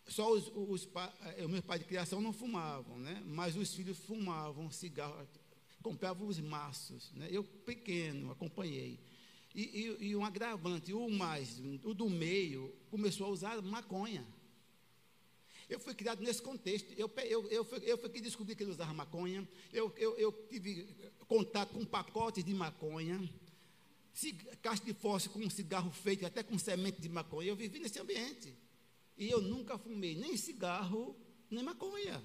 Só 0.07 0.31
os, 0.31 0.47
os, 0.47 0.85
os 0.85 0.89
eh, 1.37 1.47
meus 1.47 1.63
pais 1.63 1.79
de 1.79 1.87
criação 1.87 2.19
não 2.21 2.33
fumavam, 2.33 2.97
né? 2.97 3.21
mas 3.23 3.55
os 3.55 3.73
filhos 3.73 3.99
fumavam 3.99 4.71
cigarro, 4.71 5.27
compravam 5.83 6.27
os 6.27 6.39
maços. 6.39 7.11
Né? 7.13 7.27
Eu, 7.29 7.43
pequeno, 7.43 8.31
acompanhei. 8.31 8.99
E, 9.53 9.61
e, 9.61 10.07
e, 10.07 10.15
um 10.15 10.25
agravante, 10.25 10.91
o 10.91 11.09
mais, 11.09 11.59
o 11.83 11.93
do 11.93 12.09
meio, 12.09 12.73
começou 12.89 13.27
a 13.27 13.29
usar 13.29 13.61
maconha. 13.61 14.25
Eu 15.69 15.79
fui 15.79 15.93
criado 15.93 16.21
nesse 16.21 16.41
contexto. 16.41 16.93
Eu, 16.97 17.11
eu, 17.23 17.47
eu, 17.49 17.65
fui, 17.65 17.79
eu 17.83 17.97
fui 17.97 18.09
que 18.09 18.21
descobri 18.21 18.55
que 18.55 18.63
ele 18.63 18.71
usava 18.71 18.93
maconha. 18.93 19.47
Eu, 19.73 19.93
eu, 19.97 20.17
eu 20.17 20.31
tive 20.49 20.87
contato 21.27 21.73
com 21.73 21.85
pacotes 21.85 22.43
de 22.43 22.53
maconha 22.53 23.19
caixa 24.61 24.83
de 24.83 24.93
fósforo 24.93 25.33
com 25.33 25.45
um 25.45 25.49
cigarro 25.49 25.91
feito 25.91 26.25
até 26.25 26.41
com 26.41 26.57
semente 26.57 27.01
de 27.01 27.09
maconha. 27.09 27.49
Eu 27.49 27.55
vivi 27.55 27.79
nesse 27.79 27.99
ambiente. 27.99 28.55
E 29.17 29.29
eu 29.29 29.41
nunca 29.41 29.77
fumei 29.77 30.15
nem 30.15 30.37
cigarro, 30.37 31.15
nem 31.49 31.63
maconha. 31.63 32.21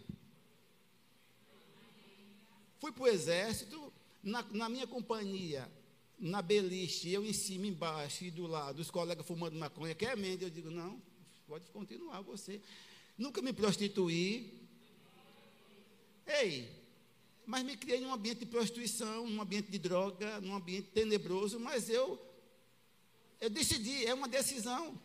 Fui 2.79 2.92
para 2.92 3.03
o 3.03 3.09
exército, 3.09 3.92
na, 4.22 4.42
na, 4.53 4.68
minha 4.68 4.87
companhia, 4.87 5.70
na 6.18 6.40
beliche, 6.40 7.11
eu 7.11 7.24
em 7.24 7.33
cima, 7.33 7.66
embaixo 7.66 8.24
e 8.24 8.31
do 8.31 8.46
lado, 8.46 8.81
os 8.81 8.90
colegas 8.90 9.26
fumando 9.26 9.57
maconha, 9.57 9.94
quer 9.94 10.16
mente? 10.16 10.44
Eu 10.44 10.50
digo, 10.50 10.70
não, 10.70 11.00
pode 11.46 11.70
continuar 11.70 12.22
você. 12.22 12.61
Nunca 13.21 13.43
me 13.43 13.53
prostituí. 13.53 14.51
Ei, 16.27 16.71
mas 17.45 17.63
me 17.63 17.77
criei 17.77 18.01
num 18.01 18.15
ambiente 18.15 18.39
de 18.39 18.47
prostituição, 18.47 19.27
num 19.27 19.43
ambiente 19.43 19.71
de 19.71 19.79
droga, 19.79 20.41
num 20.41 20.55
ambiente 20.55 20.89
tenebroso, 20.89 21.61
mas 21.61 21.91
eu, 21.91 22.19
eu 23.39 23.51
decidi, 23.51 24.07
é 24.07 24.15
uma 24.15 24.27
decisão. 24.27 24.99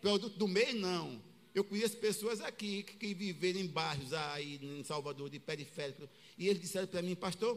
Produto 0.00 0.36
do 0.36 0.48
meio, 0.48 0.74
não. 0.74 1.22
Eu 1.54 1.62
conheço 1.62 1.96
pessoas 1.98 2.40
aqui 2.40 2.82
que, 2.82 2.96
que 2.96 3.14
viveram 3.14 3.60
em 3.60 3.66
bairros 3.68 4.12
aí 4.12 4.58
em 4.60 4.82
Salvador, 4.82 5.30
de 5.30 5.38
periférico, 5.38 6.08
e 6.36 6.48
eles 6.48 6.60
disseram 6.60 6.88
para 6.88 7.02
mim, 7.02 7.14
pastor, 7.14 7.56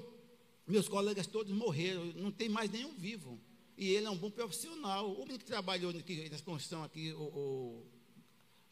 meus 0.67 0.87
colegas 0.87 1.25
todos 1.25 1.51
morreram, 1.51 2.05
não 2.17 2.31
tem 2.31 2.49
mais 2.49 2.69
nenhum 2.69 2.93
vivo. 2.93 3.39
E 3.75 3.95
ele 3.95 4.05
é 4.05 4.11
um 4.11 4.17
bom 4.17 4.29
profissional. 4.29 5.11
O 5.11 5.21
menino 5.21 5.39
que 5.39 5.45
trabalhou 5.45 5.89
aqui, 5.89 6.29
na 6.29 6.37
construção 6.37 6.83
aqui, 6.83 7.11
o, 7.13 7.23
o 7.23 7.90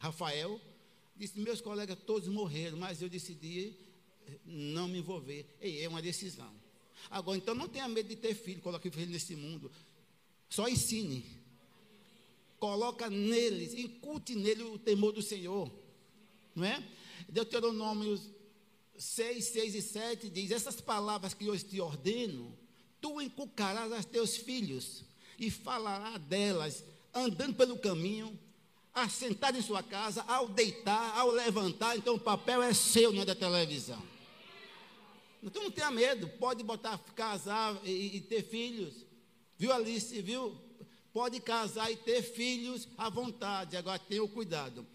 Rafael, 0.00 0.58
disse, 1.14 1.38
meus 1.38 1.60
colegas 1.60 1.98
todos 2.06 2.26
morreram, 2.26 2.78
mas 2.78 3.00
eu 3.02 3.08
decidi 3.08 3.76
não 4.46 4.88
me 4.88 4.98
envolver. 4.98 5.46
Ei, 5.60 5.84
é 5.84 5.88
uma 5.88 6.00
decisão. 6.00 6.50
Agora, 7.10 7.36
então 7.36 7.54
não 7.54 7.68
tenha 7.68 7.86
medo 7.86 8.08
de 8.08 8.16
ter 8.16 8.34
filho, 8.34 8.62
coloque 8.62 8.90
filho 8.90 9.10
nesse 9.10 9.36
mundo. 9.36 9.70
Só 10.48 10.68
ensine. 10.68 11.24
Coloca 12.58 13.10
neles, 13.10 13.74
incute 13.74 14.34
nele 14.34 14.62
o 14.62 14.78
temor 14.78 15.12
do 15.12 15.22
Senhor. 15.22 15.70
Não 16.54 16.64
é? 16.64 16.82
Deuteronômio 17.28 18.18
6, 18.98 19.44
6 19.44 19.74
e 19.74 19.82
7 19.82 20.30
diz: 20.30 20.50
Essas 20.50 20.80
palavras 20.80 21.34
que 21.34 21.48
hoje 21.48 21.64
te 21.64 21.80
ordeno, 21.80 22.56
tu 23.00 23.20
inculcarás 23.20 23.92
a 23.92 24.02
teus 24.02 24.36
filhos, 24.36 25.04
e 25.38 25.50
falará 25.50 26.16
delas, 26.16 26.84
andando 27.14 27.54
pelo 27.54 27.78
caminho, 27.78 28.38
assentado 28.94 29.58
em 29.58 29.62
sua 29.62 29.82
casa, 29.82 30.22
ao 30.22 30.48
deitar, 30.48 31.18
ao 31.18 31.30
levantar. 31.30 31.96
Então 31.96 32.14
o 32.14 32.20
papel 32.20 32.62
é 32.62 32.72
seu, 32.74 33.12
não 33.12 33.22
é 33.22 33.24
da 33.24 33.34
televisão. 33.34 34.02
Então 35.42 35.62
não 35.62 35.70
tenha 35.70 35.90
medo, 35.90 36.28
pode 36.28 36.62
botar, 36.62 36.98
casar 37.14 37.80
e, 37.84 38.16
e 38.16 38.20
ter 38.20 38.42
filhos. 38.42 39.06
Viu, 39.56 39.72
Alice? 39.72 40.20
Viu? 40.20 40.56
Pode 41.12 41.40
casar 41.40 41.90
e 41.90 41.96
ter 41.96 42.22
filhos 42.22 42.86
à 42.96 43.08
vontade. 43.08 43.76
Agora 43.76 43.98
tenha 43.98 44.22
o 44.22 44.28
cuidado. 44.28 44.86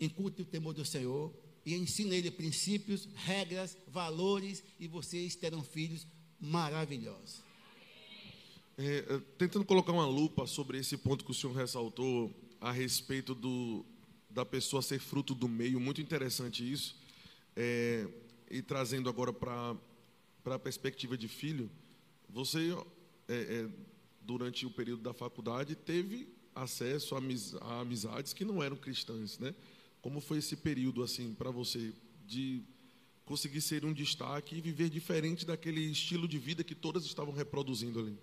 Incute 0.00 0.42
o 0.42 0.44
temor 0.44 0.72
do 0.72 0.84
Senhor 0.84 1.32
e 1.64 1.74
ensine 1.74 2.16
ele 2.16 2.30
princípios, 2.30 3.08
regras, 3.14 3.76
valores 3.86 4.62
e 4.80 4.88
vocês 4.88 5.36
terão 5.36 5.62
filhos 5.62 6.06
maravilhosos. 6.40 7.42
É, 8.78 8.98
é 8.98 9.20
tentando 9.36 9.64
colocar 9.64 9.92
uma 9.92 10.06
lupa 10.06 10.46
sobre 10.46 10.78
esse 10.78 10.96
ponto 10.96 11.24
que 11.24 11.30
o 11.30 11.34
senhor 11.34 11.52
ressaltou 11.52 12.32
a 12.60 12.72
respeito 12.72 13.34
do, 13.34 13.84
da 14.28 14.44
pessoa 14.44 14.82
ser 14.82 14.98
fruto 14.98 15.34
do 15.34 15.48
meio, 15.48 15.80
muito 15.80 16.00
interessante 16.00 16.70
isso. 16.70 16.96
É, 17.56 18.06
e 18.50 18.62
trazendo 18.62 19.08
agora 19.08 19.32
para 19.32 19.76
a 20.44 20.58
perspectiva 20.58 21.16
de 21.16 21.28
filho, 21.28 21.70
você, 22.28 22.72
é, 23.28 23.34
é, 23.34 23.68
durante 24.20 24.66
o 24.66 24.70
período 24.70 25.02
da 25.02 25.12
faculdade, 25.12 25.74
teve 25.74 26.28
acesso 26.54 27.14
a, 27.14 27.18
amiz 27.18 27.54
a 27.54 27.80
amizades 27.80 28.32
que 28.32 28.44
não 28.44 28.62
eram 28.62 28.76
cristãs, 28.76 29.38
né? 29.38 29.54
Como 30.00 30.20
foi 30.20 30.38
esse 30.38 30.56
período 30.56 31.02
assim 31.02 31.34
para 31.34 31.50
você 31.50 31.92
de 32.26 32.62
conseguir 33.24 33.60
ser 33.60 33.84
um 33.84 33.92
destaque 33.92 34.56
e 34.56 34.60
viver 34.60 34.88
diferente 34.88 35.44
daquele 35.44 35.80
estilo 35.80 36.26
de 36.26 36.38
vida 36.38 36.64
que 36.64 36.74
todas 36.74 37.04
estavam 37.04 37.32
reproduzindo 37.34 38.00
ali? 38.00 38.18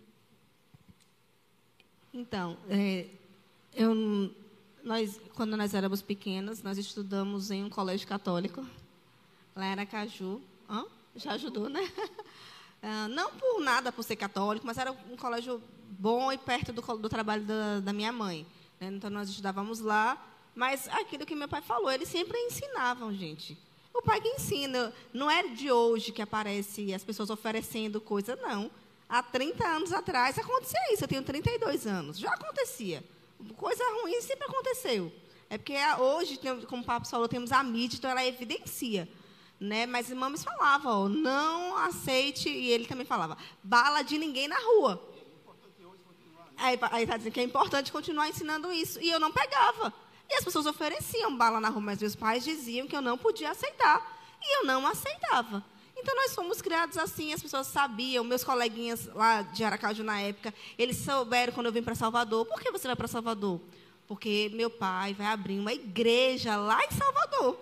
Então, 2.13 2.58
é, 2.69 3.10
eu, 3.76 4.34
nós, 4.84 5.20
quando 5.36 5.58
nós 5.58 5.74
éramos 5.74 6.02
pequenas, 6.02 6.64
nós 6.64 6.78
estudamos 6.78 7.52
em 7.52 7.64
um 7.64 7.70
colégio 7.70 8.08
católico, 8.08 8.66
lá 9.56 9.66
era 9.66 9.86
Caju. 9.86 10.42
Hã? 10.70 10.86
Já 11.16 11.34
ajudou, 11.34 11.70
né? 11.70 11.92
Ah, 12.82 13.08
não 13.12 13.32
por 13.32 13.60
nada, 13.62 13.92
por 13.92 14.04
ser 14.04 14.16
católico, 14.16 14.66
mas 14.66 14.78
era 14.78 14.92
um 14.92 15.18
colégio 15.18 15.62
bom 15.90 16.32
e 16.32 16.38
perto 16.38 16.74
do, 16.74 16.82
do 16.82 17.10
trabalho 17.10 17.44
da, 17.44 17.80
da 17.80 17.94
minha 17.94 18.12
mãe. 18.12 18.46
Né? 18.80 18.88
Então, 18.88 19.10
nós 19.10 19.30
estudávamos 19.30 19.80
lá, 19.80 20.18
mas 20.54 20.88
aquilo 20.90 21.26
que 21.26 21.36
meu 21.36 21.48
pai 21.48 21.62
falou, 21.62 21.92
eles 21.92 22.10
sempre 22.10 22.38
ensinavam, 22.38 23.14
gente. 23.14 23.58
O 23.94 24.02
pai 24.02 24.20
que 24.20 24.28
ensina, 24.28 24.94
não 25.14 25.32
é 25.32 25.48
de 25.48 25.72
hoje 25.72 26.12
que 26.12 26.22
aparece 26.22 26.94
as 26.94 27.04
pessoas 27.04 27.30
oferecendo 27.30 28.02
coisa, 28.02 28.36
não. 28.36 28.70
Há 29.08 29.22
30 29.24 29.66
anos 29.66 29.94
atrás 29.94 30.38
acontecia 30.38 30.94
isso, 30.94 31.04
eu 31.04 31.08
tenho 31.08 31.24
32 31.24 31.88
anos, 31.88 32.18
já 32.18 32.34
acontecia. 32.34 33.04
Coisa 33.58 33.84
ruim 34.02 34.21
sempre 34.21 34.45
aconteceu. 34.45 35.12
É 35.50 35.58
porque 35.58 35.76
hoje, 36.00 36.39
como 36.67 36.82
o 36.82 36.86
Papo 36.86 37.08
falou, 37.08 37.28
temos 37.28 37.52
a 37.52 37.63
mídia, 37.63 37.98
então 37.98 38.10
ela 38.10 38.26
evidencia. 38.26 39.08
Né? 39.60 39.86
Mas 39.86 40.10
mames 40.10 40.43
falava, 40.43 40.89
ó, 40.89 41.08
não 41.08 41.78
aceite, 41.78 42.50
e 42.50 42.69
ele 42.71 42.86
também 42.86 43.06
falava, 43.06 43.38
bala 43.63 44.02
de 44.02 44.17
ninguém 44.17 44.48
na 44.48 44.58
rua. 44.58 45.12
Aí 46.58 46.76
está 47.04 47.17
dizendo 47.17 47.34
que 47.34 47.39
é 47.39 47.43
importante 47.43 47.91
continuar 47.91 48.30
ensinando 48.30 48.71
isso. 48.71 49.00
E 49.02 49.10
eu 49.10 49.19
não 49.19 49.32
pegava. 49.32 49.93
E 50.30 50.34
as 50.36 50.43
pessoas 50.43 50.65
ofereciam 50.65 51.36
bala 51.36 51.60
na 51.60 51.69
rua, 51.69 51.82
mas 51.82 52.00
meus 52.00 52.15
pais 52.15 52.43
diziam 52.43 52.88
que 52.88 52.95
eu 52.95 53.02
não 53.02 53.17
podia 53.17 53.52
aceitar. 53.52 54.19
E 54.41 54.60
eu 54.60 54.65
não 54.65 54.86
aceitava. 54.88 55.63
Então 56.06 56.15
nós 56.18 56.36
fomos 56.36 56.62
criados 56.62 57.00
assim, 57.00 57.34
as 57.34 57.41
pessoas 57.41 57.65
sabiam, 57.65 58.24
meus 58.24 58.44
coleguinhas 58.44 59.08
lá 59.08 59.41
de 59.41 59.63
Aracaju 59.63 60.04
na 60.04 60.22
época, 60.22 60.54
eles 60.78 60.98
souberam 60.98 61.52
quando 61.52 61.65
eu 61.65 61.72
vim 61.72 61.82
para 61.82 61.96
Salvador. 61.96 62.46
Por 62.46 62.62
que 62.62 62.70
você 62.70 62.86
vai 62.86 62.96
para 62.96 63.08
Salvador? 63.08 63.60
Porque 64.08 64.52
meu 64.54 64.70
pai 64.70 65.15
vai 65.15 65.26
abrir 65.26 65.58
uma 65.58 65.74
igreja 65.74 66.58
lá 66.58 66.80
em 66.86 66.91
Salvador. 66.91 67.60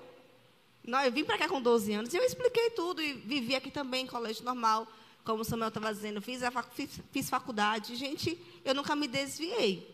Eu 1.05 1.11
vim 1.13 1.23
para 1.23 1.37
cá 1.37 1.47
com 1.47 1.61
12 1.61 1.93
anos 1.93 2.13
e 2.13 2.17
eu 2.17 2.23
expliquei 2.25 2.71
tudo 2.71 3.01
e 3.01 3.13
vivi 3.13 3.55
aqui 3.55 3.71
também 3.71 4.03
em 4.03 4.07
colégio 4.07 4.43
normal, 4.43 4.89
como 5.23 5.43
o 5.43 5.45
Samuel 5.45 5.69
estava 5.69 5.93
dizendo, 5.93 6.21
fiz, 6.21 6.43
a, 6.43 6.51
fiz, 6.63 6.99
fiz 7.13 7.29
faculdade. 7.29 7.95
Gente, 7.95 8.37
eu 8.65 8.75
nunca 8.75 8.93
me 8.93 9.07
desviei. 9.07 9.89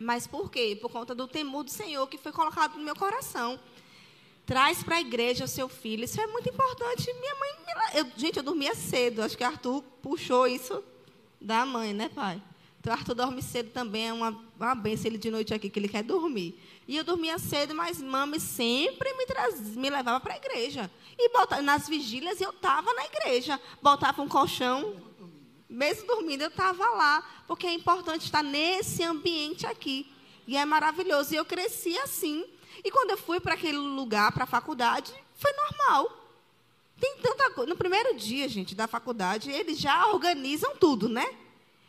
Mas 0.00 0.26
por 0.26 0.50
quê? 0.50 0.76
Por 0.82 0.90
conta 0.90 1.14
do 1.14 1.28
temor 1.28 1.62
do 1.62 1.70
Senhor 1.70 2.08
que 2.08 2.18
foi 2.18 2.32
colocado 2.32 2.76
no 2.76 2.82
meu 2.82 2.96
coração. 2.96 3.60
Traz 4.44 4.82
para 4.82 4.96
a 4.96 5.00
igreja 5.00 5.44
o 5.44 5.48
seu 5.48 5.68
filho. 5.68 6.04
Isso 6.04 6.20
é 6.20 6.26
muito 6.26 6.48
importante. 6.48 7.12
Minha 7.14 7.34
mãe, 7.36 7.50
eu, 7.94 8.06
gente, 8.16 8.36
eu 8.36 8.42
dormia 8.42 8.74
cedo. 8.74 9.22
Acho 9.22 9.36
que 9.36 9.44
Arthur 9.44 9.82
puxou 10.02 10.46
isso 10.46 10.82
da 11.40 11.64
mãe, 11.64 11.92
né, 11.92 12.08
pai? 12.08 12.42
Então, 12.80 12.92
Arthur 12.92 13.14
dorme 13.14 13.40
cedo 13.40 13.70
também. 13.70 14.08
É 14.08 14.12
uma, 14.12 14.36
uma 14.58 14.74
benção 14.74 15.06
ele 15.06 15.18
de 15.18 15.30
noite 15.30 15.54
aqui, 15.54 15.70
que 15.70 15.78
ele 15.78 15.88
quer 15.88 16.02
dormir. 16.02 16.60
E 16.88 16.96
eu 16.96 17.04
dormia 17.04 17.38
cedo, 17.38 17.74
mas 17.74 18.02
mãe 18.02 18.40
sempre 18.40 19.14
me, 19.14 19.24
traz, 19.24 19.76
me 19.76 19.88
levava 19.88 20.18
para 20.18 20.34
a 20.34 20.36
igreja. 20.36 20.90
E 21.16 21.28
botava, 21.28 21.62
nas 21.62 21.88
vigílias 21.88 22.40
eu 22.40 22.50
estava 22.50 22.92
na 22.94 23.04
igreja. 23.06 23.60
Botava 23.80 24.20
um 24.20 24.28
colchão. 24.28 24.96
Mesmo 25.70 26.08
dormindo, 26.08 26.42
eu 26.42 26.48
estava 26.48 26.84
lá. 26.90 27.44
Porque 27.46 27.68
é 27.68 27.72
importante 27.72 28.24
estar 28.24 28.42
nesse 28.42 29.04
ambiente 29.04 29.64
aqui. 29.64 30.10
E 30.44 30.56
é 30.56 30.64
maravilhoso. 30.64 31.32
E 31.32 31.36
eu 31.36 31.44
cresci 31.44 31.96
assim. 31.98 32.44
E 32.84 32.90
quando 32.90 33.10
eu 33.10 33.18
fui 33.18 33.40
para 33.40 33.54
aquele 33.54 33.78
lugar, 33.78 34.32
para 34.32 34.44
a 34.44 34.46
faculdade, 34.46 35.12
foi 35.34 35.52
normal. 35.52 36.18
Tem 37.00 37.16
tanta 37.18 37.50
coisa. 37.50 37.68
No 37.68 37.76
primeiro 37.76 38.14
dia, 38.14 38.48
gente, 38.48 38.74
da 38.74 38.86
faculdade, 38.86 39.50
eles 39.50 39.78
já 39.78 40.06
organizam 40.08 40.76
tudo, 40.76 41.08
né? 41.08 41.34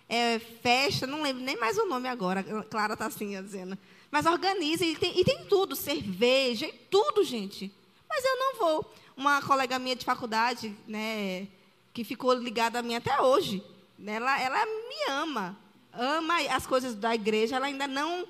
É, 0.10 0.40
festa, 0.40 1.08
não 1.08 1.22
lembro 1.22 1.44
nem 1.44 1.58
mais 1.58 1.78
o 1.78 1.86
nome 1.86 2.08
agora. 2.08 2.44
Clara 2.70 2.94
está 2.94 3.06
assim 3.06 3.42
dizendo. 3.42 3.78
Mas 4.10 4.26
organiza 4.26 4.86
e 4.86 4.96
tem, 4.96 5.20
e 5.20 5.24
tem 5.24 5.46
tudo, 5.46 5.76
cerveja, 5.76 6.68
e 6.68 6.74
tudo, 6.74 7.24
gente. 7.24 7.72
Mas 8.08 8.24
eu 8.24 8.38
não 8.38 8.56
vou. 8.58 8.94
Uma 9.18 9.42
colega 9.42 9.80
minha 9.80 9.96
de 9.96 10.06
faculdade, 10.06 10.76
né, 10.88 11.48
que 11.94 12.04
ficou 12.04 12.34
ligada 12.34 12.80
a 12.80 12.84
mim 12.84 12.96
até 12.96 13.22
hoje, 13.22 13.64
né, 13.98 14.16
ela, 14.16 14.40
ela 14.42 14.66
me 14.66 15.12
ama, 15.12 15.58
ama 15.94 16.36
as 16.50 16.66
coisas 16.66 16.96
da 16.96 17.14
igreja, 17.14 17.56
ela 17.56 17.68
ainda 17.68 17.88
não 17.88 18.28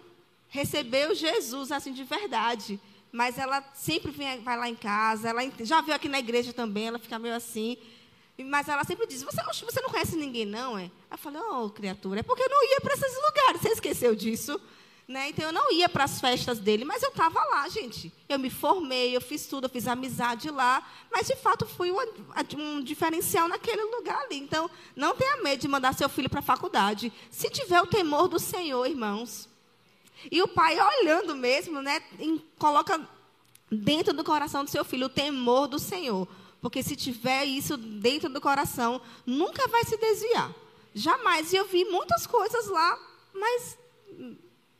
recebeu 0.53 1.15
Jesus 1.15 1.71
assim 1.71 1.91
de 1.91 2.03
verdade. 2.03 2.79
Mas 3.11 3.39
ela 3.39 3.63
sempre 3.73 4.11
vem, 4.11 4.41
vai 4.41 4.55
lá 4.55 4.69
em 4.69 4.75
casa, 4.75 5.29
ela 5.29 5.41
já 5.61 5.81
veio 5.81 5.95
aqui 5.95 6.07
na 6.07 6.19
igreja 6.19 6.53
também, 6.53 6.87
ela 6.87 6.99
fica 6.99 7.17
meio 7.17 7.35
assim. 7.35 7.75
Mas 8.37 8.67
ela 8.67 8.83
sempre 8.83 9.07
diz: 9.07 9.23
Você, 9.23 9.41
você 9.43 9.81
não 9.81 9.89
conhece 9.89 10.15
ninguém, 10.15 10.45
não? 10.45 10.77
É? 10.77 10.91
Eu 11.09 11.17
falei: 11.17 11.41
Ô, 11.41 11.65
oh, 11.65 11.69
criatura, 11.69 12.19
é 12.19 12.23
porque 12.23 12.43
eu 12.43 12.49
não 12.49 12.63
ia 12.71 12.81
para 12.81 12.93
esses 12.93 13.15
lugares. 13.15 13.61
Você 13.61 13.69
esqueceu 13.69 14.15
disso? 14.15 14.61
Né? 15.07 15.29
Então 15.29 15.45
eu 15.45 15.51
não 15.51 15.71
ia 15.71 15.89
para 15.89 16.05
as 16.05 16.21
festas 16.21 16.59
dele, 16.59 16.85
mas 16.85 17.03
eu 17.03 17.09
estava 17.09 17.43
lá, 17.43 17.67
gente. 17.67 18.11
Eu 18.29 18.39
me 18.39 18.49
formei, 18.49 19.15
eu 19.15 19.21
fiz 19.21 19.45
tudo, 19.47 19.65
eu 19.65 19.69
fiz 19.69 19.87
amizade 19.87 20.49
lá, 20.49 20.87
mas 21.11 21.27
de 21.27 21.35
fato 21.35 21.65
fui 21.65 21.91
um, 21.91 21.97
um 22.57 22.81
diferencial 22.81 23.47
naquele 23.47 23.83
lugar 23.83 24.21
ali. 24.23 24.37
Então 24.37 24.69
não 24.95 25.15
tenha 25.15 25.41
medo 25.43 25.59
de 25.59 25.67
mandar 25.67 25.93
seu 25.93 26.07
filho 26.07 26.29
para 26.29 26.39
a 26.39 26.43
faculdade. 26.43 27.11
Se 27.29 27.49
tiver 27.49 27.81
o 27.81 27.87
temor 27.87 28.27
do 28.27 28.39
Senhor, 28.39 28.85
irmãos, 28.85 29.49
e 30.31 30.41
o 30.41 30.47
pai, 30.47 30.77
olhando 30.79 31.35
mesmo, 31.35 31.81
né, 31.81 32.01
coloca 32.57 32.99
dentro 33.71 34.13
do 34.13 34.23
coração 34.23 34.63
do 34.63 34.69
seu 34.69 34.85
filho 34.85 35.07
o 35.07 35.09
temor 35.09 35.67
do 35.67 35.79
Senhor. 35.79 36.27
Porque 36.61 36.81
se 36.81 36.95
tiver 36.95 37.43
isso 37.45 37.75
dentro 37.75 38.29
do 38.29 38.39
coração, 38.39 39.01
nunca 39.25 39.67
vai 39.67 39.83
se 39.83 39.97
desviar. 39.97 40.53
Jamais. 40.93 41.51
E 41.51 41.57
eu 41.57 41.67
vi 41.67 41.83
muitas 41.85 42.25
coisas 42.25 42.67
lá, 42.67 42.97
mas 43.33 43.77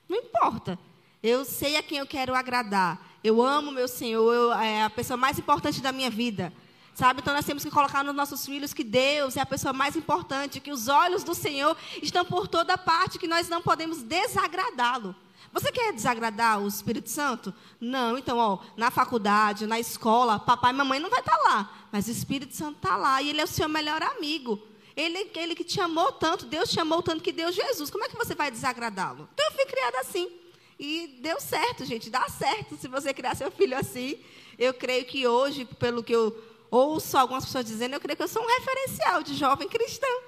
não 0.08 0.17
importa. 0.17 0.79
Eu 1.21 1.43
sei 1.43 1.75
a 1.75 1.84
quem 1.84 1.97
eu 1.97 2.08
quero 2.08 2.36
agradar. 2.36 3.01
Eu 3.23 3.41
amo 3.41 3.71
meu 3.71 3.88
Senhor, 3.88 4.34
eu, 4.34 4.53
é 4.53 4.84
a 4.84 4.89
pessoa 4.89 5.17
mais 5.17 5.39
importante 5.39 5.82
da 5.82 5.91
minha 5.91 6.10
vida. 6.10 6.53
Sabe? 6.93 7.21
Então 7.21 7.34
nós 7.34 7.45
temos 7.45 7.63
que 7.63 7.71
colocar 7.71 8.03
nos 8.03 8.13
nossos 8.13 8.45
filhos 8.45 8.73
que 8.73 8.84
Deus 8.84 9.36
é 9.36 9.41
a 9.41 9.45
pessoa 9.45 9.73
mais 9.73 9.95
importante, 9.95 10.60
que 10.60 10.71
os 10.71 10.88
olhos 10.88 11.23
do 11.23 11.34
Senhor 11.34 11.75
estão 12.01 12.23
por 12.23 12.47
toda 12.47 12.77
parte, 12.77 13.17
que 13.17 13.27
nós 13.27 13.49
não 13.49 13.62
podemos 13.62 14.03
desagradá-lo. 14.03 15.15
Você 15.51 15.71
quer 15.71 15.93
desagradar 15.93 16.62
o 16.62 16.67
Espírito 16.67 17.10
Santo? 17.10 17.53
Não. 17.79 18.17
Então, 18.17 18.38
ó, 18.38 18.60
na 18.77 18.89
faculdade, 18.89 19.67
na 19.67 19.79
escola, 19.79 20.39
papai 20.39 20.71
e 20.71 20.75
mamãe 20.75 20.99
não 20.99 21.10
vai 21.10 21.19
estar 21.19 21.38
tá 21.38 21.43
lá. 21.43 21.88
Mas 21.91 22.08
o 22.08 22.12
Espírito 22.12 22.56
Santo 22.56 22.77
está 22.77 22.95
lá 22.95 23.21
e 23.21 23.29
ele 23.29 23.41
é 23.41 23.43
o 23.43 23.47
seu 23.47 23.67
melhor 23.67 24.01
amigo. 24.01 24.62
Ele, 24.95 25.32
ele 25.36 25.56
que 25.56 25.63
te 25.63 25.82
amou 25.82 26.12
tanto, 26.12 26.45
Deus 26.45 26.69
te 26.69 26.79
amou 26.79 27.01
tanto 27.01 27.23
que 27.23 27.32
deu 27.32 27.51
Jesus. 27.51 27.89
Como 27.89 28.03
é 28.03 28.10
que 28.10 28.15
você 28.15 28.36
vai 28.36 28.51
desagradá-lo? 28.51 29.27
Então 29.34 29.45
eu 29.47 29.53
fui 29.53 29.65
criada 29.65 29.99
assim. 29.99 30.32
E 30.79 31.19
deu 31.21 31.39
certo, 31.39 31.86
gente. 31.86 32.10
Dá 32.10 32.27
certo 32.29 32.75
se 32.77 32.88
você 32.88 33.13
criar 33.13 33.36
seu 33.36 33.51
filho 33.51 33.77
assim. 33.77 34.19
Eu 34.58 34.73
creio 34.73 35.06
que 35.06 35.27
hoje, 35.27 35.65
pelo 35.65 36.03
que 36.03 36.13
eu 36.13 36.36
ouço 36.69 37.17
algumas 37.17 37.45
pessoas 37.45 37.65
dizendo, 37.65 37.93
eu 37.93 37.99
creio 37.99 38.17
que 38.17 38.23
eu 38.23 38.27
sou 38.27 38.43
um 38.43 38.47
referencial 38.47 39.23
de 39.23 39.34
jovem 39.36 39.67
cristão 39.67 40.21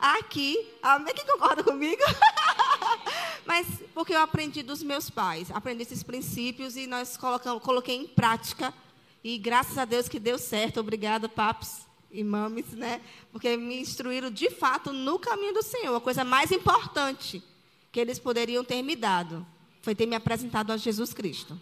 aqui. 0.00 0.66
Amém? 0.82 1.14
Quem 1.14 1.26
concorda 1.26 1.62
comigo? 1.62 2.02
Mas 3.46 3.66
porque 3.94 4.12
eu 4.12 4.20
aprendi 4.20 4.62
dos 4.62 4.82
meus 4.82 5.10
pais, 5.10 5.50
aprendi 5.50 5.82
esses 5.82 6.02
princípios 6.02 6.76
e 6.76 6.86
nós 6.86 7.16
colocamos, 7.16 7.62
coloquei 7.62 7.96
em 7.96 8.06
prática. 8.06 8.72
E 9.22 9.38
graças 9.38 9.76
a 9.76 9.84
Deus 9.84 10.08
que 10.08 10.18
deu 10.18 10.38
certo. 10.38 10.80
Obrigada, 10.80 11.28
papos 11.28 11.80
e 12.10 12.24
mames, 12.24 12.66
né? 12.72 13.00
Porque 13.30 13.56
me 13.56 13.80
instruíram 13.80 14.30
de 14.30 14.50
fato 14.50 14.92
no 14.92 15.18
caminho 15.18 15.54
do 15.54 15.62
Senhor. 15.62 15.94
A 15.94 16.00
coisa 16.00 16.24
mais 16.24 16.50
importante 16.50 17.42
que 17.92 18.00
eles 18.00 18.18
poderiam 18.18 18.64
ter 18.64 18.82
me 18.82 18.96
dado 18.96 19.46
foi 19.82 19.94
ter 19.94 20.06
me 20.06 20.14
apresentado 20.14 20.72
a 20.72 20.76
Jesus 20.76 21.12
Cristo. 21.12 21.58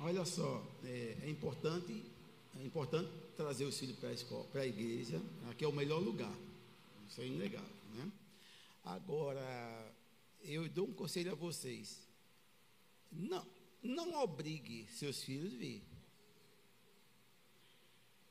Olha 0.00 0.24
só, 0.24 0.62
é, 0.84 1.16
é 1.22 1.30
importante, 1.30 2.04
é 2.60 2.64
importante 2.64 3.08
trazer 3.36 3.64
os 3.64 3.78
filhos 3.78 3.96
para 3.96 4.10
a 4.10 4.12
escola, 4.12 4.44
para 4.44 4.62
a 4.62 4.66
igreja. 4.66 5.20
Aqui 5.50 5.64
é 5.64 5.68
o 5.68 5.72
melhor 5.72 6.00
lugar. 6.00 6.32
Isso 7.08 7.20
é 7.20 7.26
inegável, 7.26 7.66
né? 7.94 8.10
Agora, 8.84 9.92
eu 10.46 10.68
dou 10.68 10.88
um 10.88 10.92
conselho 10.92 11.32
a 11.32 11.34
vocês. 11.34 12.06
Não, 13.10 13.46
não 13.82 14.14
obrigue 14.22 14.86
seus 14.88 15.22
filhos 15.22 15.54
a 15.54 15.56
vir. 15.56 15.82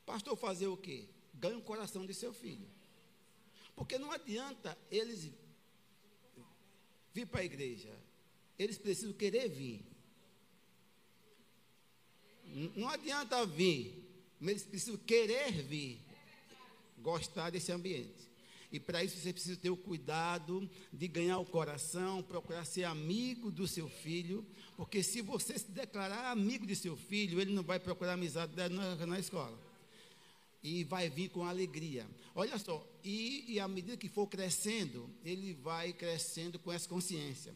Pastor, 0.04 0.36
fazer 0.36 0.68
o 0.68 0.76
quê? 0.76 1.08
Ganhe 1.34 1.56
o 1.56 1.62
coração 1.62 2.06
de 2.06 2.14
seu 2.14 2.32
filho. 2.32 2.68
Porque 3.74 3.98
não 3.98 4.10
adianta 4.10 4.76
eles 4.90 5.30
vir 7.12 7.26
para 7.26 7.40
a 7.40 7.44
igreja. 7.44 7.92
Eles 8.58 8.78
precisam 8.78 9.12
querer 9.12 9.48
vir. 9.48 9.84
Não 12.74 12.88
adianta 12.88 13.44
vir, 13.44 14.02
mas 14.40 14.50
eles 14.50 14.64
precisam 14.64 14.96
querer 14.98 15.50
vir, 15.62 16.00
gostar 16.98 17.50
desse 17.50 17.72
ambiente. 17.72 18.26
E 18.72 18.80
para 18.80 19.02
isso 19.04 19.16
você 19.18 19.32
precisa 19.32 19.56
ter 19.56 19.70
o 19.70 19.76
cuidado 19.76 20.68
de 20.92 21.08
ganhar 21.08 21.38
o 21.38 21.46
coração, 21.46 22.22
procurar 22.22 22.64
ser 22.64 22.84
amigo 22.84 23.50
do 23.50 23.66
seu 23.66 23.88
filho, 23.88 24.44
porque 24.76 25.02
se 25.02 25.22
você 25.22 25.58
se 25.58 25.70
declarar 25.70 26.30
amigo 26.30 26.66
de 26.66 26.74
seu 26.74 26.96
filho, 26.96 27.40
ele 27.40 27.52
não 27.52 27.62
vai 27.62 27.78
procurar 27.78 28.14
amizade 28.14 28.52
na, 28.70 29.06
na 29.06 29.18
escola. 29.18 29.58
E 30.62 30.82
vai 30.84 31.08
vir 31.08 31.28
com 31.28 31.44
alegria. 31.44 32.06
Olha 32.34 32.58
só, 32.58 32.84
e, 33.04 33.44
e 33.52 33.60
à 33.60 33.68
medida 33.68 33.96
que 33.96 34.08
for 34.08 34.26
crescendo, 34.26 35.08
ele 35.24 35.54
vai 35.54 35.92
crescendo 35.92 36.58
com 36.58 36.72
essa 36.72 36.88
consciência. 36.88 37.54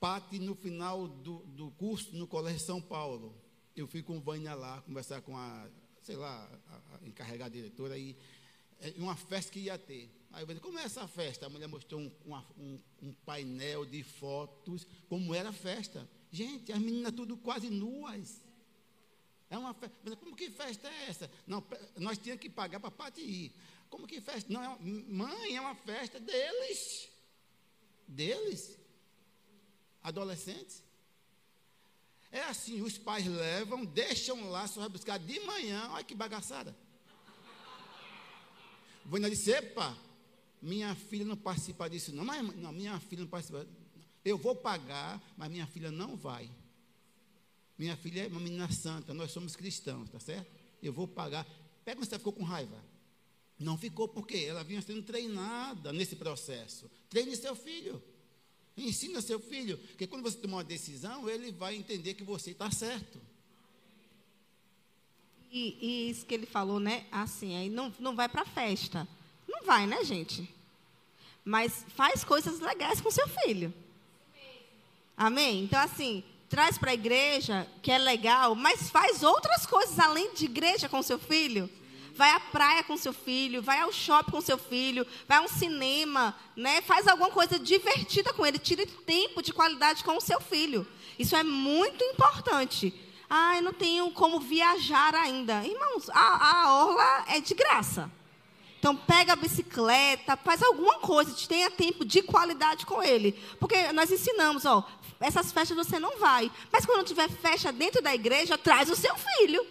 Pate 0.00 0.38
no 0.38 0.54
final 0.54 1.06
do, 1.06 1.38
do 1.46 1.70
curso 1.72 2.16
no 2.16 2.26
Colégio 2.26 2.60
São 2.60 2.80
Paulo. 2.80 3.34
Eu 3.76 3.86
fui 3.86 4.02
com 4.02 4.20
Vânia 4.20 4.54
lá, 4.54 4.80
conversar 4.82 5.20
com 5.20 5.36
a, 5.36 5.68
sei 6.02 6.16
lá, 6.16 6.50
a, 6.68 6.96
a 6.96 7.08
encarregada 7.08 7.54
diretora, 7.54 7.96
e 7.96 8.16
uma 8.96 9.16
festa 9.16 9.52
que 9.52 9.60
ia 9.60 9.78
ter. 9.78 10.10
Aí 10.32 10.42
eu 10.42 10.46
falei, 10.46 10.60
como 10.60 10.78
é 10.78 10.84
essa 10.84 11.06
festa? 11.08 11.46
A 11.46 11.48
mulher 11.48 11.66
mostrou 11.66 12.00
um, 12.00 12.10
um, 12.58 12.78
um, 13.02 13.12
painel 13.26 13.84
de 13.84 14.02
fotos, 14.02 14.86
como 15.08 15.34
era 15.34 15.48
a 15.48 15.52
festa. 15.52 16.08
Gente, 16.30 16.72
as 16.72 16.78
meninas 16.78 17.12
tudo 17.12 17.36
quase 17.36 17.68
nuas. 17.68 18.40
É 19.50 19.58
uma 19.58 19.74
festa. 19.74 20.16
Como 20.16 20.36
que 20.36 20.50
festa 20.50 20.88
é 20.88 21.08
essa? 21.08 21.30
Não, 21.46 21.64
nós 21.96 22.16
tínhamos 22.18 22.40
que 22.40 22.48
pagar 22.48 22.78
para 22.78 22.88
a 22.88 22.92
parte 22.92 23.20
ir. 23.20 23.52
Como 23.88 24.06
que 24.06 24.20
festa? 24.20 24.52
Não, 24.52 24.62
é 24.62 24.68
uma, 24.68 24.78
mãe, 25.26 25.56
é 25.56 25.60
uma 25.60 25.74
festa 25.74 26.20
deles. 26.20 27.08
Deles. 28.06 28.78
Adolescentes. 30.02 30.84
É 32.30 32.42
assim, 32.42 32.80
os 32.80 32.96
pais 32.96 33.26
levam, 33.26 33.84
deixam 33.84 34.48
lá, 34.48 34.68
só 34.68 34.80
vai 34.80 34.88
buscar 34.88 35.18
de 35.18 35.40
manhã. 35.40 35.88
Olha 35.90 36.04
que 36.04 36.14
bagaçada. 36.14 36.76
Vânia 39.10 39.28
disse: 39.28 39.50
Epa, 39.50 39.98
minha 40.62 40.94
filha 40.94 41.24
não 41.24 41.36
participa 41.36 41.90
disso, 41.90 42.14
não. 42.14 42.24
Mas, 42.24 42.56
não, 42.56 42.70
minha 42.70 42.98
filha 43.00 43.22
não 43.22 43.28
participa. 43.28 43.66
Eu 44.24 44.38
vou 44.38 44.54
pagar, 44.54 45.20
mas 45.36 45.50
minha 45.50 45.66
filha 45.66 45.90
não 45.90 46.16
vai. 46.16 46.48
Minha 47.76 47.96
filha 47.96 48.26
é 48.26 48.28
uma 48.28 48.38
menina 48.38 48.70
santa, 48.70 49.12
nós 49.12 49.32
somos 49.32 49.56
cristãos, 49.56 50.08
tá 50.10 50.20
certo? 50.20 50.48
Eu 50.80 50.92
vou 50.92 51.08
pagar. 51.08 51.44
Pega 51.84 51.98
você 51.98 52.16
ficou 52.18 52.32
com 52.32 52.44
raiva. 52.44 52.80
Não 53.58 53.76
ficou 53.76 54.06
porque 54.06 54.36
ela 54.36 54.62
vinha 54.62 54.80
sendo 54.80 55.02
treinada 55.02 55.92
nesse 55.92 56.14
processo. 56.14 56.88
Treine 57.08 57.34
seu 57.34 57.56
filho. 57.56 58.00
Ensina 58.76 59.20
seu 59.20 59.40
filho. 59.40 59.76
Porque 59.76 60.06
quando 60.06 60.22
você 60.22 60.38
tomar 60.38 60.58
uma 60.58 60.64
decisão, 60.64 61.28
ele 61.28 61.50
vai 61.50 61.74
entender 61.74 62.14
que 62.14 62.22
você 62.22 62.52
está 62.52 62.70
certo. 62.70 63.20
E, 65.52 65.76
e, 65.80 66.10
isso 66.10 66.24
que 66.24 66.34
ele 66.34 66.46
falou, 66.46 66.78
né? 66.78 67.04
Assim, 67.10 67.56
aí 67.56 67.68
não, 67.68 67.92
não 67.98 68.14
vai 68.14 68.28
para 68.28 68.44
festa. 68.44 69.06
Não 69.48 69.64
vai, 69.64 69.86
né, 69.86 70.04
gente? 70.04 70.48
Mas 71.44 71.84
faz 71.96 72.22
coisas 72.22 72.60
legais 72.60 73.00
com 73.00 73.10
seu 73.10 73.26
filho. 73.28 73.74
Amém? 75.16 75.64
Então, 75.64 75.80
assim, 75.80 76.22
traz 76.48 76.78
para 76.78 76.92
a 76.92 76.94
igreja, 76.94 77.66
que 77.82 77.90
é 77.90 77.98
legal, 77.98 78.54
mas 78.54 78.90
faz 78.90 79.22
outras 79.22 79.66
coisas 79.66 79.98
além 79.98 80.32
de 80.34 80.44
igreja 80.44 80.88
com 80.88 81.02
seu 81.02 81.18
filho. 81.18 81.68
Vai 82.14 82.30
à 82.30 82.40
praia 82.40 82.84
com 82.84 82.96
seu 82.96 83.12
filho, 83.12 83.62
vai 83.62 83.80
ao 83.80 83.92
shopping 83.92 84.30
com 84.30 84.40
seu 84.40 84.58
filho, 84.58 85.06
vai 85.26 85.38
a 85.38 85.42
um 85.42 85.48
cinema, 85.48 86.36
né? 86.54 86.80
Faz 86.82 87.08
alguma 87.08 87.30
coisa 87.30 87.58
divertida 87.58 88.32
com 88.32 88.46
ele, 88.46 88.58
tire 88.58 88.86
tempo 88.86 89.42
de 89.42 89.52
qualidade 89.52 90.04
com 90.04 90.16
o 90.16 90.20
seu 90.20 90.40
filho. 90.40 90.86
Isso 91.18 91.34
é 91.34 91.42
muito 91.42 92.04
importante. 92.04 92.94
Ah, 93.32 93.56
eu 93.56 93.62
não 93.62 93.72
tenho 93.72 94.10
como 94.10 94.40
viajar 94.40 95.14
ainda. 95.14 95.64
Irmãos, 95.64 96.10
a, 96.10 96.64
a 96.64 96.74
orla 96.74 97.24
é 97.28 97.38
de 97.40 97.54
graça. 97.54 98.10
Então, 98.80 98.96
pega 98.96 99.34
a 99.34 99.36
bicicleta, 99.36 100.36
faz 100.36 100.62
alguma 100.62 100.98
coisa, 100.98 101.32
tenha 101.46 101.70
tempo 101.70 102.04
de 102.04 102.22
qualidade 102.22 102.84
com 102.86 103.00
ele. 103.00 103.32
Porque 103.60 103.92
nós 103.92 104.10
ensinamos, 104.10 104.64
ó, 104.64 104.84
essas 105.20 105.52
festas 105.52 105.76
você 105.76 105.98
não 106.00 106.18
vai. 106.18 106.50
Mas 106.72 106.84
quando 106.84 107.06
tiver 107.06 107.28
festa 107.28 107.70
dentro 107.70 108.02
da 108.02 108.12
igreja, 108.12 108.58
traz 108.58 108.90
o 108.90 108.96
seu 108.96 109.14
filho. 109.14 109.64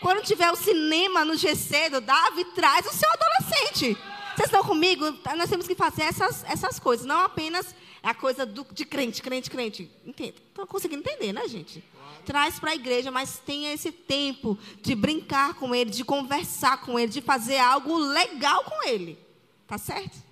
Quando 0.00 0.24
tiver 0.24 0.50
o 0.50 0.56
cinema 0.56 1.24
no 1.24 1.36
GC 1.36 1.90
do 1.90 2.00
Davi, 2.00 2.44
traz 2.46 2.86
o 2.86 2.92
seu 2.92 3.08
adolescente. 3.10 3.96
Vocês 4.34 4.46
estão 4.48 4.64
comigo? 4.64 5.04
Nós 5.36 5.48
temos 5.48 5.68
que 5.68 5.76
fazer 5.76 6.02
essas, 6.02 6.42
essas 6.44 6.80
coisas, 6.80 7.06
não 7.06 7.20
apenas 7.20 7.74
a 8.02 8.12
coisa 8.12 8.44
do, 8.44 8.66
de 8.72 8.84
crente, 8.84 9.22
crente, 9.22 9.50
crente. 9.50 9.90
Entende? 10.04 10.34
Estão 10.48 10.66
conseguindo 10.66 11.00
entender, 11.00 11.32
né, 11.32 11.46
gente? 11.46 11.84
Traz 12.24 12.58
para 12.58 12.70
a 12.70 12.74
igreja, 12.74 13.10
mas 13.10 13.38
tenha 13.38 13.72
esse 13.72 13.92
tempo 13.92 14.58
de 14.82 14.94
brincar 14.94 15.54
com 15.54 15.74
ele, 15.74 15.90
de 15.90 16.04
conversar 16.04 16.80
com 16.80 16.98
ele, 16.98 17.12
de 17.12 17.20
fazer 17.20 17.58
algo 17.58 17.96
legal 17.98 18.64
com 18.64 18.88
ele. 18.88 19.18
Tá 19.66 19.78
certo? 19.78 20.22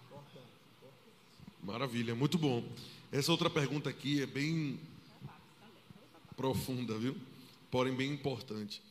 Maravilha, 1.63 2.15
muito 2.15 2.39
bom. 2.39 2.65
Essa 3.13 3.31
outra 3.31 3.49
pergunta 3.49 3.89
aqui 3.89 4.23
é 4.23 4.27
bem 4.27 4.81
profunda, 6.37 6.99
viu? 6.99 7.17
Porém, 7.71 7.95
bem 7.95 8.11
importante. 8.13 8.83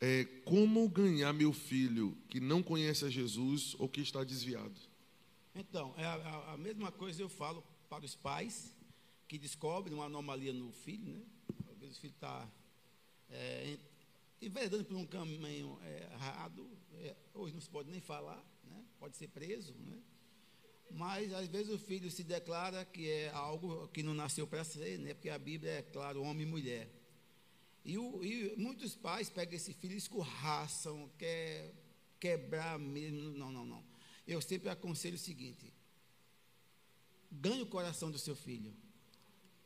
É, 0.00 0.24
como 0.44 0.88
ganhar 0.88 1.32
meu 1.32 1.52
filho 1.52 2.16
que 2.28 2.38
não 2.40 2.62
conhece 2.62 3.04
a 3.04 3.10
Jesus 3.10 3.74
ou 3.78 3.88
que 3.88 4.00
está 4.00 4.22
desviado? 4.22 4.74
Então, 5.54 5.94
é 5.96 6.04
a, 6.04 6.52
a 6.52 6.56
mesma 6.56 6.92
coisa 6.92 7.22
eu 7.22 7.28
falo 7.28 7.64
para 7.88 8.04
os 8.04 8.14
pais 8.14 8.74
que 9.26 9.38
descobrem 9.38 9.94
uma 9.94 10.06
anomalia 10.06 10.52
no 10.52 10.70
filho, 10.70 11.12
né? 11.12 11.20
Filho 12.00 12.12
está 12.12 12.48
é, 13.30 13.78
enveredando 14.40 14.84
por 14.84 14.96
um 14.96 15.06
caminho 15.06 15.78
é, 15.82 16.08
errado, 16.12 16.68
é, 16.94 17.16
hoje 17.34 17.54
não 17.54 17.60
se 17.60 17.68
pode 17.68 17.90
nem 17.90 18.00
falar, 18.00 18.42
né? 18.64 18.84
pode 18.98 19.16
ser 19.16 19.28
preso, 19.28 19.74
né? 19.74 19.98
mas 20.90 21.32
às 21.32 21.48
vezes 21.48 21.72
o 21.72 21.78
filho 21.78 22.10
se 22.10 22.22
declara 22.22 22.84
que 22.84 23.08
é 23.08 23.30
algo 23.30 23.88
que 23.88 24.02
não 24.02 24.14
nasceu 24.14 24.46
para 24.46 24.64
ser, 24.64 24.98
né? 24.98 25.14
porque 25.14 25.30
a 25.30 25.38
Bíblia 25.38 25.72
é 25.72 25.82
claro, 25.82 26.22
homem 26.22 26.46
e 26.46 26.50
mulher. 26.50 26.88
E, 27.84 27.98
o, 27.98 28.24
e 28.24 28.54
muitos 28.56 28.94
pais 28.94 29.28
pegam 29.28 29.54
esse 29.54 29.74
filho 29.74 29.94
e 29.94 29.98
escorraçam, 29.98 31.10
quer 31.18 31.74
quebrar 32.18 32.78
mesmo. 32.78 33.32
Não, 33.32 33.52
não, 33.52 33.66
não. 33.66 33.84
Eu 34.26 34.40
sempre 34.40 34.70
aconselho 34.70 35.16
o 35.16 35.18
seguinte: 35.18 35.70
ganhe 37.30 37.60
o 37.60 37.66
coração 37.66 38.10
do 38.10 38.18
seu 38.18 38.34
filho 38.34 38.74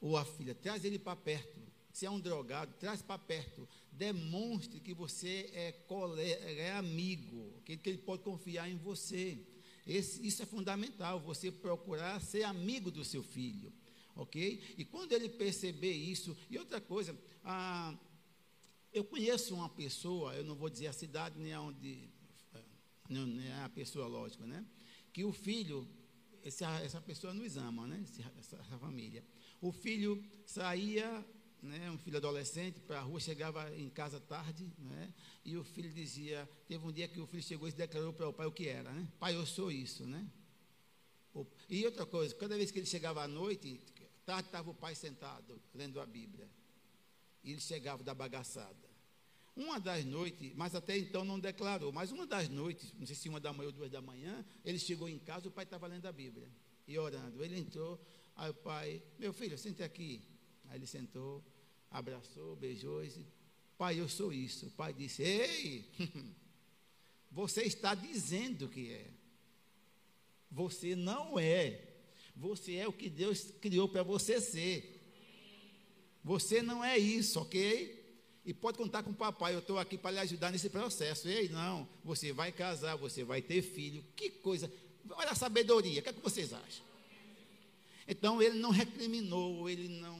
ou 0.01 0.17
a 0.17 0.25
filha, 0.25 0.55
traz 0.55 0.85
ele 0.85 0.99
para 0.99 1.15
perto 1.15 1.61
se 1.93 2.07
é 2.07 2.11
um 2.11 2.21
drogado, 2.21 2.75
traz 2.79 3.03
para 3.03 3.19
perto. 3.19 3.69
Demonstre 3.91 4.81
que 4.81 4.95
você 4.95 5.51
é, 5.53 5.73
colega, 5.73 6.45
é 6.45 6.73
amigo, 6.73 7.61
que, 7.65 7.77
que 7.77 7.89
ele 7.89 7.99
pode 7.99 8.23
confiar 8.23 8.69
em 8.69 8.77
você. 8.77 9.39
Esse, 9.87 10.25
isso 10.27 10.43
é 10.43 10.47
fundamental, 10.47 11.19
você 11.19 11.51
procurar 11.51 12.21
ser 12.21 12.45
amigo 12.45 12.91
do 12.91 13.05
seu 13.05 13.23
filho. 13.23 13.73
Ok? 14.15 14.75
E 14.77 14.85
quando 14.85 15.13
ele 15.13 15.29
perceber 15.29 15.93
isso, 15.93 16.37
e 16.51 16.59
outra 16.59 16.81
coisa, 16.81 17.17
eu 18.93 19.05
conheço 19.05 19.55
uma 19.55 19.69
pessoa, 19.69 20.35
eu 20.35 20.45
não 20.45 20.57
vou 20.57 20.69
dizer 20.69 20.89
a 20.89 20.93
cidade 20.93 21.39
nem 21.39 21.53
aonde, 21.53 22.11
não, 23.09 23.27
nem 23.27 23.53
a 23.55 23.69
pessoa, 23.69 24.07
lógico, 24.07 24.45
né? 24.45 24.65
Que 25.13 25.25
o 25.25 25.33
filho, 25.33 25.89
essa, 26.45 26.69
essa 26.81 27.01
pessoa 27.01 27.33
nos 27.33 27.57
ama, 27.57 27.87
né? 27.87 28.05
Essa, 28.39 28.59
essa 28.59 28.79
família. 28.79 29.25
O 29.61 29.73
filho 29.73 30.23
saía 30.45 31.25
né, 31.63 31.91
um 31.91 31.99
filho 31.99 32.17
adolescente, 32.17 32.81
para 32.81 32.99
a 32.99 33.03
rua, 33.03 33.21
chegava 33.21 33.75
em 33.77 33.89
casa 33.89 34.21
tarde, 34.21 34.71
né, 34.79 35.13
e 35.45 35.57
o 35.57 35.65
filho 35.65 35.91
dizia, 35.91 36.49
teve 36.67 36.87
um 36.87 36.93
dia 36.93 37.09
que 37.09 37.21
o 37.21 37.27
filho 37.27 37.43
chegou 37.43 37.69
e 37.69 37.73
declarou 37.73 38.13
para 38.13 38.29
o 38.29 38.33
pai 38.33 38.47
o 38.47 38.53
que 38.53 38.69
era, 38.69 38.93
né? 38.93 39.07
Pai, 39.19 39.35
eu 39.35 39.47
sou 39.47 39.71
isso, 39.71 40.07
né? 40.07 40.27
E 41.69 41.85
outra 41.85 42.07
coisa, 42.07 42.35
cada 42.35 42.57
vez 42.57 42.71
que 42.71 42.79
ele 42.79 42.87
chegava 42.87 43.23
à 43.23 43.29
noite, 43.29 43.81
tarde 44.25 44.49
estava 44.49 44.71
o 44.71 44.75
pai 44.75 44.95
sentado, 44.95 45.61
lendo 45.75 46.01
a 46.01 46.07
Bíblia. 46.07 46.49
E 47.43 47.53
ele 47.53 47.61
chegava 47.61 48.03
da 48.03 48.15
bagaçada. 48.15 48.89
Uma 49.57 49.81
das 49.81 50.05
noites, 50.05 50.53
mas 50.55 50.75
até 50.75 50.97
então 50.97 51.25
não 51.25 51.39
declarou, 51.39 51.91
mas 51.93 52.13
uma 52.13 52.27
das 52.27 52.49
noites, 52.49 52.93
não 52.99 53.07
sei 53.07 53.17
se 53.17 53.29
uma 53.29 53.41
da 53.41 53.53
manhã 53.53 53.67
ou 53.69 53.73
duas 53.73 53.91
da 53.91 54.01
manhã, 54.01 54.45
ele 54.65 54.79
chegou 54.79 55.09
em 55.09 55.19
casa, 55.19 55.49
o 55.49 55.51
pai 55.51 55.65
estava 55.65 55.87
lendo 55.87 56.07
a 56.07 56.13
Bíblia 56.13 56.49
e 56.87 56.99
orando. 56.99 57.43
Ele 57.43 57.59
entrou, 57.59 58.01
aí 58.37 58.51
o 58.51 58.55
pai, 58.55 59.03
meu 59.19 59.33
filho, 59.33 59.59
sente 59.59 59.83
aqui. 59.83 60.23
Aí 60.69 60.79
ele 60.79 60.87
sentou, 60.87 61.43
abraçou, 61.91 62.57
beijou 62.57 63.03
e 63.03 63.09
disse: 63.09 63.27
Pai, 63.77 64.01
eu 64.01 64.09
sou 64.09 64.33
isso. 64.33 64.67
O 64.67 64.71
pai 64.71 64.93
disse: 64.93 65.23
Ei, 65.23 65.85
você 67.31 67.63
está 67.63 67.95
dizendo 67.95 68.69
que 68.69 68.93
é. 68.93 69.11
Você 70.51 70.97
não 70.97 71.39
é. 71.39 71.81
Você 72.35 72.77
é 72.77 72.87
o 72.87 72.93
que 72.93 73.11
Deus 73.11 73.51
criou 73.61 73.89
para 73.89 74.03
você 74.03 74.41
ser. 74.41 74.95
Você 76.23 76.63
não 76.63 76.85
é 76.85 76.99
isso, 76.99 77.41
ok? 77.41 77.99
E 78.45 78.55
pode 78.55 78.79
contar 78.79 79.03
com 79.03 79.11
o 79.11 79.15
papai, 79.15 79.55
eu 79.55 79.59
estou 79.59 79.79
aqui 79.79 79.99
para 79.99 80.13
lhe 80.13 80.19
ajudar 80.21 80.51
nesse 80.51 80.71
processo. 80.71 81.29
Ei, 81.29 81.49
não, 81.49 81.89
você 82.03 82.33
vai 82.33 82.51
casar, 82.51 82.97
você 82.97 83.25
vai 83.25 83.43
ter 83.43 83.61
filho. 83.63 84.05
Que 84.17 84.31
coisa. 84.31 84.73
Olha 85.11 85.31
a 85.31 85.35
sabedoria, 85.35 86.01
o 86.01 86.03
que, 86.03 86.09
é 86.09 86.13
que 86.13 86.21
vocês 86.21 86.53
acham? 86.53 86.85
Então 88.07 88.41
ele 88.41 88.59
não 88.59 88.71
recriminou, 88.71 89.69
ele 89.69 89.89
não, 89.89 90.19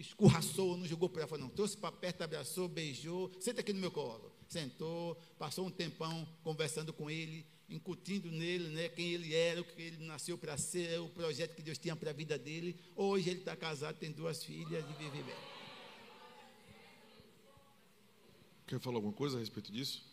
escorraçou, 0.00 0.76
não 0.76 0.86
jogou 0.86 1.08
para 1.08 1.26
fora, 1.26 1.40
não. 1.40 1.48
Trouxe 1.48 1.76
para 1.76 1.92
perto, 1.92 2.22
abraçou, 2.22 2.68
beijou. 2.68 3.30
Senta 3.40 3.60
aqui 3.60 3.72
no 3.72 3.80
meu 3.80 3.90
colo. 3.90 4.32
sentou, 4.48 5.16
passou 5.38 5.66
um 5.66 5.70
tempão 5.70 6.26
conversando 6.42 6.92
com 6.92 7.10
ele, 7.10 7.46
incutindo 7.68 8.30
nele 8.30 8.68
né, 8.68 8.88
quem 8.88 9.12
ele 9.12 9.34
era, 9.34 9.60
o 9.60 9.64
que 9.64 9.80
ele 9.80 10.04
nasceu 10.04 10.36
para 10.36 10.56
ser, 10.56 10.98
o 11.00 11.08
projeto 11.08 11.54
que 11.54 11.62
Deus 11.62 11.78
tinha 11.78 11.94
para 11.94 12.10
a 12.10 12.14
vida 12.14 12.38
dele. 12.38 12.76
Hoje 12.96 13.30
ele 13.30 13.40
está 13.40 13.54
casado, 13.54 13.96
tem 13.96 14.10
duas 14.10 14.42
filhas 14.42 14.84
e 14.84 14.92
vive 15.02 15.22
bem. 15.22 15.36
Quer 18.66 18.80
falar 18.80 18.96
alguma 18.96 19.12
coisa 19.12 19.36
a 19.36 19.40
respeito 19.40 19.70
disso? 19.72 20.04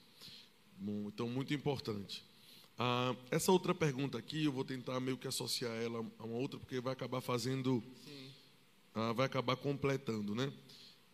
Bom, 0.78 1.08
então, 1.08 1.28
muito 1.28 1.54
importante. 1.54 2.24
Ah, 2.78 3.16
essa 3.32 3.52
outra 3.52 3.74
pergunta 3.74 4.18
aqui, 4.18 4.46
eu 4.46 4.52
vou 4.52 4.64
tentar 4.64 5.00
meio 5.00 5.18
que 5.18 5.28
associar 5.28 5.72
ela 5.82 6.06
a 6.20 6.24
uma 6.24 6.38
outra, 6.38 6.60
porque 6.60 6.80
vai 6.80 6.94
acabar 6.94 7.22
fazendo, 7.22 7.84
ah, 8.98 9.14
vai 9.14 9.28
acabar 9.28 9.56
completando, 9.56 10.34
né? 10.34 10.52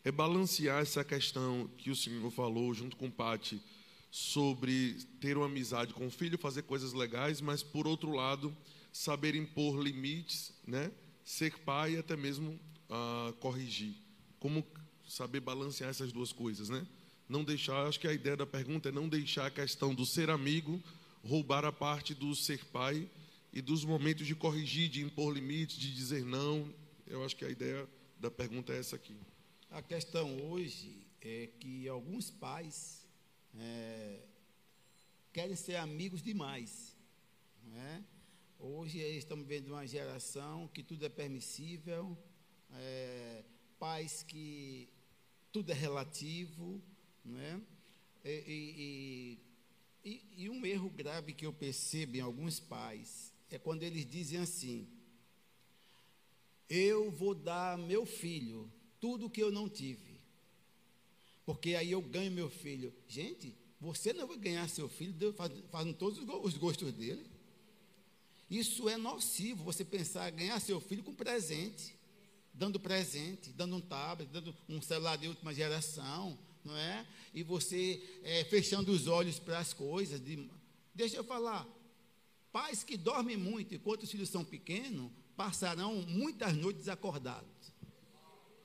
É 0.06 0.12
balancear 0.12 0.82
essa 0.82 1.04
questão 1.04 1.70
que 1.78 1.92
o 1.92 1.96
senhor 1.96 2.32
falou 2.32 2.74
junto 2.74 2.96
com 2.96 3.08
o 3.08 3.12
Pati 3.12 3.62
sobre 4.10 4.94
ter 5.20 5.36
uma 5.36 5.48
amizade 5.48 5.94
com 5.94 6.08
o 6.08 6.12
filho, 6.12 6.38
fazer 6.38 6.62
coisas 6.62 6.94
legais, 6.94 7.42
mas 7.42 7.62
por 7.62 7.86
outro 7.86 8.12
lado, 8.12 8.56
saber 8.92 9.36
impor 9.36 9.82
limites, 9.82 10.54
né? 10.66 10.92
Ser 11.26 11.58
pai 11.60 11.96
e 11.96 11.98
até 11.98 12.16
mesmo 12.16 12.58
ah, 12.90 13.34
corrigir. 13.42 13.96
Como 14.40 14.66
saber 15.06 15.42
balancear 15.42 15.90
essas 15.90 16.14
duas 16.14 16.32
coisas, 16.32 16.70
né? 16.70 16.88
Não 17.28 17.44
deixar, 17.44 17.88
acho 17.88 18.00
que 18.00 18.08
a 18.08 18.14
ideia 18.14 18.38
da 18.38 18.46
pergunta 18.46 18.88
é 18.88 18.92
não 18.94 19.10
deixar 19.10 19.48
a 19.48 19.52
questão 19.52 19.94
do 19.94 20.06
ser 20.06 20.30
amigo 20.30 20.82
roubar 21.22 21.66
a 21.66 21.72
parte 21.72 22.14
do 22.14 22.34
ser 22.34 22.64
pai 22.66 23.10
e 23.52 23.62
dos 23.62 23.84
momentos 23.84 24.26
de 24.26 24.36
corrigir, 24.36 24.90
de 24.90 25.02
impor 25.02 25.34
limites, 25.34 25.78
de 25.78 25.94
dizer 25.94 26.24
não. 26.24 26.74
Eu 27.14 27.24
acho 27.24 27.36
que 27.36 27.46
a 27.46 27.50
ideia 27.50 27.88
da 28.20 28.32
pergunta 28.32 28.74
é 28.74 28.80
essa 28.80 28.96
aqui. 28.96 29.16
A 29.70 29.84
questão 29.84 30.50
hoje 30.50 31.06
é 31.22 31.48
que 31.60 31.88
alguns 31.88 32.32
pais 32.32 33.08
é, 33.56 34.20
querem 35.32 35.56
ser 35.56 35.76
amigos 35.76 36.24
demais. 36.24 36.98
Né? 37.66 38.04
Hoje 38.60 38.98
estamos 38.98 39.46
vendo 39.46 39.68
uma 39.68 39.86
geração 39.86 40.68
que 40.70 40.82
tudo 40.82 41.06
é 41.06 41.10
permissível, 41.10 42.18
é, 42.72 43.44
pais 43.78 44.24
que 44.24 44.90
tudo 45.52 45.72
é 45.72 45.76
relativo, 45.76 46.82
né? 47.24 47.62
e, 48.26 49.38
e, 50.04 50.10
e, 50.10 50.46
e 50.46 50.50
um 50.50 50.66
erro 50.66 50.90
grave 50.90 51.32
que 51.32 51.46
eu 51.46 51.54
percebo 51.54 52.18
em 52.18 52.22
alguns 52.22 52.60
pais 52.60 53.32
é 53.52 53.60
quando 53.60 53.84
eles 53.84 54.04
dizem 54.04 54.40
assim: 54.40 54.88
Eu 56.76 57.12
vou 57.12 57.36
dar 57.36 57.78
meu 57.78 58.04
filho 58.04 58.68
tudo 59.00 59.30
que 59.30 59.44
eu 59.44 59.52
não 59.52 59.70
tive, 59.70 60.20
porque 61.46 61.76
aí 61.76 61.92
eu 61.92 62.02
ganho 62.02 62.32
meu 62.32 62.50
filho. 62.50 62.92
Gente, 63.08 63.56
você 63.80 64.12
não 64.12 64.26
vai 64.26 64.38
ganhar 64.38 64.68
seu 64.68 64.90
filho 64.90 65.14
fazendo 65.70 65.94
todos 65.94 66.18
os 66.18 66.58
gostos 66.58 66.92
dele. 66.92 67.24
Isso 68.50 68.90
é 68.90 68.98
nocivo, 68.98 69.64
você 69.64 69.86
pensar 69.86 70.32
ganhar 70.32 70.60
seu 70.60 70.82
filho 70.82 71.04
com 71.04 71.14
presente, 71.14 71.96
dando 72.52 72.80
presente, 72.80 73.52
dando 73.52 73.76
um 73.76 73.82
tablet, 73.82 74.28
dando 74.32 74.56
um 74.68 74.82
celular 74.82 75.16
de 75.16 75.28
última 75.28 75.54
geração, 75.54 76.36
não 76.66 76.76
é? 76.76 77.06
E 77.36 77.44
você 77.44 78.02
é, 78.24 78.46
fechando 78.46 78.92
os 78.92 79.06
olhos 79.06 79.38
para 79.38 79.60
as 79.60 79.74
coisas. 79.74 80.20
De... 80.20 80.50
Deixa 80.96 81.18
eu 81.18 81.24
falar. 81.24 81.68
Pais 82.52 82.84
que 82.84 82.98
dormem 82.98 83.38
muito 83.38 83.76
enquanto 83.76 84.04
os 84.04 84.10
filhos 84.12 84.30
são 84.30 84.44
pequenos 84.44 85.12
passarão 85.36 86.02
muitas 86.04 86.54
noites 86.56 86.88
acordados. 86.88 87.48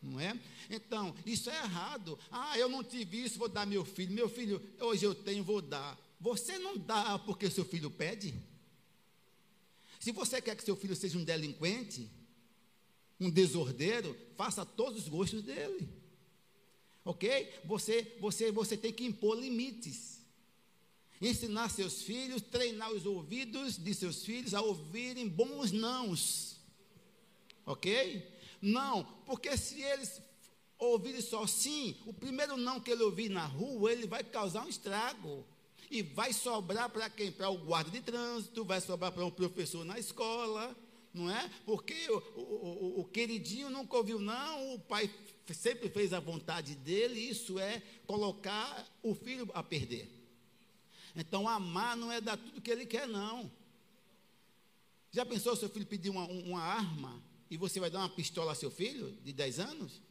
Não 0.03 0.21
é? 0.21 0.39
Então, 0.71 1.15
isso 1.27 1.51
é 1.51 1.57
errado. 1.57 2.19
Ah, 2.31 2.59
eu 2.59 2.69
não 2.69 2.85
tive 2.85 3.25
isso, 3.25 3.39
vou 3.39 3.49
dar 3.49 3.67
meu 3.67 3.85
filho. 3.85 4.13
Meu 4.13 4.29
filho, 4.29 4.63
hoje 4.81 5.05
eu 5.05 5.15
tenho, 5.15 5.43
vou 5.43 5.61
dar. 5.61 5.99
Você 6.21 6.59
não 6.59 6.77
dá 6.77 7.19
porque 7.19 7.51
seu 7.51 7.65
filho 7.65 7.91
pede? 7.91 8.35
Se 9.99 10.13
você 10.13 10.41
quer 10.41 10.57
que 10.57 10.63
seu 10.63 10.77
filho 10.77 10.95
seja 10.95 11.19
um 11.19 11.25
delinquente, 11.25 12.09
um 13.19 13.29
desordeiro, 13.29 14.17
faça 14.37 14.65
todos 14.65 15.03
os 15.03 15.09
gostos 15.09 15.43
dele 15.43 15.99
ok? 17.09 17.51
Você, 17.65 18.17
você, 18.21 18.53
você 18.53 18.77
tem 18.77 18.93
que 18.93 19.05
impor 19.05 19.39
limites. 19.39 20.19
Ensinar 21.21 21.71
seus 21.71 22.03
filhos, 22.03 22.43
treinar 22.43 22.93
os 22.93 23.07
ouvidos 23.07 23.79
de 23.79 23.95
seus 23.95 24.25
filhos 24.25 24.53
a 24.53 24.61
ouvirem 24.61 25.27
bons 25.27 25.73
nãos, 25.73 26.48
ok? 27.69 28.27
Não, 28.61 29.05
porque 29.27 29.57
se 29.57 29.81
eles 29.81 30.21
ouvirem 30.79 31.21
só 31.21 31.47
sim, 31.47 31.97
o 32.07 32.13
primeiro 32.13 32.57
não 32.57 32.81
que 32.81 32.91
ele 32.91 33.03
ouvir 33.03 33.29
na 33.29 33.45
rua, 33.45 33.93
ele 33.93 34.07
vai 34.07 34.25
causar 34.25 34.65
um 34.65 34.69
estrago. 34.69 35.45
E 35.91 36.03
vai 36.03 36.33
sobrar 36.33 36.91
para 36.91 37.09
quem? 37.09 37.31
Para 37.31 37.49
o 37.49 37.59
guarda 37.59 37.91
de 37.91 38.01
trânsito, 38.01 38.65
vai 38.65 38.81
sobrar 38.81 39.13
para 39.13 39.25
um 39.25 39.31
professor 39.31 39.85
na 39.85 39.99
escola, 39.99 40.77
não 41.15 41.31
é? 41.31 41.51
Porque 41.65 42.11
o, 42.11 42.19
o, 42.37 42.43
o, 42.43 43.01
o 43.01 43.05
queridinho 43.05 43.71
nunca 43.71 43.97
ouviu 43.97 44.19
não, 44.19 44.75
o 44.75 44.79
pai 44.81 45.11
sempre 45.55 45.89
fez 45.89 46.13
a 46.13 46.21
vontade 46.21 46.75
dele, 46.75 47.21
isso 47.21 47.59
é 47.59 47.83
colocar 48.07 48.87
o 49.03 49.15
filho 49.15 49.49
a 49.55 49.63
perder. 49.63 50.11
Então, 51.17 51.49
amar 51.49 51.97
não 51.97 52.13
é 52.13 52.21
dar 52.21 52.37
tudo 52.37 52.61
que 52.61 52.71
ele 52.71 52.85
quer, 52.85 53.09
não. 53.09 53.51
Já 55.11 55.25
pensou 55.25 55.57
seu 55.57 55.71
filho 55.71 55.87
pedir 55.87 56.11
uma, 56.11 56.27
uma 56.27 56.61
arma 56.61 57.28
e 57.51 57.57
você 57.57 57.81
vai 57.81 57.91
dar 57.91 58.01
uma 58.01 58.09
pistola 58.09 58.53
a 58.53 58.55
seu 58.55 58.71
filho 58.71 59.17
de 59.25 59.33
10 59.33 59.61
anos? 59.61 60.03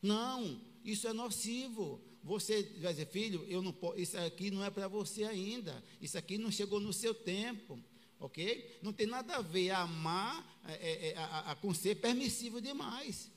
Não, 0.00 0.60
isso 0.84 1.06
é 1.08 1.12
nocivo. 1.12 2.00
Você 2.22 2.62
vai 2.80 2.92
dizer, 2.92 3.06
filho, 3.06 3.44
eu 3.48 3.62
não 3.62 3.72
posso, 3.72 3.98
isso 3.98 4.16
aqui 4.18 4.50
não 4.50 4.64
é 4.64 4.70
para 4.70 4.88
você 4.88 5.24
ainda. 5.24 5.82
Isso 6.00 6.16
aqui 6.16 6.38
não 6.38 6.50
chegou 6.50 6.80
no 6.80 6.92
seu 6.92 7.14
tempo. 7.14 7.78
Ok? 8.18 8.78
Não 8.82 8.92
tem 8.92 9.06
nada 9.06 9.36
a 9.36 9.42
ver 9.42 9.70
amar 9.70 10.62
é, 10.66 10.72
é, 10.72 11.08
é 11.10 11.16
a, 11.18 11.50
a, 11.50 11.56
com 11.56 11.74
ser 11.74 11.96
permissivo 11.96 12.60
demais. 12.60 13.30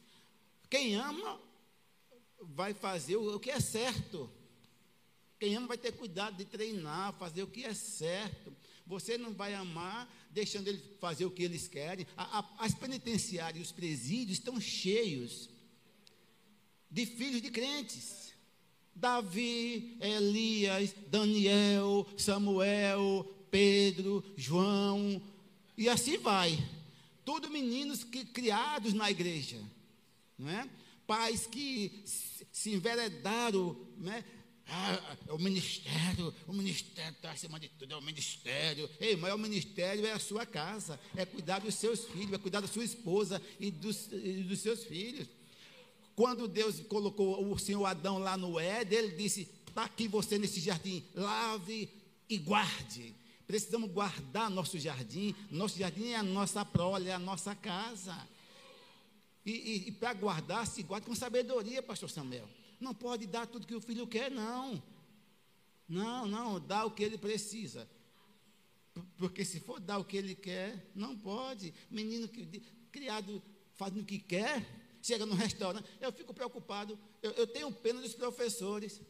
Quem 0.70 0.96
ama 0.96 1.42
vai 2.40 2.74
fazer 2.74 3.18
o 3.18 3.40
que 3.40 3.50
é 3.50 3.60
certo. 3.60 4.30
Quem 5.40 5.56
ama 5.56 5.68
vai 5.68 5.78
ter 5.78 5.92
cuidado 5.92 6.38
de 6.38 6.46
treinar, 6.46 7.14
fazer 7.14 7.44
o 7.44 7.48
que 7.48 7.66
é 7.66 7.74
certo. 7.74 8.56
Você 8.88 9.18
não 9.18 9.34
vai 9.34 9.54
amar 9.54 10.12
deixando 10.32 10.68
ele 10.68 10.82
fazer 11.00 11.26
o 11.26 11.32
que 11.32 11.44
eles 11.44 11.68
querem. 11.68 12.08
A, 12.16 12.40
a, 12.40 12.66
as 12.66 12.74
penitenciárias, 12.74 13.68
os 13.68 13.72
presídios 13.72 14.40
estão 14.40 14.60
cheios 14.60 15.50
de 16.90 17.06
filhos 17.06 17.42
de 17.42 17.52
crentes. 17.52 18.34
Davi, 18.96 19.98
Elias, 20.02 20.96
Daniel, 21.10 22.08
Samuel, 22.18 23.32
Pedro, 23.52 24.24
João, 24.36 25.22
e 25.78 25.88
assim 25.88 26.18
vai. 26.18 26.58
Tudo 27.24 27.50
meninos 27.50 28.04
que, 28.04 28.26
criados 28.26 28.94
na 28.94 29.12
igreja 29.12 29.62
não 30.38 30.50
é? 30.50 30.70
Pais 31.06 31.48
que 31.48 32.04
se 32.52 32.74
enveredaram, 32.74 33.76
né? 33.98 34.24
Ah, 34.70 35.18
é 35.28 35.32
o 35.32 35.40
ministério, 35.40 36.34
o 36.46 36.54
ministério 36.54 37.14
está 37.14 37.32
acima 37.32 37.60
de 37.60 37.70
tudo, 37.70 37.94
é 37.94 37.98
o 37.98 38.02
ministério. 38.02 38.90
Ei, 39.00 39.16
mas 39.16 39.34
o 39.34 39.38
ministério 39.38 40.06
é 40.06 40.12
a 40.12 40.20
sua 40.20 40.46
casa, 40.46 41.00
é 41.16 41.26
cuidar 41.26 41.60
dos 41.60 41.76
seus 41.76 42.06
filhos, 42.06 42.34
é 42.34 42.38
cuidar 42.38 42.60
da 42.60 42.68
sua 42.68 42.84
esposa 42.84 43.42
e 43.60 43.72
dos, 43.72 44.10
e 44.12 44.44
dos 44.44 44.60
seus 44.60 44.84
filhos. 44.84 45.28
Quando 46.16 46.48
Deus 46.48 46.82
colocou 46.82 47.50
o 47.50 47.58
senhor 47.58 47.86
Adão 47.86 48.18
lá 48.18 48.36
no 48.36 48.60
Éden, 48.60 49.00
ele 49.00 49.16
disse: 49.16 49.48
está 49.68 49.86
aqui 49.86 50.08
você 50.08 50.38
nesse 50.38 50.60
jardim, 50.60 51.06
lave 51.14 51.90
e 52.28 52.38
guarde. 52.38 53.16
Precisamos 53.46 53.90
guardar 53.92 54.50
nosso 54.50 54.78
jardim. 54.78 55.34
Nosso 55.50 55.80
jardim 55.80 56.10
é 56.10 56.18
a 56.18 56.24
nossa 56.24 56.66
prole, 56.66 57.08
é 57.08 57.14
a 57.14 57.20
nossa 57.20 57.56
casa. 57.56 58.28
E, 59.46 59.52
e, 59.52 59.88
e 59.88 59.92
para 59.94 60.14
guardar, 60.14 60.68
se 60.68 60.84
guarda 60.84 61.06
com 61.06 61.16
sabedoria, 61.16 61.82
pastor 61.82 62.10
Samuel. 62.10 62.50
Não 62.80 62.94
pode 62.94 63.26
dar 63.26 63.48
tudo 63.48 63.68
que 63.68 63.76
o 63.76 63.82
filho 63.82 64.08
quer, 64.08 64.30
não. 64.30 64.82
Não, 65.88 66.28
não, 66.28 66.60
dá 66.60 66.86
o 66.86 66.92
que 66.92 67.04
ele 67.04 67.18
precisa. 67.18 67.88
Porque 69.18 69.46
se 69.46 69.60
for 69.60 69.80
dar 69.80 69.98
o 69.98 70.06
que 70.06 70.18
ele 70.18 70.36
quer, 70.36 70.92
não 70.94 71.18
pode. 71.18 71.74
Menino 71.90 72.28
que, 72.28 72.46
criado 72.92 73.42
fazendo 73.76 74.02
o 74.02 74.06
que 74.06 74.20
quer, 74.20 74.66
chega 75.02 75.26
no 75.26 75.36
restaurante, 75.36 75.88
eu 76.02 76.12
fico 76.12 76.34
preocupado. 76.34 76.98
Eu, 77.22 77.32
eu 77.32 77.48
tenho 77.48 77.72
pena 77.72 78.02
dos 78.02 78.14
professores. 78.14 79.02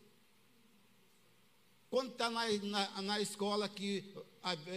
Quando 1.90 2.12
está 2.12 2.30
na, 2.30 2.46
na, 2.64 3.02
na, 3.02 3.22
escola 3.22 3.70
que 3.70 4.14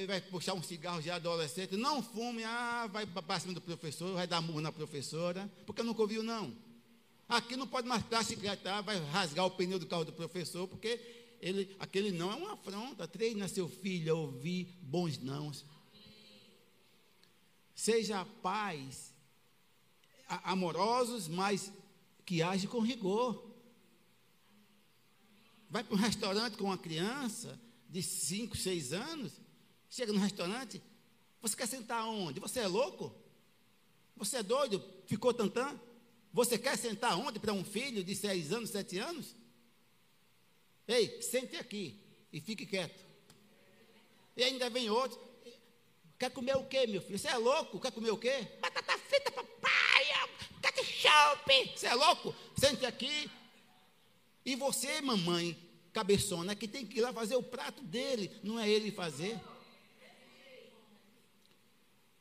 vai 0.07 0.21
puxar 0.21 0.55
um 0.55 0.63
cigarro 0.63 1.03
de 1.03 1.11
adolescente, 1.11 1.77
não 1.77 2.03
fume, 2.03 2.45
ah, 2.45 2.87
vai 2.87 3.05
para 3.05 3.41
cima 3.41 3.53
do 3.53 3.61
professor, 3.61 4.15
vai 4.15 4.29
dar 4.29 4.41
murro 4.41 4.61
na 4.61 4.71
professora, 4.71 5.51
porque 5.67 5.83
nunca 5.83 6.03
ouviu, 6.03 6.23
não. 6.23 6.57
Aqui 7.31 7.55
não 7.55 7.65
pode 7.65 7.87
mais 7.87 8.03
bicicleta, 8.03 8.83
vai 8.83 8.99
rasgar 9.11 9.47
o 9.47 9.53
pneu 9.53 9.79
do 9.79 9.87
carro 9.87 10.05
do 10.05 10.13
professor, 10.13 10.67
porque 10.67 11.01
ele, 11.41 11.77
aquele 11.79 12.11
não 12.11 12.33
é 12.33 12.35
uma 12.35 12.55
afronta. 12.55 13.07
Treina 13.07 13.47
seu 13.47 13.69
filho 13.69 14.13
a 14.13 14.19
ouvir 14.19 14.77
bons 14.83 15.17
nãos. 15.17 15.65
Seja 17.73 18.25
pais 18.43 19.15
amorosos, 20.43 21.29
mas 21.29 21.73
que 22.27 22.43
age 22.43 22.67
com 22.67 22.81
rigor. 22.81 23.49
vai 25.69 25.85
para 25.85 25.95
um 25.95 25.99
restaurante 25.99 26.57
com 26.57 26.65
uma 26.65 26.79
criança 26.79 27.57
de 27.89 28.03
5, 28.03 28.57
6 28.57 28.93
anos, 28.93 29.41
chega 29.89 30.13
no 30.13 30.19
restaurante, 30.19 30.83
você 31.41 31.57
quer 31.57 31.69
sentar 31.69 32.05
onde? 32.07 32.41
Você 32.41 32.59
é 32.59 32.67
louco? 32.67 33.15
Você 34.17 34.39
é 34.39 34.43
doido? 34.43 34.83
Ficou 35.07 35.33
tantã? 35.33 35.79
Você 36.33 36.57
quer 36.57 36.79
sentar 36.79 37.19
onde 37.19 37.39
para 37.39 37.53
um 37.53 37.65
filho 37.65 38.05
de 38.05 38.15
6 38.15 38.53
anos, 38.53 38.71
7 38.71 38.99
anos? 38.99 39.35
Ei, 40.87 41.21
sente 41.23 41.57
aqui 41.57 42.01
e 42.33 42.41
fique 42.41 42.65
quieto. 42.65 43.05
E 44.37 44.43
ainda 44.43 44.71
vem 44.71 44.89
outro. 44.91 45.21
Quer 46.19 46.31
comer 46.31 46.57
o 46.57 46.67
quê, 46.67 46.87
meu 46.87 47.01
filho? 47.01 47.19
Você 47.19 47.29
é 47.29 47.37
louco? 47.37 47.81
Quer 47.81 47.93
comer 47.93 48.11
o 48.11 48.19
quê? 48.19 48.47
Batata 48.61 48.99
frita, 48.99 49.31
papai, 49.31 50.05
ketchup. 50.63 51.73
Você 51.77 51.87
é 51.87 51.95
louco? 51.95 52.35
Sente 52.57 52.85
aqui. 52.85 53.31
E 54.45 54.55
você, 54.55 55.01
mamãe, 55.01 55.57
cabeçona, 55.93 56.55
que 56.55 56.69
tem 56.69 56.87
que 56.87 56.99
ir 56.99 57.01
lá 57.01 57.13
fazer 57.13 57.37
o 57.37 57.43
prato 57.43 57.83
dele, 57.83 58.31
não 58.43 58.59
é 58.59 58.69
ele 58.69 58.93
fazer. 58.93 59.39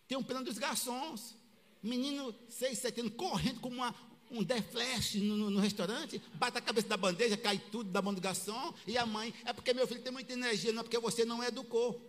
Tem 0.07 0.17
um 0.17 0.23
plano 0.23 0.45
dos 0.45 0.57
garçons. 0.57 1.35
Menino, 1.81 2.35
seis, 2.49 2.79
sete 2.79 2.99
anos, 2.99 3.13
correndo 3.15 3.61
como 3.61 3.77
uma, 3.77 3.95
um 4.29 4.43
deflash 4.43 5.15
no, 5.15 5.37
no, 5.37 5.49
no, 5.49 5.59
restaurante, 5.59 6.21
bate 6.33 6.57
a 6.57 6.61
cabeça 6.61 6.87
da 6.87 6.97
bandeja, 6.97 7.37
cai 7.37 7.57
tudo 7.57 7.89
da 7.89 8.01
mão 8.01 8.13
do 8.13 8.19
garçom, 8.19 8.73
e 8.85 8.97
a 8.97 9.05
mãe, 9.05 9.33
é 9.45 9.53
porque 9.53 9.73
meu 9.73 9.87
filho 9.87 10.01
tem 10.01 10.11
muita 10.11 10.33
energia, 10.33 10.73
não 10.73 10.81
é 10.81 10.83
porque 10.83 10.99
você 10.99 11.23
não 11.23 11.43
educou. 11.43 11.99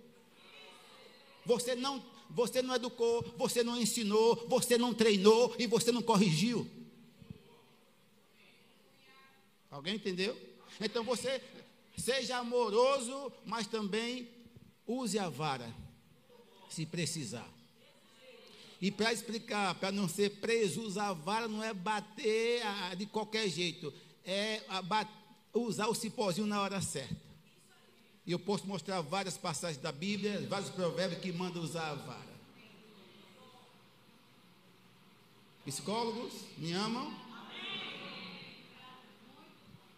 Você 1.47 1.75
não, 1.75 2.05
você 2.29 2.61
não 2.63 2.75
educou, 2.75 3.23
você 3.37 3.63
não 3.63 3.81
ensinou, 3.81 4.47
você 4.49 4.77
não 4.77 4.93
treinou 4.93 5.55
e 5.59 5.67
você 5.67 5.91
não 5.91 6.03
corrigiu. 6.03 6.69
Alguém 9.71 9.95
entendeu? 9.95 10.37
Então 10.81 11.05
você 11.05 11.43
seja 11.97 12.39
amoroso, 12.39 13.33
mas 13.47 13.67
também 13.67 14.29
use 14.87 15.19
a 15.19 15.29
vara, 15.29 15.73
se 16.69 16.85
precisar. 16.85 17.49
E 18.81 18.91
para 18.91 19.13
explicar, 19.13 19.75
para 19.75 19.93
não 19.93 20.09
ser 20.09 20.41
preso, 20.41 20.83
usar 20.83 21.09
a 21.09 21.13
vara 21.13 21.47
não 21.47 21.63
é 21.63 21.75
bater 21.75 22.63
de 22.97 23.05
qualquer 23.05 23.49
jeito, 23.49 23.93
é 24.25 24.63
usar 25.53 25.87
o 25.89 25.95
cipózinho 25.95 26.47
na 26.47 26.63
hora 26.63 26.81
certa. 26.81 27.31
E 28.27 28.33
eu 28.33 28.39
posso 28.39 28.67
mostrar 28.67 29.01
várias 29.01 29.37
passagens 29.37 29.83
da 29.83 29.93
Bíblia, 29.93 30.47
vários 30.49 30.71
provérbios 30.71 31.21
que 31.21 31.33
mandam 31.33 31.63
usar 31.63 31.91
a 31.91 31.95
vara. 31.95 32.31
Psicólogos, 35.65 36.33
me 36.57 36.73
amam? 36.73 37.13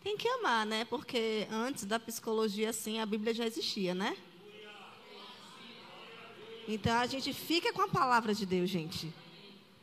Tem 0.02 0.16
que 0.16 0.26
amar, 0.26 0.66
né? 0.66 0.84
Porque 0.84 1.46
antes 1.50 1.84
da 1.84 2.00
psicologia, 2.00 2.70
assim, 2.70 2.98
a 2.98 3.06
Bíblia 3.06 3.32
já 3.32 3.46
existia, 3.46 3.94
né? 3.94 4.16
Então 6.68 6.96
a 6.96 7.06
gente 7.06 7.32
fica 7.32 7.72
com 7.72 7.82
a 7.82 7.88
palavra 7.88 8.34
de 8.34 8.46
Deus, 8.46 8.70
gente. 8.70 9.12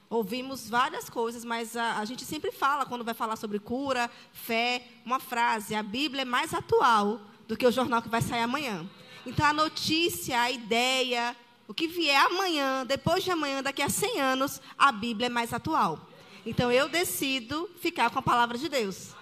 Ouvimos 0.09 0.67
várias 0.67 1.09
coisas, 1.09 1.45
mas 1.45 1.77
a, 1.77 1.99
a, 1.99 2.05
gente 2.05 2.25
sempre 2.25 2.51
fala, 2.51 2.86
quando 2.86 3.03
vai 3.03 3.13
falar 3.13 3.36
sobre 3.36 3.59
cura, 3.59 4.09
fé, 4.34 4.84
uma 5.05 5.19
frase: 5.19 5.75
a 5.75 5.84
Bíblia 5.84 6.23
é 6.23 6.25
mais 6.25 6.53
atual 6.53 7.21
do 7.47 7.55
que 7.55 7.65
o 7.65 7.71
jornal 7.71 8.01
que 8.01 8.09
vai 8.09 8.21
sair 8.21 8.41
amanhã. 8.41 8.89
Então 9.25 9.45
a 9.45 9.53
notícia, 9.53 10.41
a 10.41 10.49
ideia, 10.49 11.36
o 11.67 11.73
que 11.73 11.88
vier 11.88 12.25
amanhã, 12.25 12.86
depois 12.86 13.23
de 13.23 13.30
amanhã, 13.30 13.61
daqui 13.61 13.82
a 13.82 13.89
100 13.89 14.19
anos, 14.19 14.61
a 14.77 14.91
Bíblia 14.91 15.27
é 15.27 15.30
mais 15.30 15.53
atual. 15.53 16.09
Então 16.45 16.71
eu 16.71 16.89
decido 16.89 17.69
ficar 17.80 18.09
com 18.09 18.17
a 18.17 18.23
palavra 18.23 18.57
de 18.57 18.67
Deus. 18.67 19.13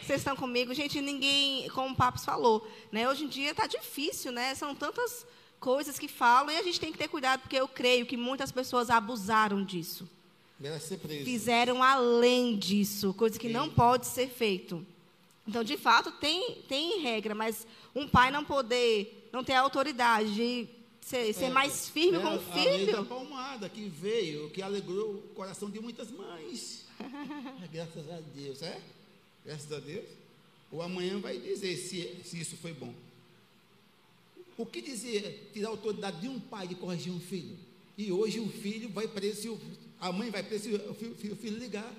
Vocês 0.00 0.20
estão 0.20 0.34
comigo? 0.34 0.72
Gente, 0.72 1.00
ninguém, 1.00 1.68
como 1.70 1.90
o 1.90 1.96
Papos 1.96 2.24
falou, 2.24 2.66
né? 2.90 3.08
hoje 3.08 3.24
em 3.24 3.28
dia 3.28 3.50
está 3.50 3.66
difícil, 3.66 4.32
né? 4.32 4.54
São 4.54 4.74
tantas 4.74 5.26
coisas 5.62 5.96
que 5.96 6.08
falam 6.08 6.52
e 6.52 6.58
a 6.58 6.62
gente 6.62 6.80
tem 6.80 6.90
que 6.90 6.98
ter 6.98 7.06
cuidado, 7.06 7.40
porque 7.42 7.54
eu 7.54 7.68
creio 7.68 8.04
que 8.04 8.16
muitas 8.16 8.50
pessoas 8.50 8.90
abusaram 8.90 9.64
disso. 9.64 10.10
Fizeram 11.24 11.80
além 11.82 12.58
disso, 12.58 13.14
coisa 13.14 13.38
que 13.38 13.46
Sim. 13.46 13.54
não 13.54 13.70
pode 13.70 14.06
ser 14.06 14.28
feito. 14.28 14.84
Então, 15.46 15.62
de 15.62 15.76
fato, 15.76 16.10
tem, 16.10 16.62
tem 16.68 17.00
regra, 17.00 17.32
mas 17.34 17.64
um 17.94 18.08
pai 18.08 18.32
não 18.32 18.44
poder, 18.44 19.28
não 19.32 19.44
ter 19.44 19.54
a 19.54 19.60
autoridade 19.60 20.34
de 20.34 20.68
ser, 21.00 21.32
ser 21.32 21.46
é, 21.46 21.50
mais 21.50 21.88
firme 21.88 22.18
é, 22.18 22.20
com 22.20 22.34
o 22.34 22.40
filho. 22.40 22.98
A 22.98 23.04
palmada 23.04 23.68
que 23.68 23.88
veio, 23.88 24.50
que 24.50 24.62
alegrou 24.62 25.14
o 25.14 25.22
coração 25.34 25.70
de 25.70 25.80
muitas 25.80 26.10
mães. 26.10 26.86
Graças 27.72 28.10
a 28.10 28.20
Deus, 28.34 28.62
é? 28.62 28.80
Graças 29.44 29.72
a 29.72 29.78
Deus. 29.78 30.06
O 30.72 30.82
amanhã 30.82 31.20
vai 31.20 31.38
dizer 31.38 31.76
se, 31.76 32.20
se 32.24 32.40
isso 32.40 32.56
foi 32.56 32.72
bom. 32.72 32.92
O 34.56 34.66
que 34.66 34.82
dizer 34.82 35.50
tirar 35.52 35.68
a 35.68 35.70
autoridade 35.70 36.20
de 36.20 36.28
um 36.28 36.38
pai 36.38 36.68
de 36.68 36.74
corrigir 36.74 37.12
um 37.12 37.20
filho? 37.20 37.56
E 37.96 38.10
hoje 38.10 38.40
o 38.40 38.48
filho 38.48 38.88
vai 38.88 39.06
preso, 39.08 39.58
a 40.00 40.12
mãe 40.12 40.30
vai 40.30 40.42
preso, 40.42 40.68
o 40.74 40.94
filho, 40.94 41.32
o 41.32 41.36
filho 41.36 41.58
ligar. 41.58 41.92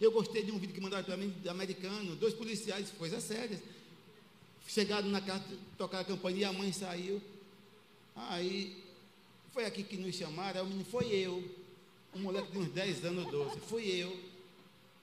Eu 0.00 0.12
gostei 0.12 0.42
de 0.42 0.52
um 0.52 0.58
vídeo 0.58 0.74
que 0.74 0.80
mandaram 0.80 1.04
para 1.04 1.16
mim, 1.16 1.34
americano, 1.48 2.14
dois 2.16 2.34
policiais, 2.34 2.90
coisas 2.98 3.22
sérias. 3.22 3.60
Chegaram 4.66 5.08
na 5.08 5.20
casa, 5.20 5.44
tocaram 5.78 6.02
a 6.02 6.04
campanha 6.04 6.38
e 6.38 6.44
a 6.44 6.52
mãe 6.52 6.72
saiu. 6.72 7.20
Aí, 8.14 8.76
foi 9.52 9.64
aqui 9.64 9.82
que 9.82 9.96
nos 9.96 10.14
chamaram, 10.14 10.62
o 10.62 10.66
menino, 10.66 10.84
foi 10.84 11.06
eu. 11.06 11.42
Um 12.14 12.20
moleque 12.20 12.52
de 12.52 12.58
uns 12.58 12.68
10 12.68 13.04
anos, 13.06 13.30
12, 13.30 13.60
fui 13.60 13.86
eu. 13.86 14.14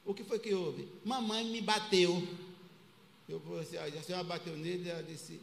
O 0.05 0.13
que 0.13 0.23
foi 0.23 0.37
que 0.37 0.53
houve? 0.53 0.87
Mamãe 1.03 1.43
me 1.45 1.61
bateu. 1.61 2.25
Eu 3.27 3.39
falei 3.39 3.61
assim, 3.61 3.77
a 3.77 4.03
senhora 4.03 4.23
bateu 4.23 4.55
nele, 4.55 4.87
ela 4.87 5.01
disse, 5.01 5.39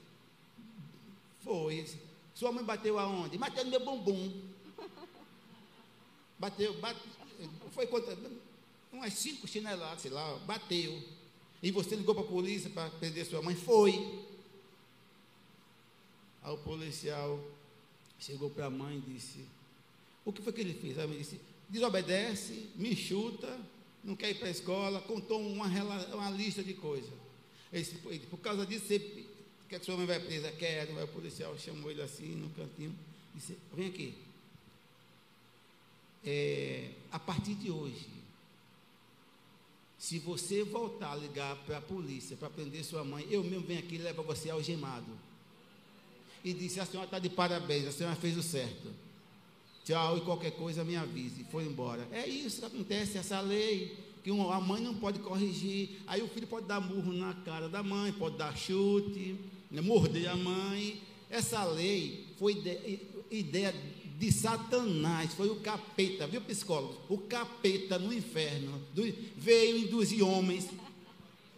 foi. 1.42 1.86
Sua 2.34 2.50
mãe 2.52 2.64
bateu 2.64 2.98
aonde? 2.98 3.36
Bateu 3.38 3.64
no 3.64 3.70
meu 3.70 3.80
bumbum. 3.80 4.42
Bateu, 6.38 6.74
bateu 6.80 7.12
foi 7.72 7.86
contra, 7.86 8.16
umas 8.92 9.12
cinco 9.14 9.46
chineladas, 9.48 10.02
sei 10.02 10.10
lá, 10.10 10.36
bateu. 10.40 11.02
E 11.62 11.70
você 11.70 11.94
ligou 11.96 12.14
para 12.14 12.24
a 12.24 12.26
polícia 12.26 12.70
para 12.70 12.90
prender 12.90 13.24
sua 13.24 13.42
mãe? 13.42 13.54
Foi. 13.54 13.92
Aí 16.42 16.52
o 16.52 16.58
policial 16.58 17.42
chegou 18.18 18.50
para 18.50 18.66
a 18.66 18.70
mãe 18.70 18.98
e 18.98 19.12
disse: 19.12 19.44
O 20.24 20.32
que 20.32 20.42
foi 20.42 20.52
que 20.52 20.60
ele 20.60 20.74
fez? 20.74 20.98
A 20.98 21.06
mãe 21.06 21.18
disse: 21.18 21.40
Desobedece, 21.68 22.70
me 22.74 22.94
chuta, 22.96 23.58
não 24.02 24.16
quer 24.16 24.30
ir 24.30 24.38
para 24.38 24.48
a 24.48 24.50
escola, 24.50 25.00
contou 25.02 25.40
uma, 25.40 25.66
uma 25.66 26.30
lista 26.30 26.62
de 26.62 26.74
coisas. 26.74 27.10
Disse, 27.72 27.94
por 28.28 28.38
causa 28.38 28.66
disso, 28.66 28.86
você 28.86 28.98
que 29.78 29.86
sua 29.86 29.96
mãe 29.96 30.06
vai 30.06 30.20
presa? 30.20 30.50
Quero. 30.52 30.98
Aí 30.98 31.04
o 31.04 31.08
policial 31.08 31.56
chamou 31.58 31.90
ele 31.90 32.02
assim 32.02 32.34
no 32.34 32.48
cantinho, 32.50 32.94
disse: 33.34 33.56
Vem 33.74 33.88
aqui. 33.88 34.14
É, 36.24 36.90
a 37.10 37.18
partir 37.18 37.54
de 37.54 37.70
hoje, 37.70 38.06
se 39.98 40.18
você 40.18 40.62
voltar 40.64 41.12
a 41.12 41.16
ligar 41.16 41.56
para 41.64 41.78
a 41.78 41.80
polícia 41.80 42.36
para 42.36 42.50
prender 42.50 42.84
sua 42.84 43.04
mãe, 43.04 43.26
eu 43.30 43.42
mesmo 43.42 43.66
venho 43.66 43.80
aqui 43.80 43.96
e 43.96 43.98
levo 43.98 44.22
você 44.22 44.50
algemado. 44.50 45.06
E 46.44 46.52
disse: 46.52 46.80
A 46.80 46.86
senhora 46.86 47.06
está 47.06 47.18
de 47.18 47.28
parabéns, 47.28 47.86
a 47.86 47.92
senhora 47.92 48.16
fez 48.16 48.36
o 48.36 48.42
certo. 48.42 48.88
Tchau, 49.84 50.18
e 50.18 50.20
qualquer 50.20 50.52
coisa 50.52 50.84
me 50.84 50.96
avise. 50.96 51.44
Foi 51.50 51.64
embora. 51.64 52.06
É 52.12 52.26
isso 52.26 52.60
que 52.60 52.66
acontece, 52.66 53.18
essa 53.18 53.40
lei. 53.40 53.96
Que 54.22 54.30
a 54.30 54.60
mãe 54.60 54.80
não 54.80 54.94
pode 54.94 55.18
corrigir. 55.18 56.00
Aí 56.06 56.22
o 56.22 56.28
filho 56.28 56.46
pode 56.46 56.66
dar 56.66 56.80
murro 56.80 57.12
na 57.12 57.34
cara 57.34 57.68
da 57.68 57.82
mãe, 57.82 58.12
pode 58.12 58.36
dar 58.36 58.56
chute, 58.56 59.36
né, 59.72 59.80
morder 59.80 60.28
a 60.28 60.36
mãe. 60.36 61.02
Essa 61.28 61.64
lei 61.64 62.26
foi 62.38 62.62
ideia 63.30 63.74
de 64.18 64.30
Satanás, 64.30 65.34
foi 65.34 65.48
o 65.48 65.56
capeta, 65.56 66.26
viu, 66.28 66.40
psicólogo? 66.42 67.00
O 67.08 67.18
capeta 67.18 67.98
no 67.98 68.12
inferno 68.12 68.80
do, 68.94 69.02
veio 69.36 69.78
induzir 69.78 70.22
homens 70.22 70.68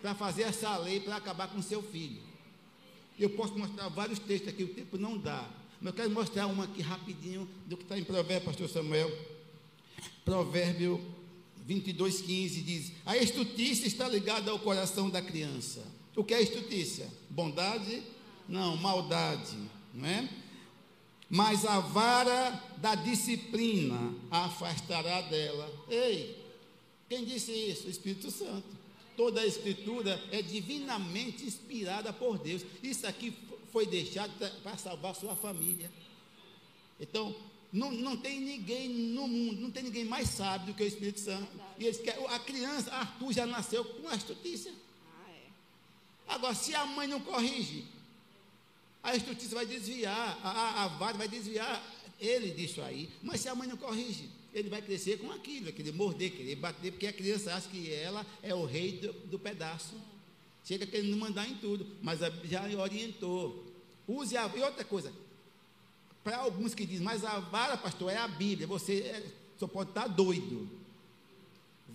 para 0.01 0.15
fazer 0.15 0.45
essa 0.45 0.77
lei 0.79 1.01
para 1.01 1.17
acabar 1.17 1.49
com 1.49 1.61
seu 1.61 1.83
filho. 1.83 2.23
Eu 3.19 3.31
posso 3.31 3.59
mostrar 3.59 3.89
vários 3.89 4.19
textos 4.19 4.49
aqui, 4.49 4.65
o 4.65 4.69
tempo 4.69 4.97
não 4.97 5.19
dá. 5.19 5.49
Mas 5.81 5.93
eu 5.93 5.97
quero 5.97 6.11
mostrar 6.11 6.47
uma 6.47 6.65
aqui 6.65 6.81
rapidinho 6.81 7.49
do 7.67 7.77
que 7.77 7.83
está 7.83 7.99
em 7.99 8.05
Provérbio, 8.05 8.47
pastor 8.47 8.69
Samuel. 8.69 9.11
Provérbio 10.25 11.01
22, 11.67 12.21
15 12.23 12.61
diz: 12.63 12.93
A 13.05 13.17
estutícia 13.17 13.87
está 13.87 14.09
ligada 14.09 14.51
ao 14.51 14.59
coração 14.59 15.11
da 15.11 15.21
criança. 15.21 15.83
O 16.17 16.23
que 16.25 16.35
é 16.35 16.43
estutícia? 16.43 17.09
Bondade? 17.31 18.03
Não, 18.49 18.77
maldade, 18.77 19.57
não 19.93 20.07
é? 20.07 20.29
mas 21.29 21.65
a 21.65 21.81
vara 21.81 22.63
da 22.77 22.95
disciplina 22.95 24.15
a 24.31 24.45
afastará 24.45 25.21
dela. 25.23 25.69
Ei, 25.89 26.41
quem 27.09 27.25
disse 27.25 27.51
isso? 27.51 27.89
O 27.89 27.91
Espírito 27.91 28.31
Santo. 28.31 28.69
Toda 29.17 29.41
a 29.41 29.47
Escritura 29.47 30.23
é 30.31 30.43
divinamente 30.43 31.45
inspirada 31.45 32.13
por 32.13 32.39
Deus. 32.39 32.63
Isso 32.83 33.07
aqui 33.07 33.37
foi 33.73 33.87
deixado 33.87 34.33
para 34.63 34.77
salvar 34.77 35.15
sua 35.15 35.35
família. 35.35 35.91
Então, 37.01 37.35
não, 37.73 37.91
não 37.91 38.17
tem 38.17 38.41
ninguém 38.41 38.89
no 38.89 39.27
mundo, 39.27 39.61
não 39.61 39.71
tem 39.73 39.83
ninguém 39.83 40.05
mais 40.05 40.29
sábio 40.29 40.69
do 40.69 40.75
que 40.75 40.85
o 40.85 40.87
Espírito 40.87 41.19
Santo. 41.19 41.49
E 41.79 41.85
eles 41.85 41.99
querem, 41.99 42.25
a 42.27 42.39
criança, 42.39 42.93
Arthur 42.93 43.33
já 43.33 43.47
nasceu 43.47 43.85
com 43.85 44.09
a 44.09 44.15
estutícia. 44.15 44.73
Agora, 46.27 46.55
se 46.55 46.75
a 46.75 46.87
mãe 46.87 47.07
não 47.07 47.21
corrige, 47.21 47.85
a 49.03 49.17
justiça 49.19 49.55
vai 49.55 49.67
desviar, 49.67 50.39
a, 50.43 50.85
a, 50.85 50.89
vara 50.89 51.17
vai 51.19 51.29
desviar 51.29 51.83
ele 52.19 52.51
disso 52.53 52.81
aí. 52.81 53.11
Mas 53.23 53.41
se 53.41 53.49
a 53.49 53.55
mãe 53.55 53.69
não 53.69 53.77
corrige, 53.77 54.31
ele 54.53 54.71
vai 54.71 54.81
crescer 54.81 55.19
com 55.19 55.31
aquilo, 55.31 55.65
vai 55.65 55.73
querer 55.73 55.93
morder, 55.93 56.33
querer 56.33 56.57
bater, 56.57 56.93
porque 56.93 57.07
a 57.07 57.13
criança 57.13 57.55
acha 57.55 57.69
que 57.69 57.93
ela 57.93 58.25
é 58.43 58.55
o 58.55 58.65
rei 58.65 58.93
do, 58.99 59.13
do 59.29 59.39
pedaço. 59.39 59.95
Chega 60.65 60.87
querendo 60.87 61.17
mandar 61.17 61.47
em 61.47 61.57
tudo, 61.57 61.87
mas 62.03 62.21
já 62.45 62.63
orientou. 62.79 63.65
Use 64.09 64.37
a. 64.37 64.51
E 64.57 64.63
outra 64.63 64.85
coisa, 64.85 65.13
para 66.23 66.39
alguns 66.39 66.75
que 66.75 66.87
dizem, 66.87 67.05
mas 67.05 67.23
a 67.25 67.39
vara, 67.39 67.77
pastor, 67.77 68.11
é 68.11 68.17
a 68.17 68.27
Bíblia, 68.27 68.67
você 68.67 69.01
é, 69.01 69.27
só 69.59 69.67
pode 69.67 69.91
estar 69.91 70.07
doido. 70.07 70.67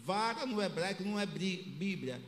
Vara 0.06 0.46
no 0.46 0.62
hebraico 0.62 1.04
não 1.04 1.20
é 1.20 1.26
Bíblia. 1.26 2.22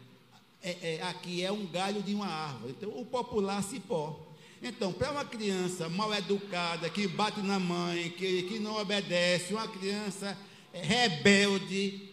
É, 0.64 0.96
é, 0.96 1.02
aqui 1.04 1.44
é 1.44 1.52
um 1.52 1.66
galho 1.66 2.04
de 2.04 2.14
uma 2.14 2.28
árvore. 2.28 2.76
Então, 2.78 2.90
o 2.90 3.04
popular 3.06 3.64
cipó. 3.64 4.20
Então, 4.62 4.94
para 4.94 5.12
uma 5.12 5.26
criança 5.26 5.90
mal 5.90 6.14
educada, 6.14 6.88
que 6.90 7.08
bate 7.08 7.42
na 7.42 7.60
mãe, 7.60 8.12
que, 8.12 8.44
que 8.44 8.60
não 8.60 8.80
obedece, 8.80 9.54
uma 9.54 9.68
criança 9.68 10.38
rebelde, 10.72 12.12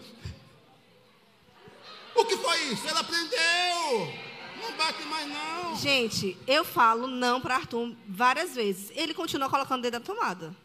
O 2.15 2.25
que 2.25 2.37
foi 2.37 2.57
isso? 2.65 2.87
Ele 2.87 2.97
aprendeu. 2.97 4.13
Não 4.61 4.71
bate 4.77 5.03
mais 5.03 5.27
não. 5.27 5.75
Gente, 5.75 6.37
eu 6.47 6.63
falo 6.63 7.07
não 7.07 7.41
para 7.41 7.55
Arthur 7.55 7.93
várias 8.07 8.55
vezes. 8.55 8.91
Ele 8.95 9.13
continua 9.13 9.49
colocando 9.49 9.79
o 9.79 9.81
dedo 9.81 9.95
na 9.95 9.99
tomada. 9.99 10.55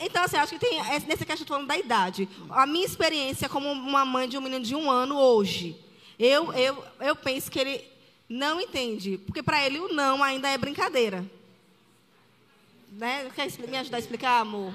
Então, 0.00 0.24
assim, 0.24 0.36
acho 0.36 0.52
que 0.52 0.58
tem, 0.58 0.78
nessa 1.06 1.24
questão 1.24 1.46
falando 1.46 1.66
da 1.66 1.76
idade. 1.76 2.28
A 2.50 2.66
minha 2.66 2.84
experiência 2.84 3.48
como 3.48 3.70
uma 3.70 4.04
mãe 4.04 4.28
de 4.28 4.36
um 4.36 4.40
menino 4.40 4.64
de 4.64 4.74
um 4.74 4.90
ano 4.90 5.16
hoje, 5.16 5.76
eu, 6.18 6.52
eu, 6.52 6.84
eu 7.00 7.16
penso 7.16 7.50
que 7.50 7.58
ele 7.58 7.84
não 8.28 8.60
entende. 8.60 9.18
Porque 9.18 9.42
para 9.42 9.64
ele 9.64 9.78
o 9.78 9.92
não 9.92 10.22
ainda 10.22 10.48
é 10.48 10.58
brincadeira. 10.58 11.24
Né? 12.92 13.30
Quer 13.34 13.50
me 13.68 13.78
ajudar 13.78 13.96
a 13.96 14.00
explicar, 14.00 14.40
amor? 14.40 14.74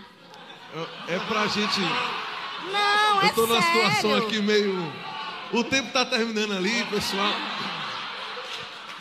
É, 1.07 1.19
pra 1.19 1.47
gente. 1.47 1.79
Não, 1.79 3.21
é 3.21 3.29
Eu 3.29 3.33
tô 3.33 3.47
numa 3.47 3.61
sério. 3.61 3.85
situação 3.85 4.15
aqui 4.15 4.41
meio. 4.41 4.75
O 5.53 5.63
tempo 5.63 5.91
tá 5.93 6.05
terminando 6.05 6.53
ali, 6.53 6.83
pessoal. 6.85 7.31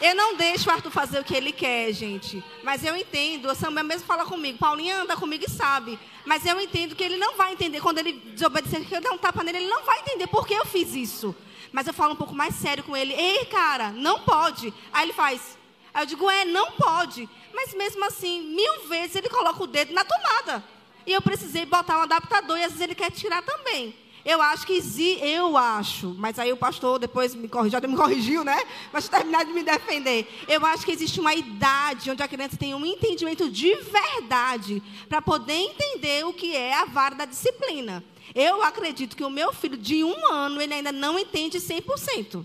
Eu 0.01 0.15
não 0.15 0.37
deixo 0.37 0.69
o 0.69 0.73
Arthur 0.73 0.91
fazer 0.91 1.21
o 1.21 1.25
que 1.25 1.35
ele 1.35 1.53
quer, 1.53 1.93
gente. 1.93 2.45
Mas 2.63 2.85
eu 2.85 2.97
entendo. 2.97 3.51
O 3.51 3.55
Samuel 3.55 3.85
mesmo 3.85 4.07
fala 4.07 4.27
comigo. 4.27 4.59
Paulinha 4.59 5.03
anda 5.03 5.17
comigo 5.17 5.45
e 5.47 5.51
sabe. 5.51 5.99
Mas 6.25 6.45
eu 6.45 6.61
entendo 6.61 6.95
que 6.95 7.03
ele 7.03 7.17
não 7.17 7.37
vai 7.37 7.53
entender. 7.53 7.81
Quando 7.81 7.99
ele 7.99 8.13
desobedecer, 8.13 8.85
que 8.87 8.95
eu 8.95 9.01
der 9.01 9.11
um 9.11 9.19
tapa 9.19 9.43
nele, 9.43 9.59
ele 9.59 9.69
não 9.69 9.85
vai 9.85 10.01
entender 10.01 10.27
por 10.27 10.47
que 10.47 10.55
eu 10.55 10.67
fiz 10.67 10.95
isso. 10.95 11.35
Mas 11.73 11.87
eu 11.87 11.95
falo 11.95 12.13
um 12.13 12.17
pouco 12.17 12.35
mais 12.35 12.55
sério 12.55 12.85
com 12.85 12.97
ele. 12.97 13.15
Ei, 13.15 13.47
cara, 13.47 13.91
não 13.91 14.21
pode. 14.21 14.73
Aí 14.93 15.07
ele 15.07 15.13
faz. 15.15 15.57
Aí 15.95 16.03
eu 16.03 16.07
digo, 16.07 16.31
é, 16.31 16.45
não 16.45 16.73
pode. 16.73 17.29
Mas 17.55 17.73
mesmo 17.73 18.05
assim, 18.05 18.43
mil 18.43 18.89
vezes 18.89 19.17
ele 19.17 19.31
coloca 19.31 19.63
o 19.63 19.67
dedo 19.67 19.95
na 19.95 20.05
tomada. 20.05 20.63
E 21.07 21.13
eu 21.13 21.23
precisei 21.23 21.65
botar 21.65 21.99
um 21.99 22.03
adaptador 22.03 22.59
e 22.59 22.65
às 22.65 22.73
vezes 22.73 22.83
ele 22.83 22.95
quer 22.95 23.11
tirar 23.11 23.43
também. 23.43 23.97
Eu 24.27 24.43
acho 24.43 24.67
que 24.67 24.73
existe, 24.73 25.25
eu 25.25 25.57
acho, 25.57 26.13
mas 26.19 26.37
aí 26.37 26.53
o 26.53 26.57
pastor 26.57 26.99
depois 26.99 27.33
me 27.33 27.47
corrigiu, 27.47 27.81
já 27.81 27.87
me 27.87 27.95
corrigiu, 27.97 28.43
né? 28.43 28.61
Mas 28.93 29.09
terminar 29.09 29.45
de 29.45 29.53
me 29.53 29.63
defender. 29.63 30.27
Eu 30.49 30.67
acho 30.67 30.85
que 30.85 30.91
existe 30.91 31.21
uma 31.21 31.33
idade 31.33 32.11
onde 32.11 32.21
a 32.25 32.27
criança 32.27 32.57
tem 32.57 32.75
um 32.75 32.85
entendimento 32.85 33.49
de 33.49 33.73
verdade 33.77 34.83
para 35.09 35.23
poder 35.23 35.55
entender 35.55 36.27
o 36.27 36.33
que 36.33 36.57
é 36.57 36.75
a 36.75 36.87
vara 36.87 37.15
da 37.15 37.25
disciplina. 37.25 38.03
Eu 38.35 38.65
acredito 38.65 39.17
que 39.17 39.23
o 39.23 39.31
meu 39.31 39.53
filho 39.55 39.77
de 39.77 40.03
um 40.03 40.27
ano, 40.33 40.61
ele 40.61 40.75
ainda 40.75 40.91
não 40.91 41.17
entende 41.17 41.59
100%. 41.59 42.45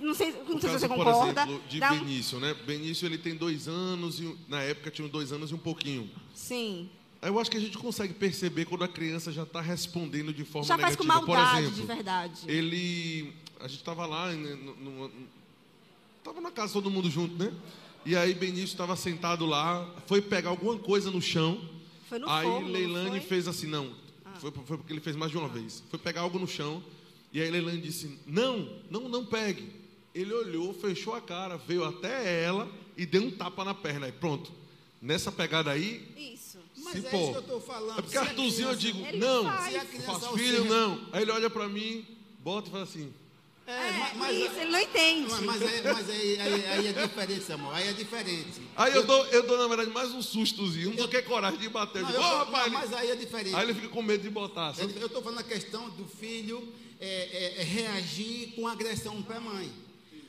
Não 0.00 0.14
sei, 0.14 0.32
não 0.46 0.60
sei 0.60 0.60
caso, 0.60 0.60
se 0.60 0.78
você 0.80 0.88
concorda. 0.88 1.46
Por 1.46 1.52
exemplo, 1.52 1.68
de. 1.68 1.80
Benício, 1.80 2.38
né? 2.38 2.54
Benício 2.66 3.06
ele 3.06 3.16
tem 3.16 3.34
dois 3.34 3.66
anos 3.66 4.20
e 4.20 4.36
na 4.46 4.60
época 4.60 4.90
tinha 4.90 5.08
dois 5.08 5.32
anos 5.32 5.50
e 5.50 5.54
um 5.54 5.58
pouquinho. 5.58 6.10
Sim. 6.34 6.90
Eu 7.22 7.38
acho 7.38 7.50
que 7.50 7.56
a 7.56 7.60
gente 7.60 7.76
consegue 7.76 8.14
perceber 8.14 8.64
quando 8.64 8.82
a 8.82 8.88
criança 8.88 9.30
já 9.30 9.42
está 9.42 9.60
respondendo 9.60 10.32
de 10.32 10.42
forma 10.42 10.66
já 10.66 10.76
negativa. 10.76 11.04
faz 11.04 11.22
com 11.22 11.26
maldade, 11.26 11.50
Por 11.50 11.58
exemplo, 11.58 11.80
de 11.80 11.86
verdade. 11.86 12.40
Ele, 12.46 13.32
a 13.58 13.68
gente 13.68 13.80
estava 13.80 14.06
lá, 14.06 14.30
estava 16.18 16.40
na 16.40 16.50
casa 16.50 16.72
todo 16.72 16.90
mundo 16.90 17.10
junto, 17.10 17.34
né? 17.36 17.52
E 18.06 18.16
aí 18.16 18.32
Benício 18.32 18.72
estava 18.72 18.96
sentado 18.96 19.44
lá, 19.44 19.86
foi 20.06 20.22
pegar 20.22 20.48
alguma 20.48 20.78
coisa 20.78 21.10
no 21.10 21.20
chão. 21.20 21.60
Foi 22.08 22.18
no 22.18 22.28
aí 22.28 22.46
forno, 22.46 22.68
Leilane 22.68 23.20
fez 23.20 23.46
assim, 23.46 23.66
não. 23.66 23.94
Ah. 24.24 24.32
Foi, 24.40 24.50
foi, 24.50 24.78
porque 24.78 24.92
ele 24.92 25.00
fez 25.00 25.14
mais 25.14 25.30
de 25.30 25.36
uma 25.36 25.46
ah. 25.46 25.50
vez. 25.50 25.82
Foi 25.90 25.98
pegar 25.98 26.22
algo 26.22 26.38
no 26.38 26.48
chão. 26.48 26.82
E 27.34 27.40
aí 27.40 27.50
Leilane 27.50 27.82
disse, 27.82 28.18
não, 28.26 28.66
não, 28.90 29.10
não 29.10 29.26
pegue. 29.26 29.70
Ele 30.14 30.32
olhou, 30.32 30.72
fechou 30.72 31.14
a 31.14 31.20
cara, 31.20 31.58
veio 31.58 31.84
até 31.84 32.42
ela 32.42 32.66
e 32.96 33.04
deu 33.04 33.22
um 33.22 33.30
tapa 33.30 33.62
na 33.62 33.74
perna. 33.74 34.08
E 34.08 34.12
pronto. 34.12 34.50
Nessa 35.00 35.30
pegada 35.30 35.70
aí, 35.70 36.06
Isso 36.16 36.49
mas 36.94 37.04
é 37.04 37.08
isso 37.08 37.30
que 37.30 37.36
eu 37.36 37.40
estou 37.40 37.60
falando. 37.60 37.98
É 37.98 38.02
porque 38.02 38.18
Arthurzinho 38.18 38.68
eu 38.68 38.76
digo, 38.76 38.98
não, 39.16 39.44
faço 40.06 40.36
filho, 40.36 40.64
não. 40.64 41.00
Aí 41.12 41.22
ele 41.22 41.30
olha 41.30 41.50
para 41.50 41.68
mim, 41.68 42.06
bota 42.40 42.68
e 42.68 42.70
fala 42.70 42.84
assim. 42.84 43.12
É, 43.70 43.72
é 43.72 44.12
mas, 44.16 44.36
isso, 44.36 44.58
ele 44.58 44.70
não 44.70 44.80
entende. 44.80 45.30
Mas, 45.30 45.40
mas, 45.40 45.62
aí, 45.62 45.82
mas 45.84 46.10
aí, 46.10 46.40
aí, 46.40 46.66
aí, 46.66 46.86
é 46.88 46.92
diferente, 46.92 47.52
amor. 47.52 47.72
Aí 47.72 47.88
é 47.88 47.92
diferente. 47.92 48.60
Aí 48.76 48.92
eu, 48.92 49.02
eu, 49.02 49.06
dou, 49.06 49.26
eu 49.26 49.46
dou, 49.46 49.58
na 49.58 49.68
verdade, 49.68 49.90
mais 49.90 50.10
um 50.12 50.20
sustozinho 50.20 50.96
do 50.96 51.06
que 51.06 51.22
coragem 51.22 51.58
de 51.58 51.68
bater. 51.68 52.02
Não, 52.02 52.10
digo, 52.10 52.20
oh, 52.20 52.38
rapaz, 52.38 52.72
mas 52.72 52.92
aí 52.92 53.10
é 53.10 53.14
diferente. 53.14 53.54
Aí 53.54 53.62
ele 53.62 53.74
fica 53.74 53.88
com 53.88 54.02
medo 54.02 54.24
de 54.24 54.30
botar. 54.30 54.74
Sabe? 54.74 54.92
Eu 54.98 55.06
estou 55.06 55.22
falando 55.22 55.38
a 55.38 55.44
questão 55.44 55.88
do 55.90 56.04
filho 56.04 56.68
é, 56.98 57.06
é, 57.06 57.60
é 57.60 57.62
reagir 57.62 58.54
com 58.56 58.66
agressão 58.66 59.22
para 59.22 59.36
a 59.36 59.40
mãe. 59.40 59.70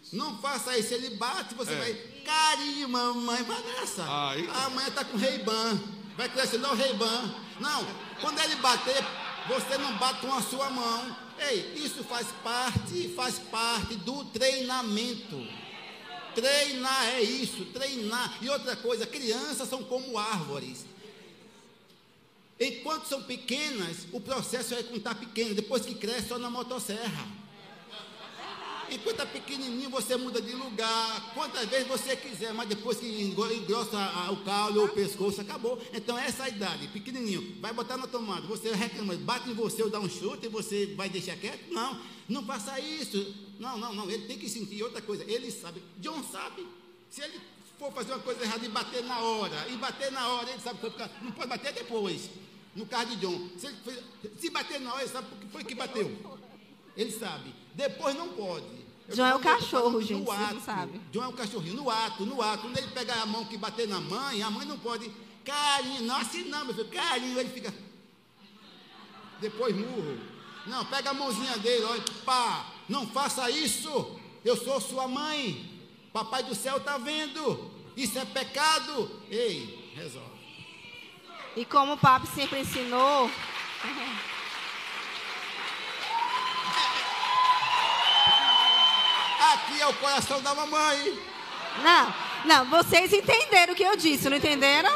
Isso. 0.03 0.15
Não 0.15 0.37
faça 0.37 0.77
isso. 0.77 0.93
Ele 0.93 1.11
bate, 1.15 1.55
você 1.55 1.73
é. 1.73 1.77
vai. 1.77 1.93
Carinho, 2.23 2.89
mamãe, 2.89 3.41
vai 3.41 3.61
nessa. 3.63 4.03
A 4.03 4.69
mãe 4.69 4.87
está 4.87 5.03
com 5.03 5.17
rei 5.17 5.39
ban. 5.39 5.79
Vai 6.21 6.29
crescer 6.29 6.57
igual 6.57 6.73
o 6.73 6.75
Reiban. 6.75 7.33
Não, 7.59 7.83
quando 8.21 8.39
ele 8.41 8.55
bater, 8.57 9.03
você 9.47 9.75
não 9.79 9.97
bate 9.97 10.21
com 10.21 10.31
a 10.33 10.41
sua 10.41 10.69
mão. 10.69 11.17
Ei, 11.39 11.73
isso 11.75 12.03
faz 12.03 12.27
parte, 12.43 13.09
faz 13.15 13.39
parte 13.39 13.95
do 13.95 14.23
treinamento. 14.25 15.43
Treinar 16.35 17.05
é 17.15 17.21
isso, 17.21 17.65
treinar. 17.73 18.37
E 18.39 18.49
outra 18.49 18.75
coisa, 18.75 19.07
crianças 19.07 19.67
são 19.67 19.83
como 19.83 20.17
árvores. 20.17 20.85
Enquanto 22.59 23.07
são 23.07 23.23
pequenas, 23.23 24.05
o 24.11 24.21
processo 24.21 24.75
é 24.75 24.83
quando 24.83 24.97
está 24.97 25.15
pequeno, 25.15 25.55
depois 25.55 25.83
que 25.83 25.95
cresce, 25.95 26.27
só 26.27 26.37
na 26.37 26.51
motosserra. 26.51 27.27
Enquanto 28.91 29.21
é 29.21 29.25
pequenininho, 29.25 29.89
você 29.89 30.17
muda 30.17 30.41
de 30.41 30.53
lugar, 30.53 31.31
quantas 31.33 31.65
vezes 31.69 31.87
você 31.87 32.13
quiser, 32.13 32.53
mas 32.53 32.67
depois 32.67 32.97
que 32.97 33.07
engrossa 33.23 33.97
o 34.31 34.43
caule 34.43 34.79
ou 34.79 34.85
o 34.85 34.89
pescoço, 34.89 35.39
acabou. 35.39 35.81
Então, 35.93 36.17
essa 36.17 36.45
é 36.45 36.49
idade, 36.49 36.89
pequenininho, 36.89 37.55
vai 37.61 37.71
botar 37.71 37.95
na 37.95 38.05
tomada, 38.05 38.45
você 38.45 38.73
reclama, 38.73 39.15
bate 39.15 39.49
em 39.49 39.53
você 39.53 39.81
ou 39.81 39.89
dá 39.89 39.97
um 39.97 40.09
chute 40.09 40.47
e 40.47 40.49
você 40.49 40.87
vai 40.87 41.09
deixar 41.09 41.37
quieto? 41.37 41.71
Não, 41.71 42.01
não 42.27 42.43
faça 42.43 42.77
isso. 42.81 43.33
Não, 43.57 43.77
não, 43.77 43.93
não, 43.93 44.09
ele 44.11 44.27
tem 44.27 44.37
que 44.37 44.49
sentir 44.49 44.83
outra 44.83 45.01
coisa, 45.01 45.23
ele 45.23 45.49
sabe. 45.51 45.81
John 45.99 46.21
sabe. 46.23 46.67
Se 47.09 47.21
ele 47.21 47.39
for 47.79 47.93
fazer 47.93 48.11
uma 48.11 48.19
coisa 48.19 48.43
errada 48.43 48.65
e 48.65 48.69
bater 48.69 49.03
na 49.05 49.19
hora, 49.19 49.67
e 49.69 49.77
bater 49.77 50.11
na 50.11 50.27
hora, 50.27 50.49
ele 50.49 50.59
sabe 50.59 50.79
que 50.79 50.89
foi, 50.89 51.09
não 51.21 51.31
pode 51.31 51.47
bater 51.47 51.71
depois. 51.71 52.29
No 52.75 52.85
caso 52.85 53.15
de 53.15 53.15
John, 53.17 53.49
se, 53.57 53.67
ele, 53.67 54.03
se 54.37 54.49
bater 54.49 54.81
na 54.81 54.93
hora, 54.93 55.03
ele 55.03 55.11
sabe 55.11 55.27
porque 55.29 55.47
foi 55.47 55.63
que 55.63 55.75
bateu. 55.75 56.11
Ele 56.97 57.11
sabe. 57.11 57.53
Depois 57.73 58.15
não 58.15 58.29
pode. 58.29 58.80
João 59.13 59.27
é 59.27 59.35
o 59.35 59.39
cachorro, 59.39 60.01
gente, 60.01 60.29
ato, 60.29 60.39
você 60.39 60.53
não 60.53 60.61
sabe. 60.61 61.01
João 61.11 61.25
é 61.25 61.29
o 61.29 61.33
cachorrinho, 61.33 61.75
no 61.75 61.89
ato, 61.89 62.25
no 62.25 62.41
ato. 62.41 62.63
Quando 62.63 62.77
ele 62.77 62.87
pegar 62.87 63.21
a 63.21 63.25
mão 63.25 63.45
que 63.45 63.57
bater 63.57 63.87
na 63.87 63.99
mãe, 63.99 64.41
a 64.41 64.49
mãe 64.49 64.65
não 64.65 64.77
pode. 64.77 65.11
Carinho, 65.43 66.03
não 66.03 66.17
assim 66.17 66.43
não, 66.45 66.65
meu 66.65 66.73
filho, 66.73 66.89
carinho, 66.89 67.39
ele 67.39 67.49
fica. 67.49 67.73
Depois 69.39 69.75
murro. 69.75 70.17
Não, 70.67 70.85
pega 70.85 71.09
a 71.09 71.13
mãozinha 71.13 71.57
dele, 71.57 71.83
olha, 71.85 72.03
pá, 72.23 72.65
não 72.87 73.07
faça 73.07 73.49
isso. 73.49 74.19
Eu 74.45 74.55
sou 74.55 74.79
sua 74.79 75.07
mãe. 75.07 75.69
Papai 76.13 76.43
do 76.43 76.53
céu 76.53 76.77
está 76.77 76.97
vendo. 76.97 77.71
Isso 77.95 78.17
é 78.19 78.25
pecado. 78.25 79.09
Ei, 79.29 79.91
resolve. 79.95 80.29
E 81.55 81.65
como 81.65 81.93
o 81.93 81.97
papo 81.97 82.27
sempre 82.27 82.59
ensinou. 82.59 83.29
Aqui 89.41 89.81
é 89.81 89.87
o 89.87 89.93
coração 89.95 90.39
da 90.41 90.53
mamãe. 90.53 91.17
Não, 91.83 92.13
não, 92.45 92.69
vocês 92.69 93.11
entenderam 93.11 93.73
o 93.73 93.75
que 93.75 93.81
eu 93.83 93.95
disse, 93.95 94.29
não 94.29 94.37
entenderam? 94.37 94.91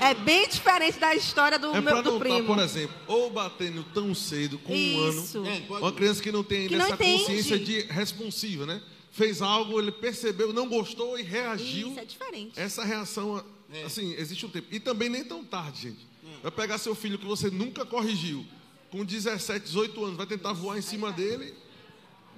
É 0.00 0.14
bem 0.14 0.48
diferente 0.48 0.98
da 0.98 1.14
história 1.14 1.58
do 1.58 1.74
é 1.74 1.80
meu 1.80 2.02
do 2.02 2.12
não 2.12 2.18
primo. 2.18 2.44
Por 2.44 2.58
exemplo, 2.58 2.96
ou 3.06 3.30
batendo 3.30 3.84
tão 3.94 4.12
cedo 4.14 4.58
com 4.58 4.74
Isso. 4.74 5.38
um 5.40 5.46
ano, 5.46 5.48
é, 5.48 5.78
uma 5.78 5.92
criança 5.92 6.20
que 6.20 6.32
não 6.32 6.42
tem 6.42 6.62
ainda 6.62 6.76
essa 6.76 6.94
entende. 6.94 7.18
consciência 7.18 7.58
de 7.58 7.80
responsiva, 7.82 8.66
né? 8.66 8.82
Fez 9.12 9.40
algo, 9.42 9.78
ele 9.78 9.92
percebeu, 9.92 10.52
não 10.52 10.68
gostou 10.68 11.18
e 11.18 11.22
reagiu. 11.22 11.90
Isso 11.90 12.00
é 12.00 12.04
diferente. 12.04 12.52
Essa 12.58 12.84
reação, 12.84 13.44
é. 13.72 13.84
assim, 13.84 14.12
existe 14.14 14.44
um 14.44 14.48
tempo. 14.48 14.66
E 14.70 14.80
também 14.80 15.08
nem 15.08 15.24
tão 15.24 15.44
tarde, 15.44 15.82
gente. 15.82 16.06
É. 16.24 16.42
Vai 16.42 16.52
pegar 16.52 16.78
seu 16.78 16.94
filho 16.94 17.18
que 17.18 17.26
você 17.26 17.50
nunca 17.50 17.84
corrigiu, 17.84 18.44
com 18.90 19.04
17, 19.04 19.66
18 19.66 20.04
anos, 20.04 20.16
vai 20.16 20.26
tentar 20.26 20.52
voar 20.52 20.78
em 20.78 20.82
cima 20.82 21.12
dele. 21.12 21.54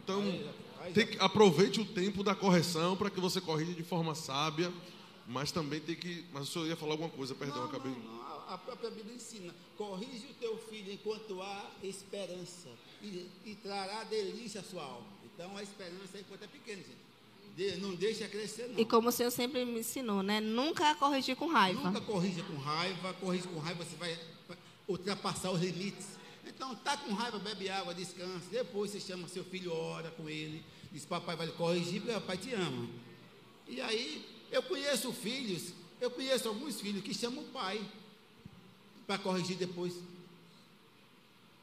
Então, 0.03 0.23
tem 0.91 1.07
que, 1.07 1.19
aproveite 1.19 1.81
o 1.81 1.85
tempo 1.85 2.23
da 2.23 2.35
correção 2.35 2.97
para 2.97 3.11
que 3.11 3.21
você 3.21 3.41
corrija 3.41 3.73
de 3.73 3.83
forma 3.83 4.15
sábia, 4.15 4.73
mas 5.27 5.53
também 5.53 5.81
tem 5.81 5.95
que. 5.95 6.25
Mas 6.33 6.49
o 6.49 6.53
senhor 6.53 6.67
ia 6.67 6.77
falar 6.77 6.93
alguma 6.93 7.11
coisa, 7.11 7.35
perdão, 7.35 7.59
não, 7.59 7.65
acabei. 7.67 7.93
Não, 7.93 7.99
não. 8.01 8.23
A 8.49 8.59
própria 8.59 8.91
Bíblia 8.91 9.15
ensina: 9.15 9.55
corrige 9.77 10.27
o 10.31 10.35
teu 10.35 10.57
filho 10.59 10.93
enquanto 10.93 11.41
há 11.41 11.71
esperança, 11.83 12.69
e, 13.01 13.29
e 13.45 13.55
trará 13.63 14.05
delícia 14.05 14.61
à 14.61 14.65
sua 14.65 14.83
alma. 14.83 15.07
Então 15.25 15.57
a 15.57 15.63
esperança 15.63 16.17
é 16.17 16.21
enquanto 16.21 16.43
é 16.43 16.47
pequena, 16.47 16.79
gente. 16.83 17.13
De, 17.57 17.77
não 17.77 17.95
deixa 17.95 18.27
crescer, 18.29 18.69
não. 18.69 18.79
E 18.79 18.85
como 18.85 19.09
o 19.09 19.13
senhor 19.13 19.31
sempre 19.31 19.65
me 19.65 19.81
ensinou, 19.81 20.23
né? 20.23 20.41
Nunca 20.41 20.95
corrigir 20.95 21.37
com 21.37 21.47
raiva. 21.47 21.83
Nunca 21.83 22.01
corrija 22.01 22.43
com 22.43 22.57
raiva, 22.57 23.13
corrige 23.15 23.47
com 23.47 23.59
raiva, 23.59 23.85
você 23.85 23.97
vai 23.97 24.19
ultrapassar 24.89 25.51
os 25.51 25.61
limites. 25.61 26.22
Então, 26.47 26.75
tá 26.75 26.97
com 26.97 27.13
raiva, 27.13 27.39
bebe 27.39 27.69
água, 27.69 27.95
descansa. 27.95 28.47
Depois 28.51 28.91
você 28.91 29.01
chama 29.01 29.29
seu 29.29 29.45
filho, 29.45 29.73
ora 29.73 30.11
com 30.11 30.29
ele. 30.29 30.65
Diz, 30.91 31.05
papai 31.05 31.37
vai 31.37 31.47
lhe 31.47 31.53
corrigir, 31.53 32.01
porque 32.01 32.15
papai 32.15 32.37
te 32.37 32.53
ama. 32.53 32.89
E 33.69 33.81
aí, 33.81 34.27
eu 34.51 34.63
conheço 34.63 35.13
filhos, 35.13 35.73
eu 36.01 36.11
conheço 36.11 36.49
alguns 36.49 36.81
filhos 36.81 37.03
que 37.03 37.15
chamam 37.15 37.43
o 37.43 37.49
pai 37.49 37.81
para 39.07 39.19
corrigir 39.19 39.57
depois. 39.57 39.95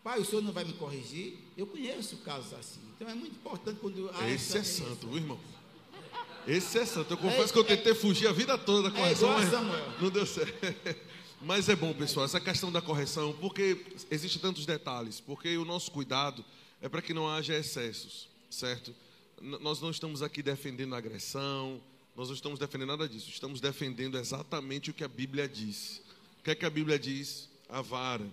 Pai, 0.03 0.19
o 0.19 0.25
senhor 0.25 0.41
não 0.41 0.51
vai 0.51 0.63
me 0.63 0.73
corrigir? 0.73 1.37
Eu 1.57 1.67
conheço 1.67 2.17
casos 2.17 2.53
assim. 2.53 2.79
Então 2.95 3.07
é 3.09 3.13
muito 3.13 3.35
importante 3.35 3.79
quando. 3.79 4.09
Esse 4.27 4.57
é 4.57 4.63
santo, 4.63 5.07
viu, 5.07 5.17
irmão? 5.17 5.39
Esse 6.47 6.79
é 6.79 6.85
santo. 6.85 7.13
Eu 7.13 7.17
confesso 7.17 7.49
é, 7.49 7.53
que 7.53 7.59
eu 7.59 7.63
tentei 7.63 7.91
é, 7.91 7.95
fugir 7.95 8.27
a 8.27 8.31
vida 8.31 8.57
toda 8.57 8.89
da 8.89 8.99
é 8.99 9.11
é 9.11 9.15
mas 9.15 10.01
não 10.01 10.09
deu 10.09 10.25
certo. 10.25 11.08
Mas 11.41 11.69
é 11.69 11.75
bom, 11.75 11.93
pessoal, 11.93 12.25
essa 12.25 12.39
questão 12.39 12.71
da 12.71 12.81
correção, 12.81 13.33
porque 13.39 13.85
existem 14.11 14.41
tantos 14.41 14.65
detalhes, 14.65 15.19
porque 15.19 15.57
o 15.57 15.63
nosso 15.63 15.91
cuidado 15.91 16.43
é 16.81 16.89
para 16.89 17.01
que 17.01 17.13
não 17.13 17.29
haja 17.29 17.57
excessos, 17.57 18.27
certo? 18.49 18.93
nós 19.41 19.81
não 19.81 19.89
estamos 19.89 20.21
aqui 20.21 20.41
defendendo 20.43 20.95
agressão, 20.95 21.81
nós 22.15 22.27
não 22.27 22.35
estamos 22.35 22.59
defendendo 22.59 22.89
nada 22.89 23.07
disso, 23.07 23.29
estamos 23.29 23.61
defendendo 23.61 24.17
exatamente 24.17 24.89
o 24.89 24.93
que 24.93 25.03
a 25.03 25.07
Bíblia 25.07 25.47
diz. 25.47 26.01
O 26.39 26.43
que 26.43 26.51
é 26.51 26.55
que 26.55 26.65
a 26.65 26.69
Bíblia 26.69 26.99
diz? 26.99 27.49
A 27.69 27.81
vara. 27.81 28.25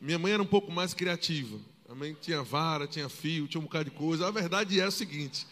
Minha 0.00 0.18
mãe 0.18 0.32
era 0.32 0.42
um 0.42 0.46
pouco 0.46 0.72
mais 0.72 0.94
criativa. 0.94 1.58
A 1.88 1.94
mãe 1.94 2.16
tinha 2.20 2.42
vara, 2.42 2.86
tinha 2.86 3.08
fio, 3.08 3.46
tinha 3.46 3.60
um 3.60 3.64
bocado 3.64 3.90
de 3.90 3.96
coisa. 3.96 4.26
A 4.26 4.30
verdade 4.30 4.80
é 4.80 4.86
o 4.86 4.90
seguinte: 4.90 5.46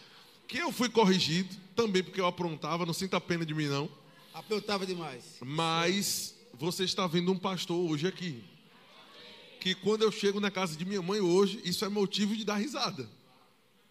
que 0.47 0.57
eu 0.57 0.71
fui 0.71 0.89
corrigido, 0.89 1.55
também 1.75 2.03
porque 2.03 2.19
eu 2.19 2.25
aprontava, 2.25 2.85
não 2.85 2.93
sinta 2.93 3.21
pena 3.21 3.45
de 3.45 3.53
mim, 3.53 3.67
não. 3.67 3.89
Aprontava 4.33 4.85
demais. 4.85 5.37
Mas 5.41 6.35
você 6.61 6.83
está 6.83 7.07
vendo 7.07 7.31
um 7.31 7.37
pastor 7.37 7.89
hoje 7.89 8.07
aqui. 8.07 8.43
Que 9.59 9.73
quando 9.73 10.03
eu 10.03 10.11
chego 10.11 10.39
na 10.39 10.51
casa 10.51 10.77
de 10.77 10.85
minha 10.85 11.01
mãe 11.01 11.19
hoje, 11.19 11.59
isso 11.65 11.83
é 11.83 11.89
motivo 11.89 12.35
de 12.35 12.45
dar 12.45 12.57
risada. 12.57 13.09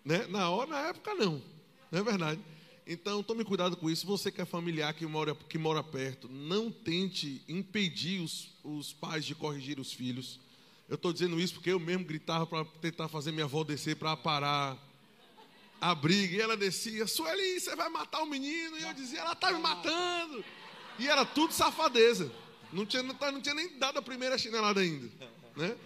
Né? 0.05 0.27
Na 0.29 0.49
hora, 0.51 0.71
na 0.71 0.79
época, 0.89 1.15
não. 1.17 1.43
Não 1.91 1.99
é 1.99 2.03
verdade? 2.03 2.41
Então, 2.87 3.25
tome 3.25 3.45
cuidado 3.45 3.77
com 3.77 3.91
isso. 3.91 4.07
Você 4.07 4.31
que 4.31 4.41
é 4.41 4.45
familiar, 4.45 4.95
que 4.95 5.05
mora, 5.05 5.35
que 5.35 5.59
mora 5.59 5.83
perto, 5.83 6.29
não 6.29 6.71
tente 6.71 7.43
impedir 7.49 8.21
os, 8.21 8.49
os 8.63 8.93
pais 8.93 9.25
de 9.25 9.35
corrigir 9.35 9.81
os 9.81 9.93
filhos. 9.93 10.39
Eu 10.89 10.95
estou 10.95 11.13
dizendo 11.13 11.41
isso 11.41 11.55
porque 11.55 11.71
eu 11.71 11.81
mesmo 11.81 12.05
gritava 12.05 12.47
para 12.47 12.65
tentar 12.81 13.09
fazer 13.09 13.33
minha 13.33 13.47
avó 13.47 13.65
descer 13.65 13.97
para 13.97 14.17
parar 14.17 14.79
a 15.81 15.93
briga. 15.93 16.37
E 16.37 16.41
ela 16.41 16.57
descia, 16.57 17.07
Sueli, 17.09 17.59
você 17.59 17.75
vai 17.75 17.89
matar 17.89 18.23
o 18.23 18.27
menino. 18.27 18.79
E 18.79 18.83
eu 18.83 18.95
dizia, 18.95 19.21
ela 19.21 19.33
está 19.33 19.53
me 19.53 19.59
matando. 19.59 20.45
E 21.01 21.09
era 21.09 21.25
tudo 21.25 21.53
safadeza. 21.53 22.31
Não 22.73 22.87
tinha, 22.87 23.03
não 23.03 23.41
tinha 23.41 23.55
nem 23.55 23.79
dado 23.79 23.99
a 23.99 24.03
primeira 24.03 24.39
chinelada 24.39 24.81
ainda. 24.81 25.09
Né? 25.57 25.77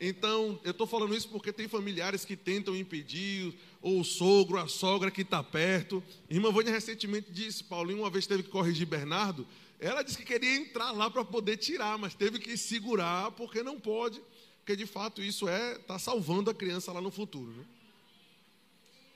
Então, 0.00 0.58
eu 0.64 0.70
estou 0.70 0.86
falando 0.86 1.14
isso 1.14 1.28
porque 1.28 1.52
tem 1.52 1.68
familiares 1.68 2.24
que 2.24 2.34
tentam 2.36 2.74
impedir, 2.74 3.54
ou 3.82 4.00
o 4.00 4.04
sogro, 4.04 4.58
a 4.58 4.66
sogra 4.66 5.10
que 5.10 5.22
está 5.22 5.42
perto. 5.42 6.02
Irmã 6.28 6.50
Vânia 6.50 6.72
recentemente 6.72 7.30
disse, 7.30 7.64
Paulinho 7.64 8.00
uma 8.00 8.10
vez 8.10 8.26
teve 8.26 8.42
que 8.42 8.48
corrigir 8.48 8.86
Bernardo, 8.86 9.46
ela 9.80 10.02
disse 10.02 10.18
que 10.18 10.24
queria 10.24 10.56
entrar 10.56 10.92
lá 10.92 11.10
para 11.10 11.24
poder 11.24 11.56
tirar, 11.56 11.98
mas 11.98 12.14
teve 12.14 12.38
que 12.38 12.56
segurar 12.56 13.30
porque 13.32 13.62
não 13.62 13.80
pode, 13.80 14.20
porque 14.58 14.76
de 14.76 14.86
fato 14.86 15.22
isso 15.22 15.48
é 15.48 15.76
está 15.76 15.98
salvando 15.98 16.50
a 16.50 16.54
criança 16.54 16.92
lá 16.92 17.00
no 17.00 17.10
futuro. 17.10 17.50
Né? 17.50 17.64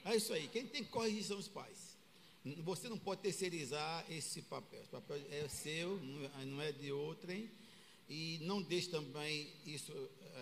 É 0.07 0.17
isso 0.17 0.33
aí. 0.33 0.49
Quem 0.49 0.67
tem 0.67 0.83
que 0.83 0.91
corrigir 0.91 1.23
são 1.25 1.39
os 1.39 1.49
pais. 1.49 1.84
Você 2.63 2.91
não 2.91 2.99
pode 2.99 3.23
terceirizar 3.23 4.05
esse 4.11 4.43
papel. 4.43 4.81
Esse 4.81 4.91
papel 4.91 5.17
é 5.31 5.49
seu, 5.49 5.99
não 6.45 6.61
é 6.61 6.73
de 6.73 6.93
outrem. 6.93 7.49
E 8.09 8.39
não 8.43 8.61
deixe 8.61 8.91
também 8.91 9.49
isso 9.67 9.91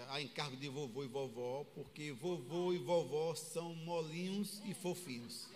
a 0.09 0.21
encargo 0.21 0.57
de 0.57 0.69
vovô 0.69 1.05
e 1.05 1.07
vovó, 1.07 1.65
porque 1.77 2.11
vovô 2.11 2.73
e 2.73 2.79
vovó 2.79 3.37
são 3.37 3.73
molinhos 3.77 4.61
e 4.67 4.75
fofinhos. 4.75 5.47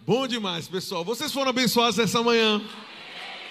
Bom 0.00 0.26
demais, 0.26 0.68
pessoal. 0.68 1.02
Vocês 1.02 1.32
foram 1.32 1.48
abençoados 1.48 1.98
essa 1.98 2.22
manhã. 2.22 2.60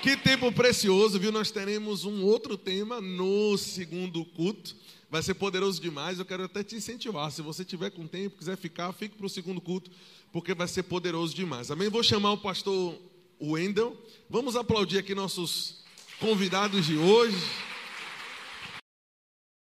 Que 0.03 0.15
tempo 0.15 0.51
precioso, 0.51 1.17
viu? 1.17 1.31
Nós 1.31 1.49
teremos 1.49 2.05
um 2.05 2.23
outro 2.23 2.57
tema 2.57 3.01
no 3.01 3.57
segundo 3.57 4.23
culto. 4.23 4.75
Vai 5.09 5.23
ser 5.23 5.33
poderoso 5.33 5.81
demais. 5.81 6.19
Eu 6.19 6.25
quero 6.25 6.43
até 6.43 6.63
te 6.63 6.75
incentivar. 6.75 7.31
Se 7.31 7.41
você 7.41 7.65
tiver 7.65 7.89
com 7.89 8.07
tempo, 8.07 8.37
quiser 8.37 8.57
ficar, 8.57 8.93
fique 8.93 9.15
para 9.15 9.25
o 9.25 9.29
segundo 9.29 9.59
culto, 9.59 9.89
porque 10.31 10.53
vai 10.53 10.67
ser 10.67 10.83
poderoso 10.83 11.35
demais. 11.35 11.69
Amém? 11.71 11.89
Vou 11.89 12.03
chamar 12.03 12.31
o 12.31 12.37
pastor 12.37 12.95
Wendel. 13.41 13.97
Vamos 14.29 14.55
aplaudir 14.55 14.99
aqui 14.99 15.13
nossos 15.13 15.83
convidados 16.19 16.85
de 16.85 16.97
hoje. 16.97 17.37